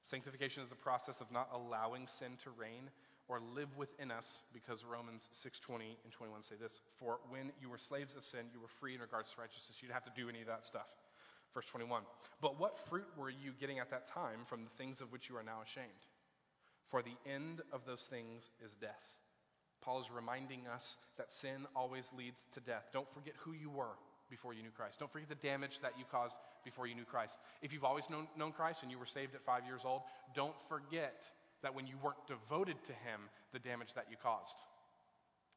Sanctification 0.05 0.63
is 0.63 0.69
the 0.69 0.77
process 0.77 1.21
of 1.23 1.33
not 1.33 1.49
allowing 1.53 2.07
sin 2.07 2.37
to 2.45 2.51
reign 2.51 2.91
or 3.31 3.39
live 3.55 3.71
within 3.79 4.11
us 4.11 4.43
because 4.53 4.83
Romans 4.85 5.29
6:20 5.31 5.97
and 6.03 6.13
21 6.13 6.43
say 6.43 6.57
this, 6.57 6.83
for 6.99 7.21
when 7.31 7.53
you 7.63 7.71
were 7.71 7.79
slaves 7.79 8.17
of 8.17 8.25
sin, 8.25 8.51
you 8.53 8.59
were 8.61 8.75
free 8.81 8.95
in 8.95 9.01
regards 9.01 9.31
to 9.31 9.41
righteousness. 9.41 9.79
You 9.79 9.87
didn't 9.87 10.03
have 10.03 10.13
to 10.13 10.21
do 10.21 10.29
any 10.29 10.41
of 10.41 10.49
that 10.49 10.65
stuff. 10.65 10.91
Verse 11.55 11.67
21. 11.67 12.03
But 12.43 12.59
what 12.59 12.75
fruit 12.89 13.07
were 13.17 13.31
you 13.31 13.53
getting 13.61 13.79
at 13.79 13.91
that 13.91 14.09
time 14.09 14.45
from 14.49 14.65
the 14.65 14.75
things 14.77 15.01
of 15.01 15.13
which 15.13 15.29
you 15.31 15.37
are 15.37 15.47
now 15.47 15.63
ashamed? 15.63 16.03
For 16.91 17.03
the 17.03 17.15
end 17.25 17.63
of 17.73 17.87
those 17.87 18.03
things 18.11 18.51
is 18.65 18.75
death. 18.81 19.07
Paul 19.81 20.01
is 20.01 20.11
reminding 20.11 20.67
us 20.67 20.97
that 21.17 21.33
sin 21.33 21.67
always 21.75 22.11
leads 22.17 22.45
to 22.55 22.61
death. 22.61 22.85
Don't 22.93 23.09
forget 23.15 23.35
who 23.39 23.53
you 23.53 23.71
were 23.71 23.95
before 24.29 24.55
you 24.55 24.63
knew 24.63 24.75
Christ. 24.77 24.99
Don't 24.99 25.11
forget 25.11 25.29
the 25.29 25.35
damage 25.37 25.79
that 25.83 25.99
you 25.99 26.05
caused 26.11 26.35
before 26.65 26.87
you 26.87 26.95
knew 26.95 27.05
Christ. 27.05 27.39
If 27.63 27.73
you've 27.73 27.85
always 27.85 28.11
known, 28.11 28.29
known 28.37 28.53
Christ 28.53 28.83
and 28.83 28.91
you 28.91 28.99
were 28.99 29.07
saved 29.07 29.35
at 29.35 29.45
five 29.45 29.65
years 29.65 29.83
old, 29.85 30.03
don't 30.35 30.55
forget 30.69 31.25
that 31.63 31.75
when 31.75 31.87
you 31.87 31.97
weren't 32.03 32.27
devoted 32.27 32.77
to 32.87 32.93
Him, 32.93 33.21
the 33.53 33.59
damage 33.59 33.95
that 33.95 34.07
you 34.11 34.17
caused, 34.23 34.57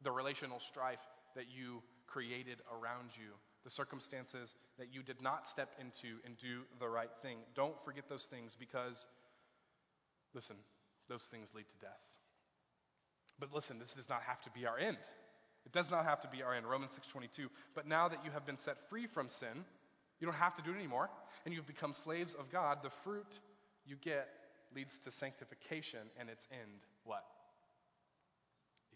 the 0.04 0.12
relational 0.12 0.60
strife 0.60 1.04
that 1.36 1.46
you 1.50 1.82
created 2.08 2.60
around 2.70 3.10
you, 3.16 3.32
the 3.64 3.70
circumstances 3.70 4.54
that 4.78 4.94
you 4.94 5.02
did 5.02 5.22
not 5.22 5.48
step 5.48 5.70
into 5.80 6.20
and 6.26 6.38
do 6.38 6.62
the 6.80 6.88
right 6.88 7.12
thing. 7.22 7.38
Don't 7.56 7.76
forget 7.86 8.04
those 8.10 8.28
things 8.30 8.56
because, 8.60 9.06
listen, 10.34 10.58
those 11.10 11.24
things 11.32 11.48
lead 11.56 11.66
to 11.70 11.86
death. 11.86 12.04
But 13.40 13.54
listen, 13.54 13.80
this 13.80 13.94
does 13.94 14.10
not 14.10 14.22
have 14.28 14.42
to 14.44 14.52
be 14.52 14.66
our 14.66 14.78
end. 14.78 14.98
It 15.66 15.72
does 15.72 15.90
not 15.90 16.04
have 16.06 16.22
to 16.22 16.28
be 16.28 16.44
our 16.44 16.54
end. 16.54 16.68
Romans 16.68 16.92
6:22. 16.94 17.50
But 17.74 17.88
now 17.88 18.10
that 18.10 18.24
you 18.26 18.32
have 18.32 18.46
been 18.46 18.58
set 18.58 18.78
free 18.90 19.08
from 19.08 19.30
sin, 19.30 19.66
you 20.20 20.28
don't 20.28 20.36
have 20.36 20.56
to 20.56 20.62
do 20.62 20.72
it 20.72 20.76
anymore, 20.76 21.10
and 21.46 21.54
you've 21.54 21.68
become 21.68 21.94
slaves 21.94 22.34
of 22.36 22.52
God, 22.52 22.84
the 22.84 22.92
fruit 23.04 23.40
you 23.86 23.96
get 23.96 24.28
leads 24.76 24.98
to 25.04 25.12
sanctification 25.12 26.10
and 26.20 26.30
its 26.30 26.46
end 26.52 26.84
what? 27.04 27.24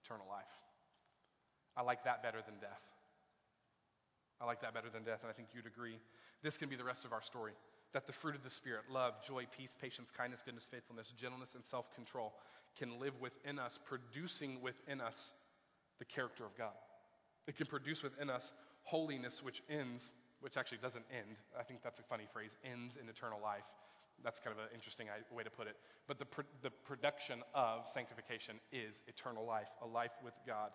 Eternal 0.03 0.25
life. 0.29 0.51
I 1.75 1.81
like 1.81 2.03
that 2.05 2.23
better 2.23 2.39
than 2.45 2.59
death. 2.59 2.81
I 4.41 4.45
like 4.45 4.61
that 4.61 4.73
better 4.73 4.89
than 4.89 5.03
death, 5.03 5.19
and 5.21 5.29
I 5.29 5.33
think 5.33 5.49
you'd 5.53 5.65
agree. 5.65 5.97
This 6.43 6.57
can 6.57 6.69
be 6.69 6.75
the 6.75 6.83
rest 6.83 7.05
of 7.05 7.13
our 7.13 7.21
story 7.21 7.53
that 7.93 8.05
the 8.05 8.13
fruit 8.13 8.35
of 8.35 8.43
the 8.43 8.49
Spirit, 8.49 8.83
love, 8.91 9.13
joy, 9.25 9.45
peace, 9.57 9.75
patience, 9.81 10.11
kindness, 10.15 10.41
goodness, 10.43 10.67
faithfulness, 10.69 11.13
gentleness, 11.19 11.55
and 11.55 11.65
self 11.65 11.85
control, 11.95 12.33
can 12.77 12.99
live 12.99 13.13
within 13.19 13.57
us, 13.57 13.79
producing 13.85 14.61
within 14.61 15.01
us 15.01 15.31
the 15.99 16.05
character 16.05 16.45
of 16.45 16.55
God. 16.57 16.75
It 17.47 17.57
can 17.57 17.65
produce 17.65 18.03
within 18.03 18.29
us 18.29 18.51
holiness, 18.83 19.41
which 19.41 19.63
ends, 19.69 20.11
which 20.41 20.57
actually 20.57 20.79
doesn't 20.79 21.05
end. 21.11 21.37
I 21.59 21.63
think 21.63 21.81
that's 21.83 21.99
a 21.99 22.03
funny 22.03 22.27
phrase, 22.33 22.55
ends 22.63 22.97
in 23.01 23.09
eternal 23.09 23.39
life. 23.41 23.65
That's 24.23 24.39
kind 24.39 24.55
of 24.55 24.63
an 24.63 24.69
interesting 24.73 25.07
uh, 25.09 25.21
way 25.29 25.43
to 25.43 25.49
put 25.49 25.67
it. 25.67 25.77
But 26.07 26.17
the, 26.17 26.27
the 26.63 26.71
production 26.85 27.43
of 27.53 27.87
sanctification 27.93 28.59
is 28.71 29.01
eternal 29.07 29.45
life, 29.45 29.69
a 29.81 29.87
life 29.87 30.15
with 30.23 30.33
God. 30.45 30.71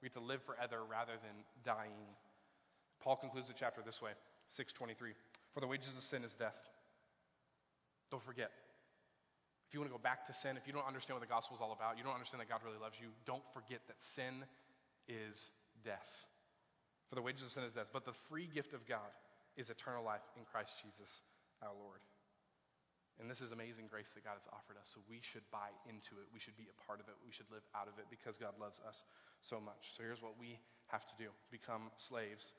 We 0.00 0.06
have 0.06 0.16
to 0.16 0.24
live 0.24 0.42
forever 0.42 0.82
rather 0.88 1.14
than 1.20 1.44
dying. 1.64 1.94
Paul 3.00 3.16
concludes 3.16 3.48
the 3.48 3.54
chapter 3.54 3.82
this 3.84 4.00
way 4.00 4.12
623. 4.48 5.12
For 5.54 5.60
the 5.60 5.66
wages 5.68 5.92
of 5.96 6.02
sin 6.02 6.24
is 6.24 6.32
death. 6.32 6.56
Don't 8.10 8.24
forget. 8.24 8.50
If 9.68 9.74
you 9.74 9.80
want 9.80 9.88
to 9.88 9.96
go 9.96 10.02
back 10.02 10.26
to 10.28 10.34
sin, 10.36 10.56
if 10.56 10.66
you 10.66 10.72
don't 10.72 10.84
understand 10.84 11.16
what 11.16 11.24
the 11.24 11.32
gospel 11.32 11.56
is 11.56 11.62
all 11.64 11.72
about, 11.72 11.96
you 11.96 12.04
don't 12.04 12.12
understand 12.12 12.44
that 12.44 12.48
God 12.48 12.60
really 12.60 12.80
loves 12.80 13.00
you, 13.00 13.08
don't 13.24 13.44
forget 13.56 13.80
that 13.88 13.96
sin 14.00 14.44
is 15.08 15.48
death. 15.84 16.28
For 17.08 17.16
the 17.16 17.24
wages 17.24 17.44
of 17.44 17.52
sin 17.52 17.64
is 17.64 17.72
death, 17.72 17.88
but 17.92 18.04
the 18.04 18.12
free 18.28 18.48
gift 18.52 18.72
of 18.72 18.84
God 18.88 19.12
is 19.56 19.70
eternal 19.70 20.04
life 20.04 20.24
in 20.36 20.44
Christ 20.44 20.76
Jesus 20.84 21.20
our 21.62 21.72
Lord. 21.72 22.00
And 23.20 23.28
this 23.28 23.44
is 23.44 23.52
amazing 23.52 23.86
grace 23.92 24.10
that 24.16 24.24
God 24.24 24.40
has 24.40 24.48
offered 24.48 24.80
us. 24.80 24.88
So 24.88 25.04
we 25.04 25.20
should 25.20 25.44
buy 25.52 25.70
into 25.84 26.16
it. 26.18 26.26
We 26.32 26.40
should 26.40 26.56
be 26.56 26.66
a 26.72 26.76
part 26.80 26.98
of 26.98 27.06
it. 27.12 27.16
We 27.20 27.30
should 27.30 27.50
live 27.52 27.62
out 27.76 27.86
of 27.86 28.00
it 28.00 28.08
because 28.08 28.40
God 28.40 28.56
loves 28.56 28.80
us 28.82 29.04
so 29.44 29.60
much. 29.60 29.92
So 29.94 30.02
here's 30.02 30.24
what 30.24 30.40
we 30.40 30.58
have 30.88 31.04
to 31.06 31.14
do 31.20 31.28
become 31.52 31.92
slaves 32.00 32.56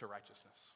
to 0.00 0.08
righteousness. 0.08 0.74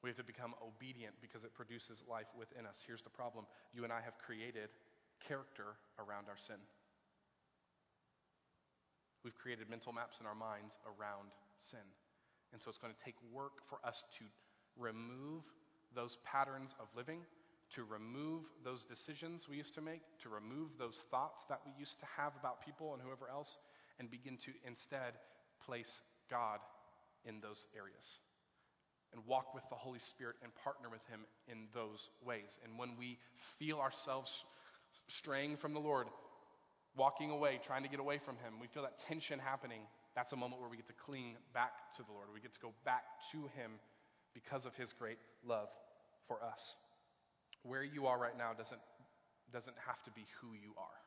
We 0.00 0.08
have 0.08 0.16
to 0.16 0.24
become 0.24 0.56
obedient 0.64 1.12
because 1.20 1.44
it 1.44 1.52
produces 1.52 2.00
life 2.08 2.30
within 2.32 2.64
us. 2.64 2.80
Here's 2.86 3.02
the 3.02 3.12
problem 3.12 3.44
you 3.74 3.84
and 3.84 3.92
I 3.92 4.00
have 4.00 4.16
created 4.16 4.72
character 5.20 5.76
around 6.00 6.30
our 6.30 6.38
sin. 6.40 6.56
We've 9.24 9.36
created 9.36 9.68
mental 9.68 9.92
maps 9.92 10.20
in 10.20 10.26
our 10.26 10.34
minds 10.34 10.78
around 10.88 11.28
sin. 11.58 11.84
And 12.52 12.62
so 12.62 12.70
it's 12.70 12.80
going 12.80 12.94
to 12.94 13.04
take 13.04 13.16
work 13.32 13.60
for 13.68 13.78
us 13.84 14.02
to 14.18 14.24
remove 14.80 15.44
those 15.94 16.16
patterns 16.24 16.74
of 16.80 16.88
living, 16.96 17.20
to 17.74 17.84
remove 17.84 18.42
those 18.64 18.84
decisions 18.84 19.46
we 19.48 19.56
used 19.56 19.74
to 19.74 19.80
make, 19.80 20.02
to 20.22 20.28
remove 20.28 20.70
those 20.78 21.02
thoughts 21.10 21.44
that 21.48 21.60
we 21.64 21.72
used 21.78 21.98
to 22.00 22.06
have 22.16 22.32
about 22.38 22.64
people 22.64 22.94
and 22.94 23.02
whoever 23.02 23.28
else, 23.30 23.58
and 23.98 24.10
begin 24.10 24.36
to 24.38 24.52
instead 24.66 25.14
place 25.64 26.00
God 26.30 26.58
in 27.24 27.40
those 27.40 27.66
areas 27.76 28.18
and 29.12 29.22
walk 29.26 29.54
with 29.54 29.64
the 29.70 29.76
Holy 29.76 29.98
Spirit 29.98 30.36
and 30.42 30.54
partner 30.62 30.88
with 30.88 31.04
Him 31.10 31.20
in 31.48 31.66
those 31.74 32.08
ways. 32.24 32.58
And 32.64 32.78
when 32.78 32.96
we 32.98 33.18
feel 33.58 33.78
ourselves 33.78 34.30
straying 35.08 35.56
from 35.56 35.74
the 35.74 35.80
Lord, 35.80 36.06
walking 36.96 37.30
away, 37.30 37.60
trying 37.64 37.82
to 37.82 37.88
get 37.88 38.00
away 38.00 38.20
from 38.24 38.36
Him, 38.36 38.60
we 38.60 38.68
feel 38.68 38.82
that 38.82 38.98
tension 39.08 39.38
happening, 39.38 39.80
that's 40.14 40.32
a 40.32 40.36
moment 40.36 40.60
where 40.60 40.70
we 40.70 40.76
get 40.76 40.86
to 40.86 40.98
cling 41.04 41.36
back 41.52 41.72
to 41.96 42.02
the 42.02 42.12
Lord. 42.12 42.28
We 42.32 42.40
get 42.40 42.54
to 42.54 42.60
go 42.60 42.72
back 42.84 43.04
to 43.32 43.38
Him 43.58 43.72
because 44.34 44.64
of 44.64 44.74
His 44.74 44.92
great 44.92 45.18
love 45.44 45.68
for 46.28 46.42
us. 46.42 46.76
Where 47.62 47.84
you 47.84 48.06
are 48.06 48.18
right 48.18 48.36
now 48.36 48.52
doesn't, 48.56 48.80
doesn't 49.52 49.76
have 49.86 50.02
to 50.04 50.10
be 50.12 50.26
who 50.40 50.54
you 50.54 50.72
are. 50.76 51.00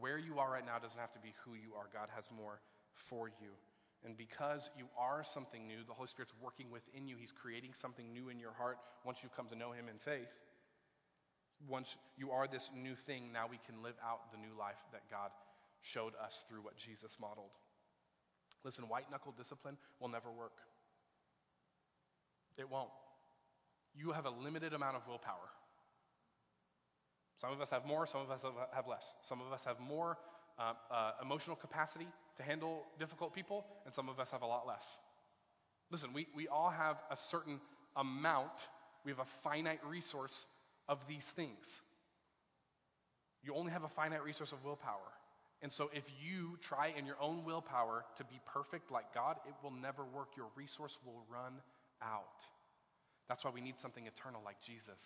Where 0.00 0.18
you 0.18 0.38
are 0.38 0.50
right 0.50 0.64
now 0.64 0.78
doesn't 0.78 0.98
have 0.98 1.12
to 1.14 1.20
be 1.20 1.34
who 1.44 1.54
you 1.54 1.74
are. 1.74 1.88
God 1.92 2.08
has 2.14 2.28
more 2.30 2.60
for 3.08 3.28
you. 3.28 3.56
And 4.04 4.16
because 4.16 4.70
you 4.76 4.86
are 4.98 5.24
something 5.24 5.66
new, 5.66 5.82
the 5.86 5.94
Holy 5.94 6.08
Spirit's 6.08 6.34
working 6.40 6.70
within 6.70 7.08
you. 7.08 7.16
He's 7.18 7.32
creating 7.32 7.72
something 7.74 8.12
new 8.12 8.28
in 8.28 8.38
your 8.38 8.52
heart 8.52 8.78
once 9.04 9.18
you 9.22 9.30
come 9.34 9.48
to 9.48 9.56
know 9.56 9.72
Him 9.72 9.88
in 9.88 9.98
faith. 9.98 10.30
Once 11.66 11.96
you 12.16 12.30
are 12.30 12.46
this 12.46 12.68
new 12.76 12.94
thing, 12.94 13.32
now 13.32 13.46
we 13.48 13.58
can 13.64 13.82
live 13.82 13.96
out 14.04 14.30
the 14.30 14.38
new 14.38 14.52
life 14.58 14.78
that 14.92 15.08
God 15.10 15.30
showed 15.80 16.12
us 16.22 16.44
through 16.48 16.60
what 16.60 16.76
Jesus 16.76 17.16
modeled. 17.18 17.50
Listen, 18.64 18.88
white 18.88 19.10
knuckle 19.10 19.32
discipline 19.36 19.76
will 20.00 20.08
never 20.08 20.30
work. 20.30 20.58
It 22.58 22.68
won't. 22.70 22.90
You 23.96 24.12
have 24.12 24.26
a 24.26 24.30
limited 24.30 24.72
amount 24.72 24.96
of 24.96 25.02
willpower. 25.08 25.48
Some 27.40 27.52
of 27.52 27.60
us 27.60 27.68
have 27.70 27.84
more, 27.84 28.06
some 28.06 28.20
of 28.20 28.30
us 28.30 28.40
have 28.74 28.86
less. 28.86 29.04
Some 29.22 29.40
of 29.40 29.52
us 29.52 29.60
have 29.64 29.78
more 29.80 30.18
uh, 30.58 30.72
uh, 30.90 31.12
emotional 31.22 31.56
capacity 31.56 32.06
to 32.36 32.42
handle 32.42 32.84
difficult 32.98 33.34
people, 33.34 33.64
and 33.84 33.94
some 33.94 34.08
of 34.08 34.18
us 34.18 34.28
have 34.30 34.42
a 34.42 34.46
lot 34.46 34.66
less. 34.66 34.84
Listen, 35.90 36.12
we, 36.12 36.26
we 36.34 36.48
all 36.48 36.70
have 36.70 36.96
a 37.10 37.16
certain 37.30 37.60
amount, 37.96 38.52
we 39.04 39.12
have 39.12 39.20
a 39.20 39.28
finite 39.44 39.80
resource 39.88 40.34
of 40.88 40.98
these 41.08 41.24
things. 41.34 41.64
You 43.42 43.54
only 43.54 43.72
have 43.72 43.84
a 43.84 43.90
finite 43.94 44.24
resource 44.24 44.52
of 44.52 44.64
willpower. 44.64 45.12
And 45.62 45.72
so, 45.72 45.88
if 45.94 46.04
you 46.20 46.58
try 46.68 46.92
in 46.98 47.06
your 47.06 47.16
own 47.20 47.44
willpower 47.44 48.04
to 48.18 48.24
be 48.24 48.40
perfect 48.52 48.90
like 48.90 49.14
God, 49.14 49.36
it 49.46 49.54
will 49.62 49.70
never 49.70 50.04
work. 50.04 50.28
Your 50.36 50.48
resource 50.56 50.92
will 51.04 51.22
run 51.30 51.54
out. 52.02 52.44
That's 53.28 53.44
why 53.44 53.50
we 53.50 53.60
need 53.60 53.78
something 53.78 54.06
eternal 54.06 54.40
like 54.44 54.62
Jesus 54.62 55.00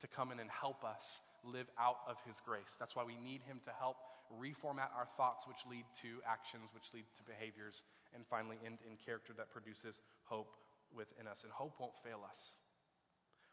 to 0.00 0.06
come 0.06 0.30
in 0.30 0.38
and 0.38 0.50
help 0.50 0.84
us 0.84 1.20
live 1.42 1.66
out 1.78 2.02
of 2.08 2.16
his 2.26 2.40
grace. 2.44 2.76
That's 2.78 2.94
why 2.94 3.04
we 3.04 3.16
need 3.18 3.42
him 3.42 3.60
to 3.64 3.72
help 3.74 3.96
reformat 4.32 4.92
our 4.96 5.08
thoughts, 5.16 5.44
which 5.46 5.60
lead 5.68 5.84
to 6.02 6.20
actions, 6.24 6.72
which 6.72 6.88
lead 6.94 7.06
to 7.20 7.22
behaviors, 7.24 7.82
and 8.14 8.24
finally 8.28 8.56
end 8.64 8.78
in 8.88 8.96
character 9.00 9.32
that 9.36 9.52
produces 9.52 10.00
hope 10.24 10.56
within 10.94 11.26
us. 11.26 11.44
And 11.44 11.52
hope 11.52 11.76
won't 11.80 11.96
fail 12.02 12.22
us. 12.24 12.54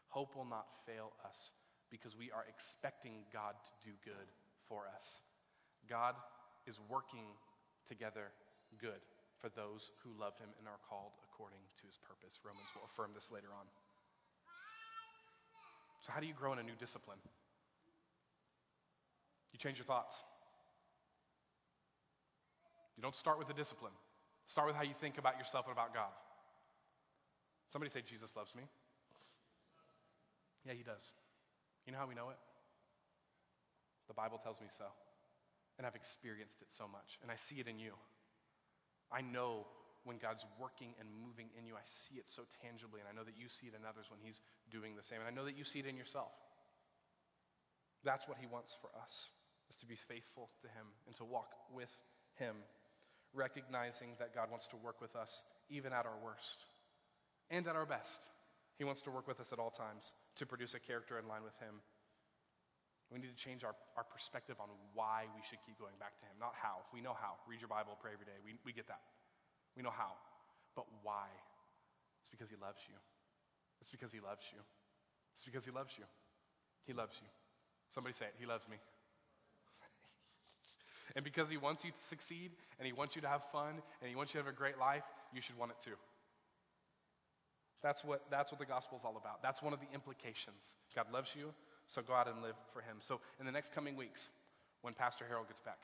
Hope 0.08 0.36
will 0.36 0.48
not 0.48 0.68
fail 0.84 1.12
us 1.24 1.52
because 1.90 2.16
we 2.16 2.32
are 2.32 2.44
expecting 2.48 3.24
God 3.32 3.56
to 3.56 3.74
do 3.84 3.92
good 4.04 4.28
for 4.68 4.88
us. 4.88 5.20
God 5.88 6.16
is 6.64 6.80
working 6.88 7.36
together 7.88 8.32
good 8.80 9.02
for 9.40 9.50
those 9.52 9.90
who 10.00 10.14
love 10.14 10.38
him 10.38 10.48
and 10.56 10.68
are 10.70 10.80
called 10.86 11.12
according 11.26 11.60
to 11.80 11.84
his 11.84 11.98
purpose. 12.00 12.38
Romans 12.46 12.70
will 12.72 12.86
affirm 12.86 13.10
this 13.12 13.28
later 13.34 13.50
on. 13.52 13.66
So, 16.06 16.12
how 16.12 16.20
do 16.20 16.26
you 16.26 16.34
grow 16.34 16.52
in 16.52 16.58
a 16.58 16.62
new 16.62 16.74
discipline? 16.78 17.18
You 19.52 19.58
change 19.58 19.78
your 19.78 19.86
thoughts. 19.86 20.16
You 22.96 23.02
don't 23.02 23.14
start 23.14 23.38
with 23.38 23.48
the 23.48 23.54
discipline. 23.54 23.92
Start 24.46 24.66
with 24.66 24.76
how 24.76 24.82
you 24.82 24.94
think 25.00 25.18
about 25.18 25.38
yourself 25.38 25.66
and 25.66 25.72
about 25.72 25.94
God. 25.94 26.10
Somebody 27.70 27.90
say, 27.90 28.02
Jesus 28.02 28.30
loves 28.36 28.54
me. 28.54 28.64
Yeah, 30.66 30.74
he 30.74 30.82
does. 30.82 31.02
You 31.86 31.92
know 31.92 31.98
how 31.98 32.06
we 32.06 32.14
know 32.14 32.30
it? 32.30 32.38
The 34.08 34.14
Bible 34.14 34.38
tells 34.42 34.60
me 34.60 34.66
so. 34.78 34.84
And 35.78 35.86
I've 35.86 35.96
experienced 35.96 36.58
it 36.60 36.68
so 36.76 36.84
much. 36.86 37.18
And 37.22 37.30
I 37.30 37.36
see 37.48 37.56
it 37.56 37.66
in 37.66 37.78
you. 37.78 37.92
I 39.10 39.22
know 39.22 39.66
when 40.04 40.18
God's 40.18 40.42
working 40.58 40.94
and 40.98 41.06
moving 41.22 41.46
in 41.54 41.62
you, 41.62 41.78
I 41.78 41.86
see 42.06 42.18
it 42.18 42.26
so 42.26 42.42
tangibly. 42.62 42.98
And 42.98 43.06
I 43.06 43.14
know 43.14 43.22
that 43.22 43.38
you 43.38 43.46
see 43.46 43.70
it 43.70 43.74
in 43.78 43.86
others 43.86 44.10
when 44.10 44.18
He's 44.18 44.42
doing 44.74 44.98
the 44.98 45.06
same. 45.06 45.22
And 45.22 45.30
I 45.30 45.34
know 45.34 45.46
that 45.46 45.54
you 45.54 45.62
see 45.62 45.78
it 45.78 45.86
in 45.86 45.94
yourself. 45.94 46.34
That's 48.02 48.26
what 48.26 48.38
He 48.42 48.50
wants 48.50 48.74
for 48.82 48.90
us 48.98 49.14
is 49.70 49.78
to 49.78 49.86
be 49.86 49.96
faithful 50.10 50.50
to 50.66 50.68
Him 50.74 50.90
and 51.06 51.14
to 51.22 51.24
walk 51.24 51.54
with 51.70 51.90
Him, 52.36 52.58
recognizing 53.30 54.18
that 54.18 54.34
God 54.34 54.50
wants 54.50 54.66
to 54.74 54.76
work 54.82 54.98
with 54.98 55.14
us 55.14 55.30
even 55.70 55.94
at 55.94 56.02
our 56.04 56.18
worst 56.18 56.58
and 57.48 57.64
at 57.70 57.78
our 57.78 57.86
best. 57.86 58.26
He 58.76 58.84
wants 58.84 59.06
to 59.06 59.14
work 59.14 59.30
with 59.30 59.38
us 59.38 59.54
at 59.54 59.62
all 59.62 59.70
times 59.70 60.10
to 60.42 60.44
produce 60.44 60.74
a 60.74 60.82
character 60.82 61.22
in 61.22 61.30
line 61.30 61.46
with 61.46 61.54
Him. 61.62 61.78
We 63.14 63.20
need 63.22 63.30
to 63.30 63.38
change 63.38 63.62
our, 63.62 63.76
our 63.94 64.08
perspective 64.08 64.56
on 64.58 64.72
why 64.96 65.30
we 65.36 65.44
should 65.46 65.60
keep 65.62 65.78
going 65.78 65.94
back 66.02 66.18
to 66.18 66.24
Him, 66.26 66.34
not 66.42 66.58
how. 66.58 66.82
We 66.90 67.04
know 67.04 67.14
how. 67.14 67.38
Read 67.46 67.60
your 67.62 67.70
Bible, 67.70 67.94
pray 68.02 68.16
every 68.16 68.26
day. 68.26 68.40
We, 68.42 68.58
we 68.66 68.72
get 68.74 68.88
that. 68.90 69.04
We 69.76 69.82
know 69.82 69.94
how. 69.94 70.12
But 70.76 70.86
why? 71.02 71.26
It's 72.20 72.28
because 72.28 72.48
He 72.48 72.56
loves 72.56 72.78
you. 72.88 72.96
It's 73.80 73.90
because 73.90 74.12
He 74.12 74.20
loves 74.20 74.42
you. 74.52 74.60
It's 75.34 75.44
because 75.44 75.64
He 75.64 75.70
loves 75.70 75.92
you. 75.98 76.04
He 76.86 76.92
loves 76.92 77.14
you. 77.20 77.28
Somebody 77.94 78.14
say 78.14 78.26
it. 78.26 78.34
He 78.38 78.46
loves 78.46 78.68
me. 78.68 78.76
And 81.14 81.24
because 81.24 81.50
He 81.50 81.56
wants 81.56 81.84
you 81.84 81.90
to 81.90 82.06
succeed, 82.08 82.52
and 82.78 82.86
He 82.86 82.92
wants 82.92 83.16
you 83.16 83.22
to 83.22 83.28
have 83.28 83.42
fun, 83.52 83.82
and 84.00 84.08
He 84.08 84.16
wants 84.16 84.32
you 84.32 84.40
to 84.40 84.46
have 84.46 84.52
a 84.52 84.56
great 84.56 84.78
life, 84.78 85.02
you 85.32 85.40
should 85.40 85.58
want 85.58 85.72
it 85.72 85.76
too. 85.84 85.96
That's 87.82 88.04
what, 88.04 88.22
that's 88.30 88.52
what 88.52 88.60
the 88.60 88.66
gospel 88.66 88.96
is 88.96 89.04
all 89.04 89.16
about. 89.16 89.42
That's 89.42 89.60
one 89.60 89.72
of 89.72 89.80
the 89.80 89.92
implications. 89.92 90.76
God 90.94 91.06
loves 91.12 91.32
you, 91.34 91.52
so 91.88 92.00
go 92.00 92.14
out 92.14 92.28
and 92.28 92.40
live 92.40 92.54
for 92.72 92.80
Him. 92.80 92.98
So, 93.00 93.20
in 93.40 93.46
the 93.46 93.52
next 93.52 93.74
coming 93.74 93.96
weeks, 93.96 94.30
when 94.82 94.94
Pastor 94.94 95.24
Harold 95.26 95.48
gets 95.48 95.60
back, 95.60 95.78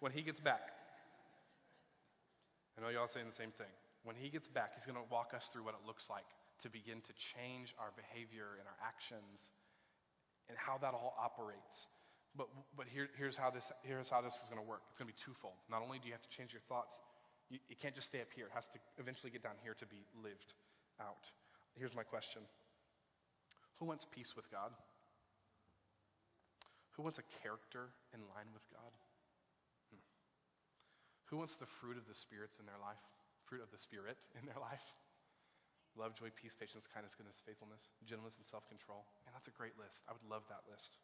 when 0.00 0.12
he 0.12 0.20
gets 0.20 0.40
back, 0.40 0.60
I 2.74 2.82
know 2.82 2.90
y'all 2.90 3.10
saying 3.10 3.30
the 3.30 3.38
same 3.38 3.54
thing. 3.54 3.70
When 4.02 4.18
he 4.18 4.28
gets 4.28 4.50
back, 4.50 4.74
he's 4.76 4.84
going 4.84 5.00
to 5.00 5.08
walk 5.08 5.32
us 5.32 5.48
through 5.48 5.64
what 5.64 5.72
it 5.72 5.82
looks 5.86 6.10
like 6.10 6.28
to 6.62 6.68
begin 6.68 7.00
to 7.06 7.12
change 7.34 7.72
our 7.80 7.94
behavior 7.96 8.60
and 8.60 8.66
our 8.68 8.78
actions 8.82 9.52
and 10.48 10.58
how 10.58 10.76
that 10.82 10.92
all 10.92 11.16
operates. 11.16 11.88
But, 12.36 12.50
but 12.76 12.90
here, 12.90 13.08
here's, 13.14 13.38
how 13.38 13.48
this, 13.48 13.64
here's 13.86 14.10
how 14.10 14.20
this 14.20 14.34
is 14.42 14.50
going 14.50 14.60
to 14.60 14.66
work 14.66 14.82
it's 14.90 14.98
going 14.98 15.08
to 15.08 15.14
be 15.14 15.22
twofold. 15.22 15.54
Not 15.70 15.80
only 15.86 16.02
do 16.02 16.10
you 16.10 16.14
have 16.14 16.26
to 16.26 16.34
change 16.34 16.50
your 16.50 16.66
thoughts, 16.66 16.98
you, 17.48 17.62
it 17.70 17.78
can't 17.78 17.94
just 17.94 18.10
stay 18.10 18.20
up 18.20 18.32
here. 18.34 18.50
It 18.50 18.56
has 18.58 18.66
to 18.74 18.78
eventually 18.98 19.30
get 19.30 19.46
down 19.46 19.54
here 19.62 19.78
to 19.78 19.86
be 19.86 20.02
lived 20.18 20.52
out. 20.98 21.24
Here's 21.78 21.94
my 21.94 22.02
question 22.02 22.42
Who 23.78 23.86
wants 23.86 24.06
peace 24.10 24.34
with 24.34 24.50
God? 24.50 24.74
Who 26.98 27.02
wants 27.02 27.18
a 27.18 27.26
character 27.42 27.90
in 28.14 28.20
line 28.34 28.50
with 28.54 28.62
God? 28.70 28.92
Who 31.34 31.42
wants 31.42 31.58
the 31.58 31.66
fruit 31.82 31.98
of 31.98 32.06
the 32.06 32.14
spirits 32.14 32.62
in 32.62 32.66
their 32.70 32.78
life? 32.78 33.02
Fruit 33.50 33.58
of 33.58 33.66
the 33.74 33.82
Spirit 33.82 34.22
in 34.38 34.46
their 34.46 34.62
life? 34.62 34.86
Love, 35.98 36.14
joy, 36.14 36.30
peace, 36.30 36.54
patience, 36.54 36.86
kindness, 36.86 37.18
goodness, 37.18 37.42
faithfulness, 37.42 37.90
gentleness, 38.06 38.38
and 38.38 38.46
self 38.46 38.62
control. 38.70 39.02
And 39.26 39.34
that's 39.34 39.50
a 39.50 39.54
great 39.58 39.74
list. 39.74 40.06
I 40.06 40.14
would 40.14 40.22
love 40.30 40.46
that 40.46 40.62
list. 40.70 40.94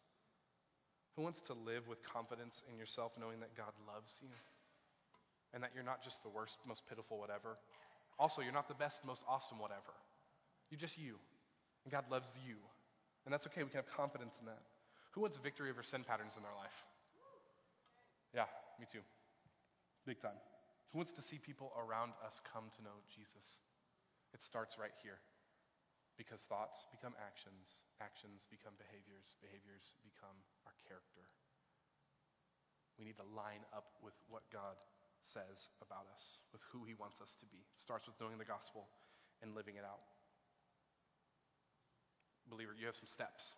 Who 1.18 1.26
wants 1.26 1.42
to 1.50 1.54
live 1.66 1.90
with 1.90 1.98
confidence 2.06 2.62
in 2.70 2.78
yourself, 2.78 3.10
knowing 3.18 3.42
that 3.42 3.58
God 3.58 3.74
loves 3.90 4.22
you? 4.22 4.30
And 5.50 5.66
that 5.66 5.74
you're 5.74 5.82
not 5.82 5.98
just 5.98 6.22
the 6.22 6.30
worst, 6.30 6.62
most 6.62 6.86
pitiful, 6.86 7.18
whatever. 7.18 7.58
Also, 8.14 8.38
you're 8.38 8.54
not 8.54 8.70
the 8.70 8.78
best, 8.78 9.02
most 9.02 9.26
awesome, 9.26 9.58
whatever. 9.58 9.98
You're 10.70 10.78
just 10.78 10.94
you. 10.94 11.18
And 11.82 11.90
God 11.90 12.06
loves 12.06 12.30
you. 12.46 12.54
And 13.26 13.34
that's 13.34 13.50
okay. 13.50 13.66
We 13.66 13.74
can 13.74 13.82
have 13.82 13.90
confidence 13.90 14.38
in 14.38 14.46
that. 14.46 14.62
Who 15.18 15.26
wants 15.26 15.42
victory 15.42 15.74
over 15.74 15.82
sin 15.82 16.06
patterns 16.06 16.38
in 16.38 16.46
their 16.46 16.54
life? 16.54 16.78
Yeah, 18.30 18.46
me 18.78 18.86
too. 18.86 19.02
Big 20.06 20.20
time. 20.20 20.38
Who 20.92 20.98
wants 20.98 21.14
to 21.14 21.22
see 21.22 21.38
people 21.38 21.70
around 21.78 22.16
us 22.24 22.40
come 22.50 22.72
to 22.74 22.80
know 22.82 22.98
Jesus? 23.12 23.62
It 24.34 24.42
starts 24.42 24.74
right 24.80 24.94
here. 25.04 25.20
Because 26.18 26.44
thoughts 26.50 26.84
become 26.92 27.16
actions, 27.16 27.80
actions 28.02 28.44
become 28.52 28.76
behaviors, 28.76 29.38
behaviors 29.40 29.96
become 30.04 30.36
our 30.68 30.76
character. 30.84 31.24
We 33.00 33.08
need 33.08 33.16
to 33.16 33.28
line 33.32 33.64
up 33.72 33.96
with 34.04 34.12
what 34.28 34.44
God 34.52 34.76
says 35.24 35.72
about 35.80 36.04
us, 36.12 36.44
with 36.52 36.60
who 36.68 36.84
He 36.84 36.92
wants 36.92 37.24
us 37.24 37.32
to 37.40 37.46
be. 37.48 37.60
It 37.60 37.80
starts 37.80 38.04
with 38.04 38.20
knowing 38.20 38.36
the 38.36 38.44
gospel 38.44 38.84
and 39.40 39.56
living 39.56 39.80
it 39.80 39.86
out. 39.88 40.04
Believer, 42.52 42.76
you 42.76 42.84
have 42.84 42.98
some 42.98 43.08
steps. 43.08 43.56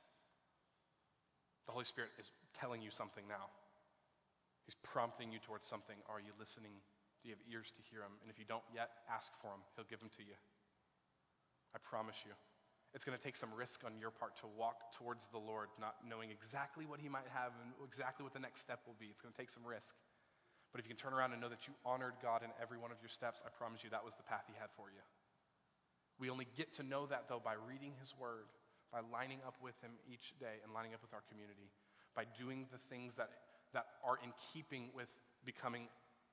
The 1.66 1.72
Holy 1.72 1.86
Spirit 1.86 2.14
is 2.18 2.30
telling 2.58 2.82
you 2.82 2.90
something 2.94 3.24
now. 3.26 3.50
He's 4.66 4.78
prompting 4.86 5.32
you 5.34 5.42
towards 5.42 5.66
something. 5.66 5.98
Are 6.06 6.22
you 6.22 6.32
listening? 6.38 6.72
Do 7.22 7.30
you 7.30 7.34
have 7.34 7.44
ears 7.50 7.70
to 7.74 7.82
hear 7.90 8.02
Him? 8.02 8.14
And 8.22 8.30
if 8.30 8.38
you 8.38 8.46
don't 8.46 8.66
yet, 8.70 9.02
ask 9.10 9.30
for 9.42 9.54
Him. 9.54 9.62
He'll 9.74 9.88
give 9.90 9.98
them 9.98 10.10
to 10.18 10.24
you. 10.26 10.38
I 11.74 11.78
promise 11.82 12.18
you. 12.26 12.34
It's 12.92 13.08
going 13.08 13.16
to 13.16 13.24
take 13.24 13.40
some 13.40 13.48
risk 13.56 13.88
on 13.88 13.96
your 13.96 14.12
part 14.12 14.36
to 14.44 14.46
walk 14.52 14.92
towards 14.92 15.24
the 15.32 15.40
Lord, 15.40 15.72
not 15.80 15.96
knowing 16.04 16.28
exactly 16.28 16.84
what 16.84 17.00
He 17.00 17.08
might 17.08 17.28
have 17.32 17.56
and 17.64 17.72
exactly 17.80 18.20
what 18.20 18.36
the 18.36 18.44
next 18.44 18.60
step 18.60 18.84
will 18.84 18.98
be. 19.00 19.08
It's 19.08 19.24
going 19.24 19.32
to 19.32 19.40
take 19.40 19.48
some 19.48 19.64
risk. 19.64 19.96
But 20.70 20.80
if 20.80 20.84
you 20.84 20.92
can 20.92 21.00
turn 21.00 21.16
around 21.16 21.32
and 21.32 21.40
know 21.40 21.48
that 21.48 21.64
you 21.64 21.72
honored 21.84 22.20
God 22.20 22.44
in 22.44 22.52
every 22.60 22.76
one 22.76 22.92
of 22.92 23.00
your 23.00 23.12
steps, 23.12 23.40
I 23.44 23.52
promise 23.52 23.80
you 23.80 23.88
that 23.96 24.04
was 24.04 24.12
the 24.16 24.24
path 24.28 24.44
He 24.44 24.56
had 24.60 24.68
for 24.76 24.92
you. 24.92 25.00
We 26.20 26.28
only 26.28 26.48
get 26.56 26.76
to 26.80 26.84
know 26.84 27.08
that, 27.08 27.32
though, 27.32 27.40
by 27.40 27.56
reading 27.56 27.96
His 27.96 28.12
Word, 28.20 28.48
by 28.92 29.00
lining 29.00 29.40
up 29.48 29.56
with 29.64 29.76
Him 29.80 29.96
each 30.04 30.36
day 30.36 30.60
and 30.60 30.76
lining 30.76 30.92
up 30.92 31.00
with 31.00 31.16
our 31.16 31.24
community, 31.32 31.72
by 32.12 32.28
doing 32.36 32.68
the 32.68 32.80
things 32.92 33.16
that, 33.16 33.32
that 33.72 33.86
are 34.04 34.18
in 34.22 34.32
keeping 34.52 34.90
with 34.94 35.08
becoming 35.44 35.88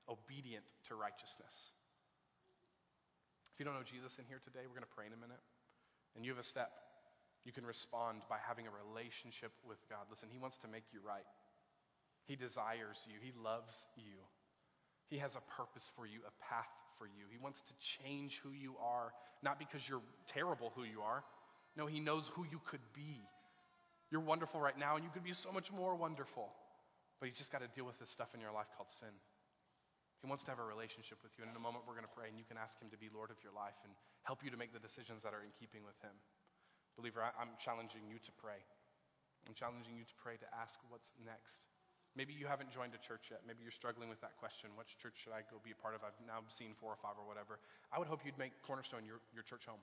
obedient 0.08 0.64
to 0.88 0.94
righteousness. 0.94 1.54
If 3.54 3.60
you 3.60 3.64
don't 3.64 3.74
know 3.74 3.84
Jesus 3.84 4.16
in 4.18 4.24
here 4.28 4.40
today, 4.40 4.64
we're 4.64 4.76
going 4.76 4.88
to 4.88 4.96
pray 4.96 5.06
in 5.06 5.12
a 5.12 5.20
minute 5.20 5.40
and 6.16 6.24
you 6.24 6.32
have 6.32 6.40
a 6.40 6.46
step. 6.46 6.70
You 7.44 7.52
can 7.52 7.64
respond 7.64 8.22
by 8.28 8.36
having 8.40 8.68
a 8.68 8.72
relationship 8.72 9.52
with 9.64 9.80
God. 9.88 10.04
Listen, 10.10 10.28
He 10.28 10.38
wants 10.38 10.56
to 10.64 10.68
make 10.68 10.84
you 10.92 11.00
right. 11.00 11.26
He 12.28 12.36
desires 12.36 13.00
you. 13.08 13.16
He 13.20 13.32
loves 13.32 13.72
you. 13.96 14.20
He 15.08 15.18
has 15.18 15.34
a 15.34 15.44
purpose 15.56 15.90
for 15.96 16.06
you, 16.06 16.20
a 16.28 16.34
path 16.44 16.70
for 16.98 17.06
you. 17.06 17.26
He 17.32 17.38
wants 17.38 17.60
to 17.66 17.74
change 17.98 18.38
who 18.44 18.52
you 18.52 18.76
are, 18.78 19.12
not 19.42 19.58
because 19.58 19.80
you're 19.88 20.04
terrible 20.28 20.72
who 20.76 20.84
you 20.84 21.00
are. 21.00 21.24
No, 21.76 21.86
He 21.86 21.98
knows 21.98 22.30
who 22.34 22.44
you 22.44 22.60
could 22.70 22.84
be. 22.94 23.24
You're 24.10 24.20
wonderful 24.20 24.60
right 24.60 24.78
now, 24.78 24.96
and 24.96 25.04
you 25.04 25.10
could 25.10 25.24
be 25.24 25.32
so 25.32 25.50
much 25.50 25.72
more 25.72 25.94
wonderful. 25.94 26.50
But 27.20 27.28
you 27.28 27.36
just 27.36 27.52
got 27.52 27.60
to 27.60 27.68
deal 27.76 27.84
with 27.84 28.00
this 28.00 28.08
stuff 28.08 28.32
in 28.32 28.40
your 28.40 28.50
life 28.50 28.72
called 28.74 28.88
sin. 28.88 29.12
He 30.20 30.28
wants 30.28 30.44
to 30.44 30.52
have 30.52 30.60
a 30.60 30.64
relationship 30.64 31.20
with 31.20 31.32
you. 31.36 31.44
And 31.44 31.52
in 31.52 31.56
a 31.56 31.64
moment, 31.64 31.84
we're 31.84 31.96
going 31.96 32.08
to 32.08 32.16
pray, 32.16 32.32
and 32.32 32.36
you 32.36 32.48
can 32.48 32.56
ask 32.56 32.80
Him 32.80 32.88
to 32.92 33.00
be 33.00 33.12
Lord 33.12 33.32
of 33.32 33.40
your 33.44 33.52
life 33.52 33.76
and 33.84 33.92
help 34.24 34.40
you 34.40 34.52
to 34.52 34.60
make 34.60 34.72
the 34.72 34.80
decisions 34.80 35.24
that 35.24 35.32
are 35.32 35.44
in 35.44 35.52
keeping 35.56 35.84
with 35.84 35.96
Him. 36.00 36.12
Believer, 36.96 37.24
I, 37.24 37.32
am 37.40 37.56
challenging 37.60 38.04
you 38.08 38.20
to 38.20 38.32
pray. 38.36 38.60
I'm 39.48 39.56
challenging 39.56 39.96
you 39.96 40.04
to 40.04 40.16
pray 40.20 40.36
to 40.36 40.48
ask 40.52 40.76
what's 40.92 41.12
next. 41.24 41.64
Maybe 42.18 42.34
you 42.34 42.44
haven't 42.44 42.74
joined 42.74 42.92
a 42.92 43.00
church 43.00 43.30
yet. 43.30 43.46
Maybe 43.46 43.62
you're 43.62 43.72
struggling 43.72 44.10
with 44.10 44.20
that 44.20 44.34
question. 44.36 44.74
Which 44.74 44.98
church 44.98 45.14
should 45.22 45.32
I 45.32 45.46
go 45.46 45.62
be 45.62 45.70
a 45.72 45.78
part 45.78 45.94
of? 45.94 46.02
I've 46.02 46.18
now 46.26 46.42
seen 46.50 46.74
four 46.76 46.90
or 46.90 47.00
five 47.00 47.14
or 47.16 47.24
whatever. 47.24 47.62
I 47.94 48.02
would 48.02 48.10
hope 48.10 48.26
you'd 48.26 48.36
make 48.36 48.52
Cornerstone 48.66 49.06
your, 49.06 49.22
your 49.30 49.46
church 49.46 49.64
home. 49.64 49.80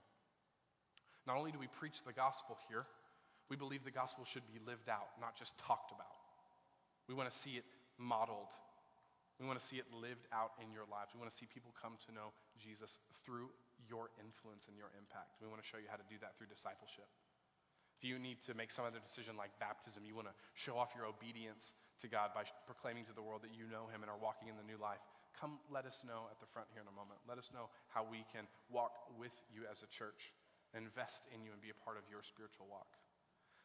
Not 1.24 1.40
only 1.40 1.56
do 1.56 1.58
we 1.58 1.72
preach 1.80 2.04
the 2.04 2.14
gospel 2.14 2.60
here, 2.68 2.84
we 3.48 3.56
believe 3.56 3.88
the 3.88 3.96
gospel 3.96 4.28
should 4.28 4.44
be 4.52 4.60
lived 4.68 4.92
out, 4.92 5.16
not 5.24 5.40
just 5.40 5.56
talked 5.56 5.96
about. 5.96 6.17
We 7.08 7.16
want 7.16 7.32
to 7.32 7.36
see 7.36 7.56
it 7.56 7.66
modeled. 7.96 8.52
We 9.40 9.46
want 9.46 9.62
to 9.62 9.66
see 9.66 9.78
it 9.78 9.88
lived 9.94 10.28
out 10.36 10.58
in 10.60 10.74
your 10.74 10.90
lives. 10.90 11.14
We 11.14 11.22
want 11.22 11.30
to 11.30 11.38
see 11.38 11.48
people 11.48 11.72
come 11.78 11.96
to 12.06 12.12
know 12.12 12.34
Jesus 12.58 13.00
through 13.22 13.54
your 13.86 14.10
influence 14.18 14.66
and 14.68 14.76
your 14.76 14.90
impact. 14.98 15.38
We 15.40 15.48
want 15.48 15.62
to 15.62 15.68
show 15.68 15.78
you 15.78 15.88
how 15.88 16.02
to 16.02 16.08
do 16.10 16.18
that 16.26 16.36
through 16.36 16.50
discipleship. 16.50 17.06
If 17.98 18.06
you 18.06 18.22
need 18.22 18.42
to 18.46 18.54
make 18.54 18.70
some 18.70 18.86
other 18.86 19.02
decision 19.02 19.38
like 19.38 19.54
baptism, 19.58 20.06
you 20.06 20.14
want 20.14 20.30
to 20.30 20.36
show 20.54 20.78
off 20.78 20.94
your 20.94 21.10
obedience 21.10 21.74
to 22.02 22.08
God 22.10 22.30
by 22.34 22.46
proclaiming 22.70 23.10
to 23.10 23.16
the 23.18 23.26
world 23.26 23.42
that 23.42 23.54
you 23.58 23.66
know 23.66 23.90
Him 23.90 24.06
and 24.06 24.10
are 24.10 24.22
walking 24.22 24.54
in 24.54 24.58
the 24.58 24.66
new 24.66 24.78
life, 24.78 25.02
come 25.34 25.58
let 25.74 25.90
us 25.90 26.06
know 26.06 26.30
at 26.30 26.38
the 26.38 26.50
front 26.54 26.70
here 26.74 26.86
in 26.86 26.90
a 26.90 26.94
moment. 26.94 27.18
Let 27.26 27.42
us 27.42 27.50
know 27.50 27.74
how 27.90 28.06
we 28.06 28.22
can 28.30 28.46
walk 28.70 28.94
with 29.18 29.34
you 29.50 29.66
as 29.66 29.82
a 29.82 29.90
church, 29.90 30.34
invest 30.78 31.26
in 31.34 31.42
you, 31.42 31.50
and 31.54 31.62
be 31.62 31.74
a 31.74 31.80
part 31.82 31.98
of 31.98 32.06
your 32.06 32.22
spiritual 32.22 32.70
walk. 32.70 32.90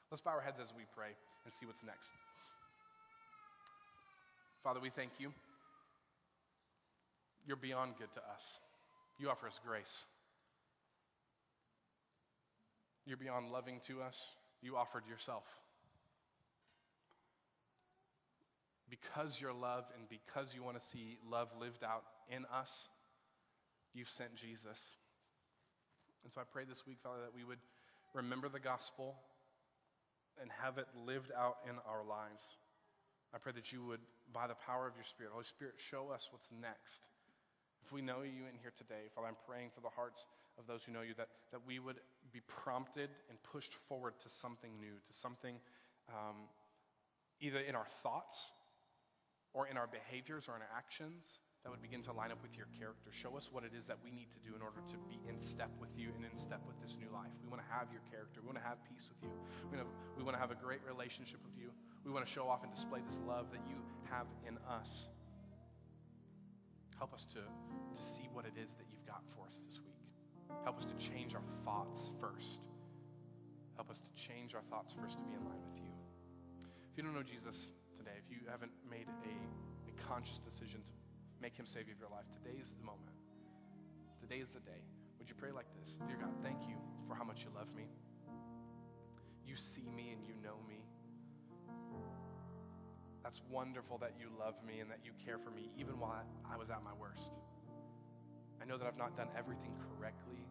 Let's 0.09 0.25
bow 0.25 0.33
our 0.33 0.45
heads 0.45 0.61
as 0.61 0.73
we 0.73 0.89
pray 0.97 1.13
and 1.45 1.53
see 1.53 1.69
what's 1.69 1.85
next. 1.85 2.09
Father, 4.63 4.81
we 4.81 4.91
thank 4.91 5.11
you. 5.19 5.33
You're 7.47 7.57
beyond 7.57 7.95
good 7.99 8.13
to 8.15 8.21
us. 8.21 8.45
You 9.19 9.29
offer 9.29 9.49
us 9.49 9.59
grace. 9.67 9.93
You're 13.05 13.17
beyond 13.17 13.51
loving 13.51 13.81
to 13.89 14.01
us. 14.03 14.17
You 14.63 14.77
offered 14.77 15.03
yourself. 15.09 15.43
Because 18.89 19.39
you're 19.41 19.53
love 19.53 19.85
and 19.99 20.09
because 20.09 20.55
you 20.55 20.63
want 20.63 20.81
to 20.81 20.87
see 20.87 21.19
love 21.29 21.49
lived 21.59 21.83
out 21.83 22.05
in 22.31 22.45
us, 22.55 22.71
you've 23.95 24.11
sent 24.11 24.37
Jesus. 24.37 24.79
And 26.23 26.33
so 26.33 26.41
I 26.41 26.45
pray 26.53 26.63
this 26.69 26.83
week, 26.87 26.99
Father, 27.03 27.23
that 27.23 27.35
we 27.35 27.43
would 27.43 27.59
remember 28.15 28.49
the 28.49 28.61
gospel 28.61 29.17
and 30.41 30.51
have 30.63 30.79
it 30.79 30.87
lived 31.05 31.33
out 31.37 31.57
in 31.69 31.75
our 31.89 32.05
lives. 32.07 32.55
I 33.35 33.39
pray 33.39 33.53
that 33.53 33.73
you 33.73 33.85
would, 33.89 34.01
by 34.33 34.47
the 34.47 34.59
power 34.67 34.87
of 34.87 34.95
your 34.95 35.09
Spirit, 35.09 35.33
Holy 35.33 35.49
Spirit, 35.49 35.75
show 35.81 36.13
us 36.13 36.29
what's 36.31 36.49
next. 36.61 37.09
If 37.85 37.93
we 37.93 38.03
know 38.03 38.21
you 38.23 38.45
in 38.45 38.57
here 38.61 38.73
today, 38.77 39.09
Father, 39.15 39.29
I'm 39.29 39.41
praying 39.49 39.71
for 39.75 39.81
the 39.81 39.89
hearts 39.89 40.27
of 40.59 40.67
those 40.67 40.85
who 40.85 40.93
know 40.93 41.01
you 41.01 41.15
that, 41.17 41.29
that 41.51 41.65
we 41.67 41.79
would 41.79 41.97
be 42.33 42.41
prompted 42.47 43.09
and 43.29 43.39
pushed 43.53 43.73
forward 43.89 44.15
to 44.23 44.29
something 44.29 44.71
new, 44.79 44.93
to 44.93 45.13
something 45.17 45.57
um, 46.09 46.45
either 47.41 47.59
in 47.59 47.75
our 47.75 47.89
thoughts 48.03 48.53
or 49.55 49.67
in 49.67 49.77
our 49.77 49.89
behaviors 49.89 50.45
or 50.49 50.57
in 50.57 50.63
our 50.63 50.73
actions 50.77 51.25
that 51.63 51.71
would 51.71 51.83
begin 51.83 52.03
to 52.03 52.13
line 52.13 52.35
up 52.35 52.43
with 52.43 52.59
your 52.59 52.67
character. 52.75 53.15
Show 53.15 53.39
us 53.39 53.47
what 53.55 53.63
it 53.63 53.71
is 53.71 53.87
that 53.87 54.03
we 54.03 54.11
need 54.11 54.27
to 54.35 54.41
do 54.43 54.59
in 54.59 54.63
order 54.63 54.83
to 54.91 54.97
be 55.07 55.23
in 55.31 55.39
step 55.39 55.71
with 55.79 55.95
you 55.95 56.11
and 56.19 56.27
in 56.27 56.35
step 56.35 56.59
with 56.67 56.75
this 56.83 56.99
new 56.99 57.07
life. 57.15 57.31
We 57.39 57.47
want 57.47 57.63
to 57.63 57.71
have 57.71 57.87
your 57.95 58.03
character. 58.11 58.43
We 58.43 58.51
want 58.51 58.59
to 58.59 58.67
have 58.67 58.83
peace 58.91 59.07
with 59.07 59.23
you. 59.23 59.35
We 59.71 59.79
want 59.79 59.87
to, 59.87 59.91
we 60.19 60.23
want 60.27 60.35
to 60.35 60.43
have 60.43 60.51
a 60.51 60.59
great 60.59 60.83
relationship 60.83 61.39
with 61.47 61.55
you. 61.55 61.71
We 62.03 62.11
want 62.11 62.27
to 62.27 62.33
show 62.35 62.51
off 62.51 62.67
and 62.67 62.75
display 62.75 62.99
this 63.07 63.23
love 63.23 63.55
that 63.55 63.63
you 63.71 63.79
have 64.11 64.27
in 64.43 64.59
us. 64.67 64.91
Help 66.99 67.15
us 67.15 67.23
to, 67.35 67.43
to 67.47 68.01
see 68.19 68.27
what 68.35 68.43
it 68.43 68.59
is 68.59 68.75
that 68.75 68.87
you've 68.91 69.07
got 69.07 69.23
for 69.39 69.47
us 69.47 69.55
this 69.63 69.79
week. 69.87 70.03
Help 70.67 70.83
us 70.83 70.87
to 70.87 70.97
change 70.99 71.39
our 71.39 71.47
thoughts 71.63 72.11
first. 72.19 72.59
Help 73.79 73.87
us 73.87 74.03
to 74.03 74.11
change 74.19 74.55
our 74.55 74.63
thoughts 74.67 74.95
first 74.99 75.15
to 75.19 75.25
be 75.27 75.35
in 75.35 75.43
line 75.47 75.63
with 75.63 75.79
you. 75.79 75.91
If 76.91 76.99
you 76.99 77.07
don't 77.07 77.15
know 77.15 77.23
Jesus 77.23 77.71
today, 77.95 78.19
if 78.19 78.27
you 78.31 78.43
haven't 78.51 78.75
made 78.85 79.07
a, 79.07 79.35
a 79.89 79.93
conscious 80.11 80.39
decision 80.43 80.83
to 80.83 80.93
make 81.43 81.59
him 81.59 81.67
Savior 81.67 81.91
of 81.91 81.99
your 81.99 82.15
life. 82.15 82.23
Today 82.39 82.55
is 82.63 82.71
the 82.71 82.87
moment. 82.87 83.11
Today 84.23 84.39
is 84.39 84.47
the 84.55 84.63
day. 84.63 84.79
Would 85.19 85.27
you 85.27 85.35
pray 85.35 85.51
like 85.51 85.67
this? 85.75 85.99
Dear 86.07 86.23
God, 86.23 86.31
thank 86.39 86.63
you 86.71 86.79
for 87.11 87.19
how 87.19 87.27
much 87.27 87.43
you 87.43 87.51
love 87.51 87.67
me. 87.75 87.91
You 89.43 89.59
see 89.59 89.91
me 89.91 90.15
and 90.15 90.23
you 90.23 90.39
know 90.39 90.63
me. 90.71 90.87
That's 93.27 93.43
wonderful 93.51 93.99
that 93.99 94.15
you 94.23 94.31
love 94.39 94.55
me 94.63 94.79
and 94.79 94.91
that 94.91 95.03
you 95.03 95.11
care 95.19 95.39
for 95.39 95.51
me 95.51 95.71
even 95.75 95.99
while 95.99 96.23
I 96.47 96.57
was 96.57 96.71
at 96.71 96.83
my 96.87 96.95
worst. 96.95 97.35
I 98.63 98.65
know 98.65 98.79
that 98.79 98.87
I've 98.87 98.99
not 98.99 99.17
done 99.17 99.29
everything 99.37 99.75
correctly. 99.83 100.47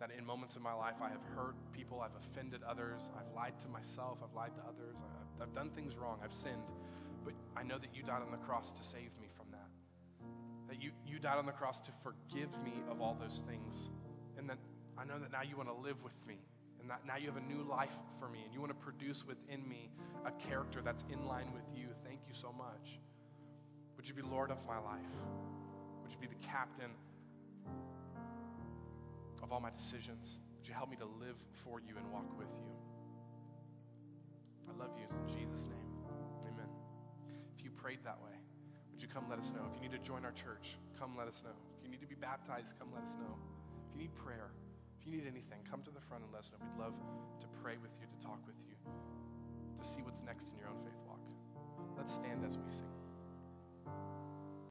That 0.00 0.10
in 0.16 0.24
moments 0.24 0.56
in 0.56 0.60
my 0.60 0.72
life 0.72 1.00
I 1.00 1.08
have 1.08 1.24
hurt 1.36 1.56
people, 1.72 2.04
I've 2.04 2.16
offended 2.28 2.60
others, 2.68 3.08
I've 3.16 3.32
lied 3.34 3.56
to 3.64 3.68
myself, 3.68 4.18
I've 4.20 4.36
lied 4.36 4.52
to 4.56 4.62
others, 4.68 4.96
I've, 5.00 5.48
I've 5.48 5.54
done 5.54 5.70
things 5.72 5.96
wrong, 5.96 6.20
I've 6.24 6.32
sinned. 6.32 6.68
But 7.24 7.34
I 7.56 7.62
know 7.62 7.78
that 7.78 7.94
you 7.94 8.02
died 8.02 8.20
on 8.20 8.32
the 8.32 8.40
cross 8.44 8.72
to 8.72 8.84
save 8.84 9.12
me 9.20 9.29
that. 10.70 10.80
You, 10.82 10.90
you 11.06 11.18
died 11.18 11.38
on 11.38 11.46
the 11.46 11.52
cross 11.52 11.80
to 11.80 11.92
forgive 12.02 12.48
me 12.64 12.72
of 12.90 13.00
all 13.00 13.16
those 13.20 13.42
things. 13.46 13.90
And 14.38 14.48
that 14.48 14.58
I 14.96 15.04
know 15.04 15.18
that 15.18 15.32
now 15.32 15.42
you 15.42 15.56
want 15.56 15.68
to 15.68 15.74
live 15.74 16.02
with 16.02 16.16
me. 16.26 16.38
And 16.80 16.88
that 16.88 17.04
now 17.06 17.16
you 17.16 17.26
have 17.26 17.36
a 17.36 17.44
new 17.44 17.62
life 17.62 17.92
for 18.18 18.28
me. 18.28 18.40
And 18.44 18.54
you 18.54 18.60
want 18.60 18.72
to 18.72 18.82
produce 18.82 19.24
within 19.26 19.68
me 19.68 19.90
a 20.24 20.32
character 20.48 20.80
that's 20.82 21.04
in 21.12 21.26
line 21.26 21.52
with 21.52 21.66
you. 21.76 21.88
Thank 22.04 22.20
you 22.26 22.34
so 22.34 22.54
much. 22.56 22.98
Would 23.96 24.08
you 24.08 24.14
be 24.14 24.22
Lord 24.22 24.50
of 24.50 24.58
my 24.66 24.78
life? 24.78 25.12
Would 26.02 26.12
you 26.12 26.18
be 26.18 26.26
the 26.26 26.46
captain 26.46 26.90
of 29.42 29.52
all 29.52 29.60
my 29.60 29.70
decisions? 29.70 30.38
Would 30.56 30.68
you 30.68 30.74
help 30.74 30.88
me 30.88 30.96
to 30.96 31.04
live 31.04 31.36
for 31.64 31.80
you 31.80 31.96
and 31.98 32.10
walk 32.12 32.26
with 32.38 32.48
you? 32.48 32.72
I 34.70 34.78
love 34.78 34.90
you 34.96 35.04
in 35.04 35.26
Jesus' 35.28 35.66
name 35.66 35.90
Amen. 36.46 36.70
If 37.58 37.64
you 37.64 37.70
prayed 37.70 37.98
that 38.04 38.18
way, 38.22 38.39
come 39.12 39.26
let 39.28 39.38
us 39.38 39.50
know. 39.50 39.66
If 39.66 39.76
you 39.76 39.88
need 39.88 39.94
to 39.98 40.02
join 40.02 40.24
our 40.24 40.32
church, 40.32 40.78
come 40.98 41.18
let 41.18 41.26
us 41.26 41.42
know. 41.42 41.54
If 41.78 41.84
you 41.84 41.90
need 41.90 42.00
to 42.00 42.06
be 42.06 42.14
baptized, 42.14 42.78
come 42.78 42.88
let 42.94 43.02
us 43.02 43.14
know. 43.18 43.34
If 43.90 43.94
you 43.94 44.06
need 44.06 44.14
prayer, 44.14 44.54
if 44.98 45.06
you 45.06 45.12
need 45.12 45.26
anything, 45.26 45.66
come 45.68 45.82
to 45.82 45.90
the 45.90 46.00
front 46.06 46.22
and 46.22 46.32
let 46.32 46.46
us 46.46 46.50
know. 46.54 46.62
We'd 46.62 46.78
love 46.78 46.94
to 46.94 47.46
pray 47.62 47.76
with 47.82 47.90
you, 47.98 48.06
to 48.06 48.18
talk 48.22 48.38
with 48.46 48.56
you, 48.62 48.78
to 48.78 49.82
see 49.82 50.02
what's 50.02 50.22
next 50.22 50.46
in 50.54 50.58
your 50.58 50.70
own 50.70 50.78
faith 50.86 50.98
walk. 51.06 51.20
Let's 51.98 52.14
stand 52.14 52.44
as 52.46 52.56
we 52.56 52.70
sing. 52.70 52.94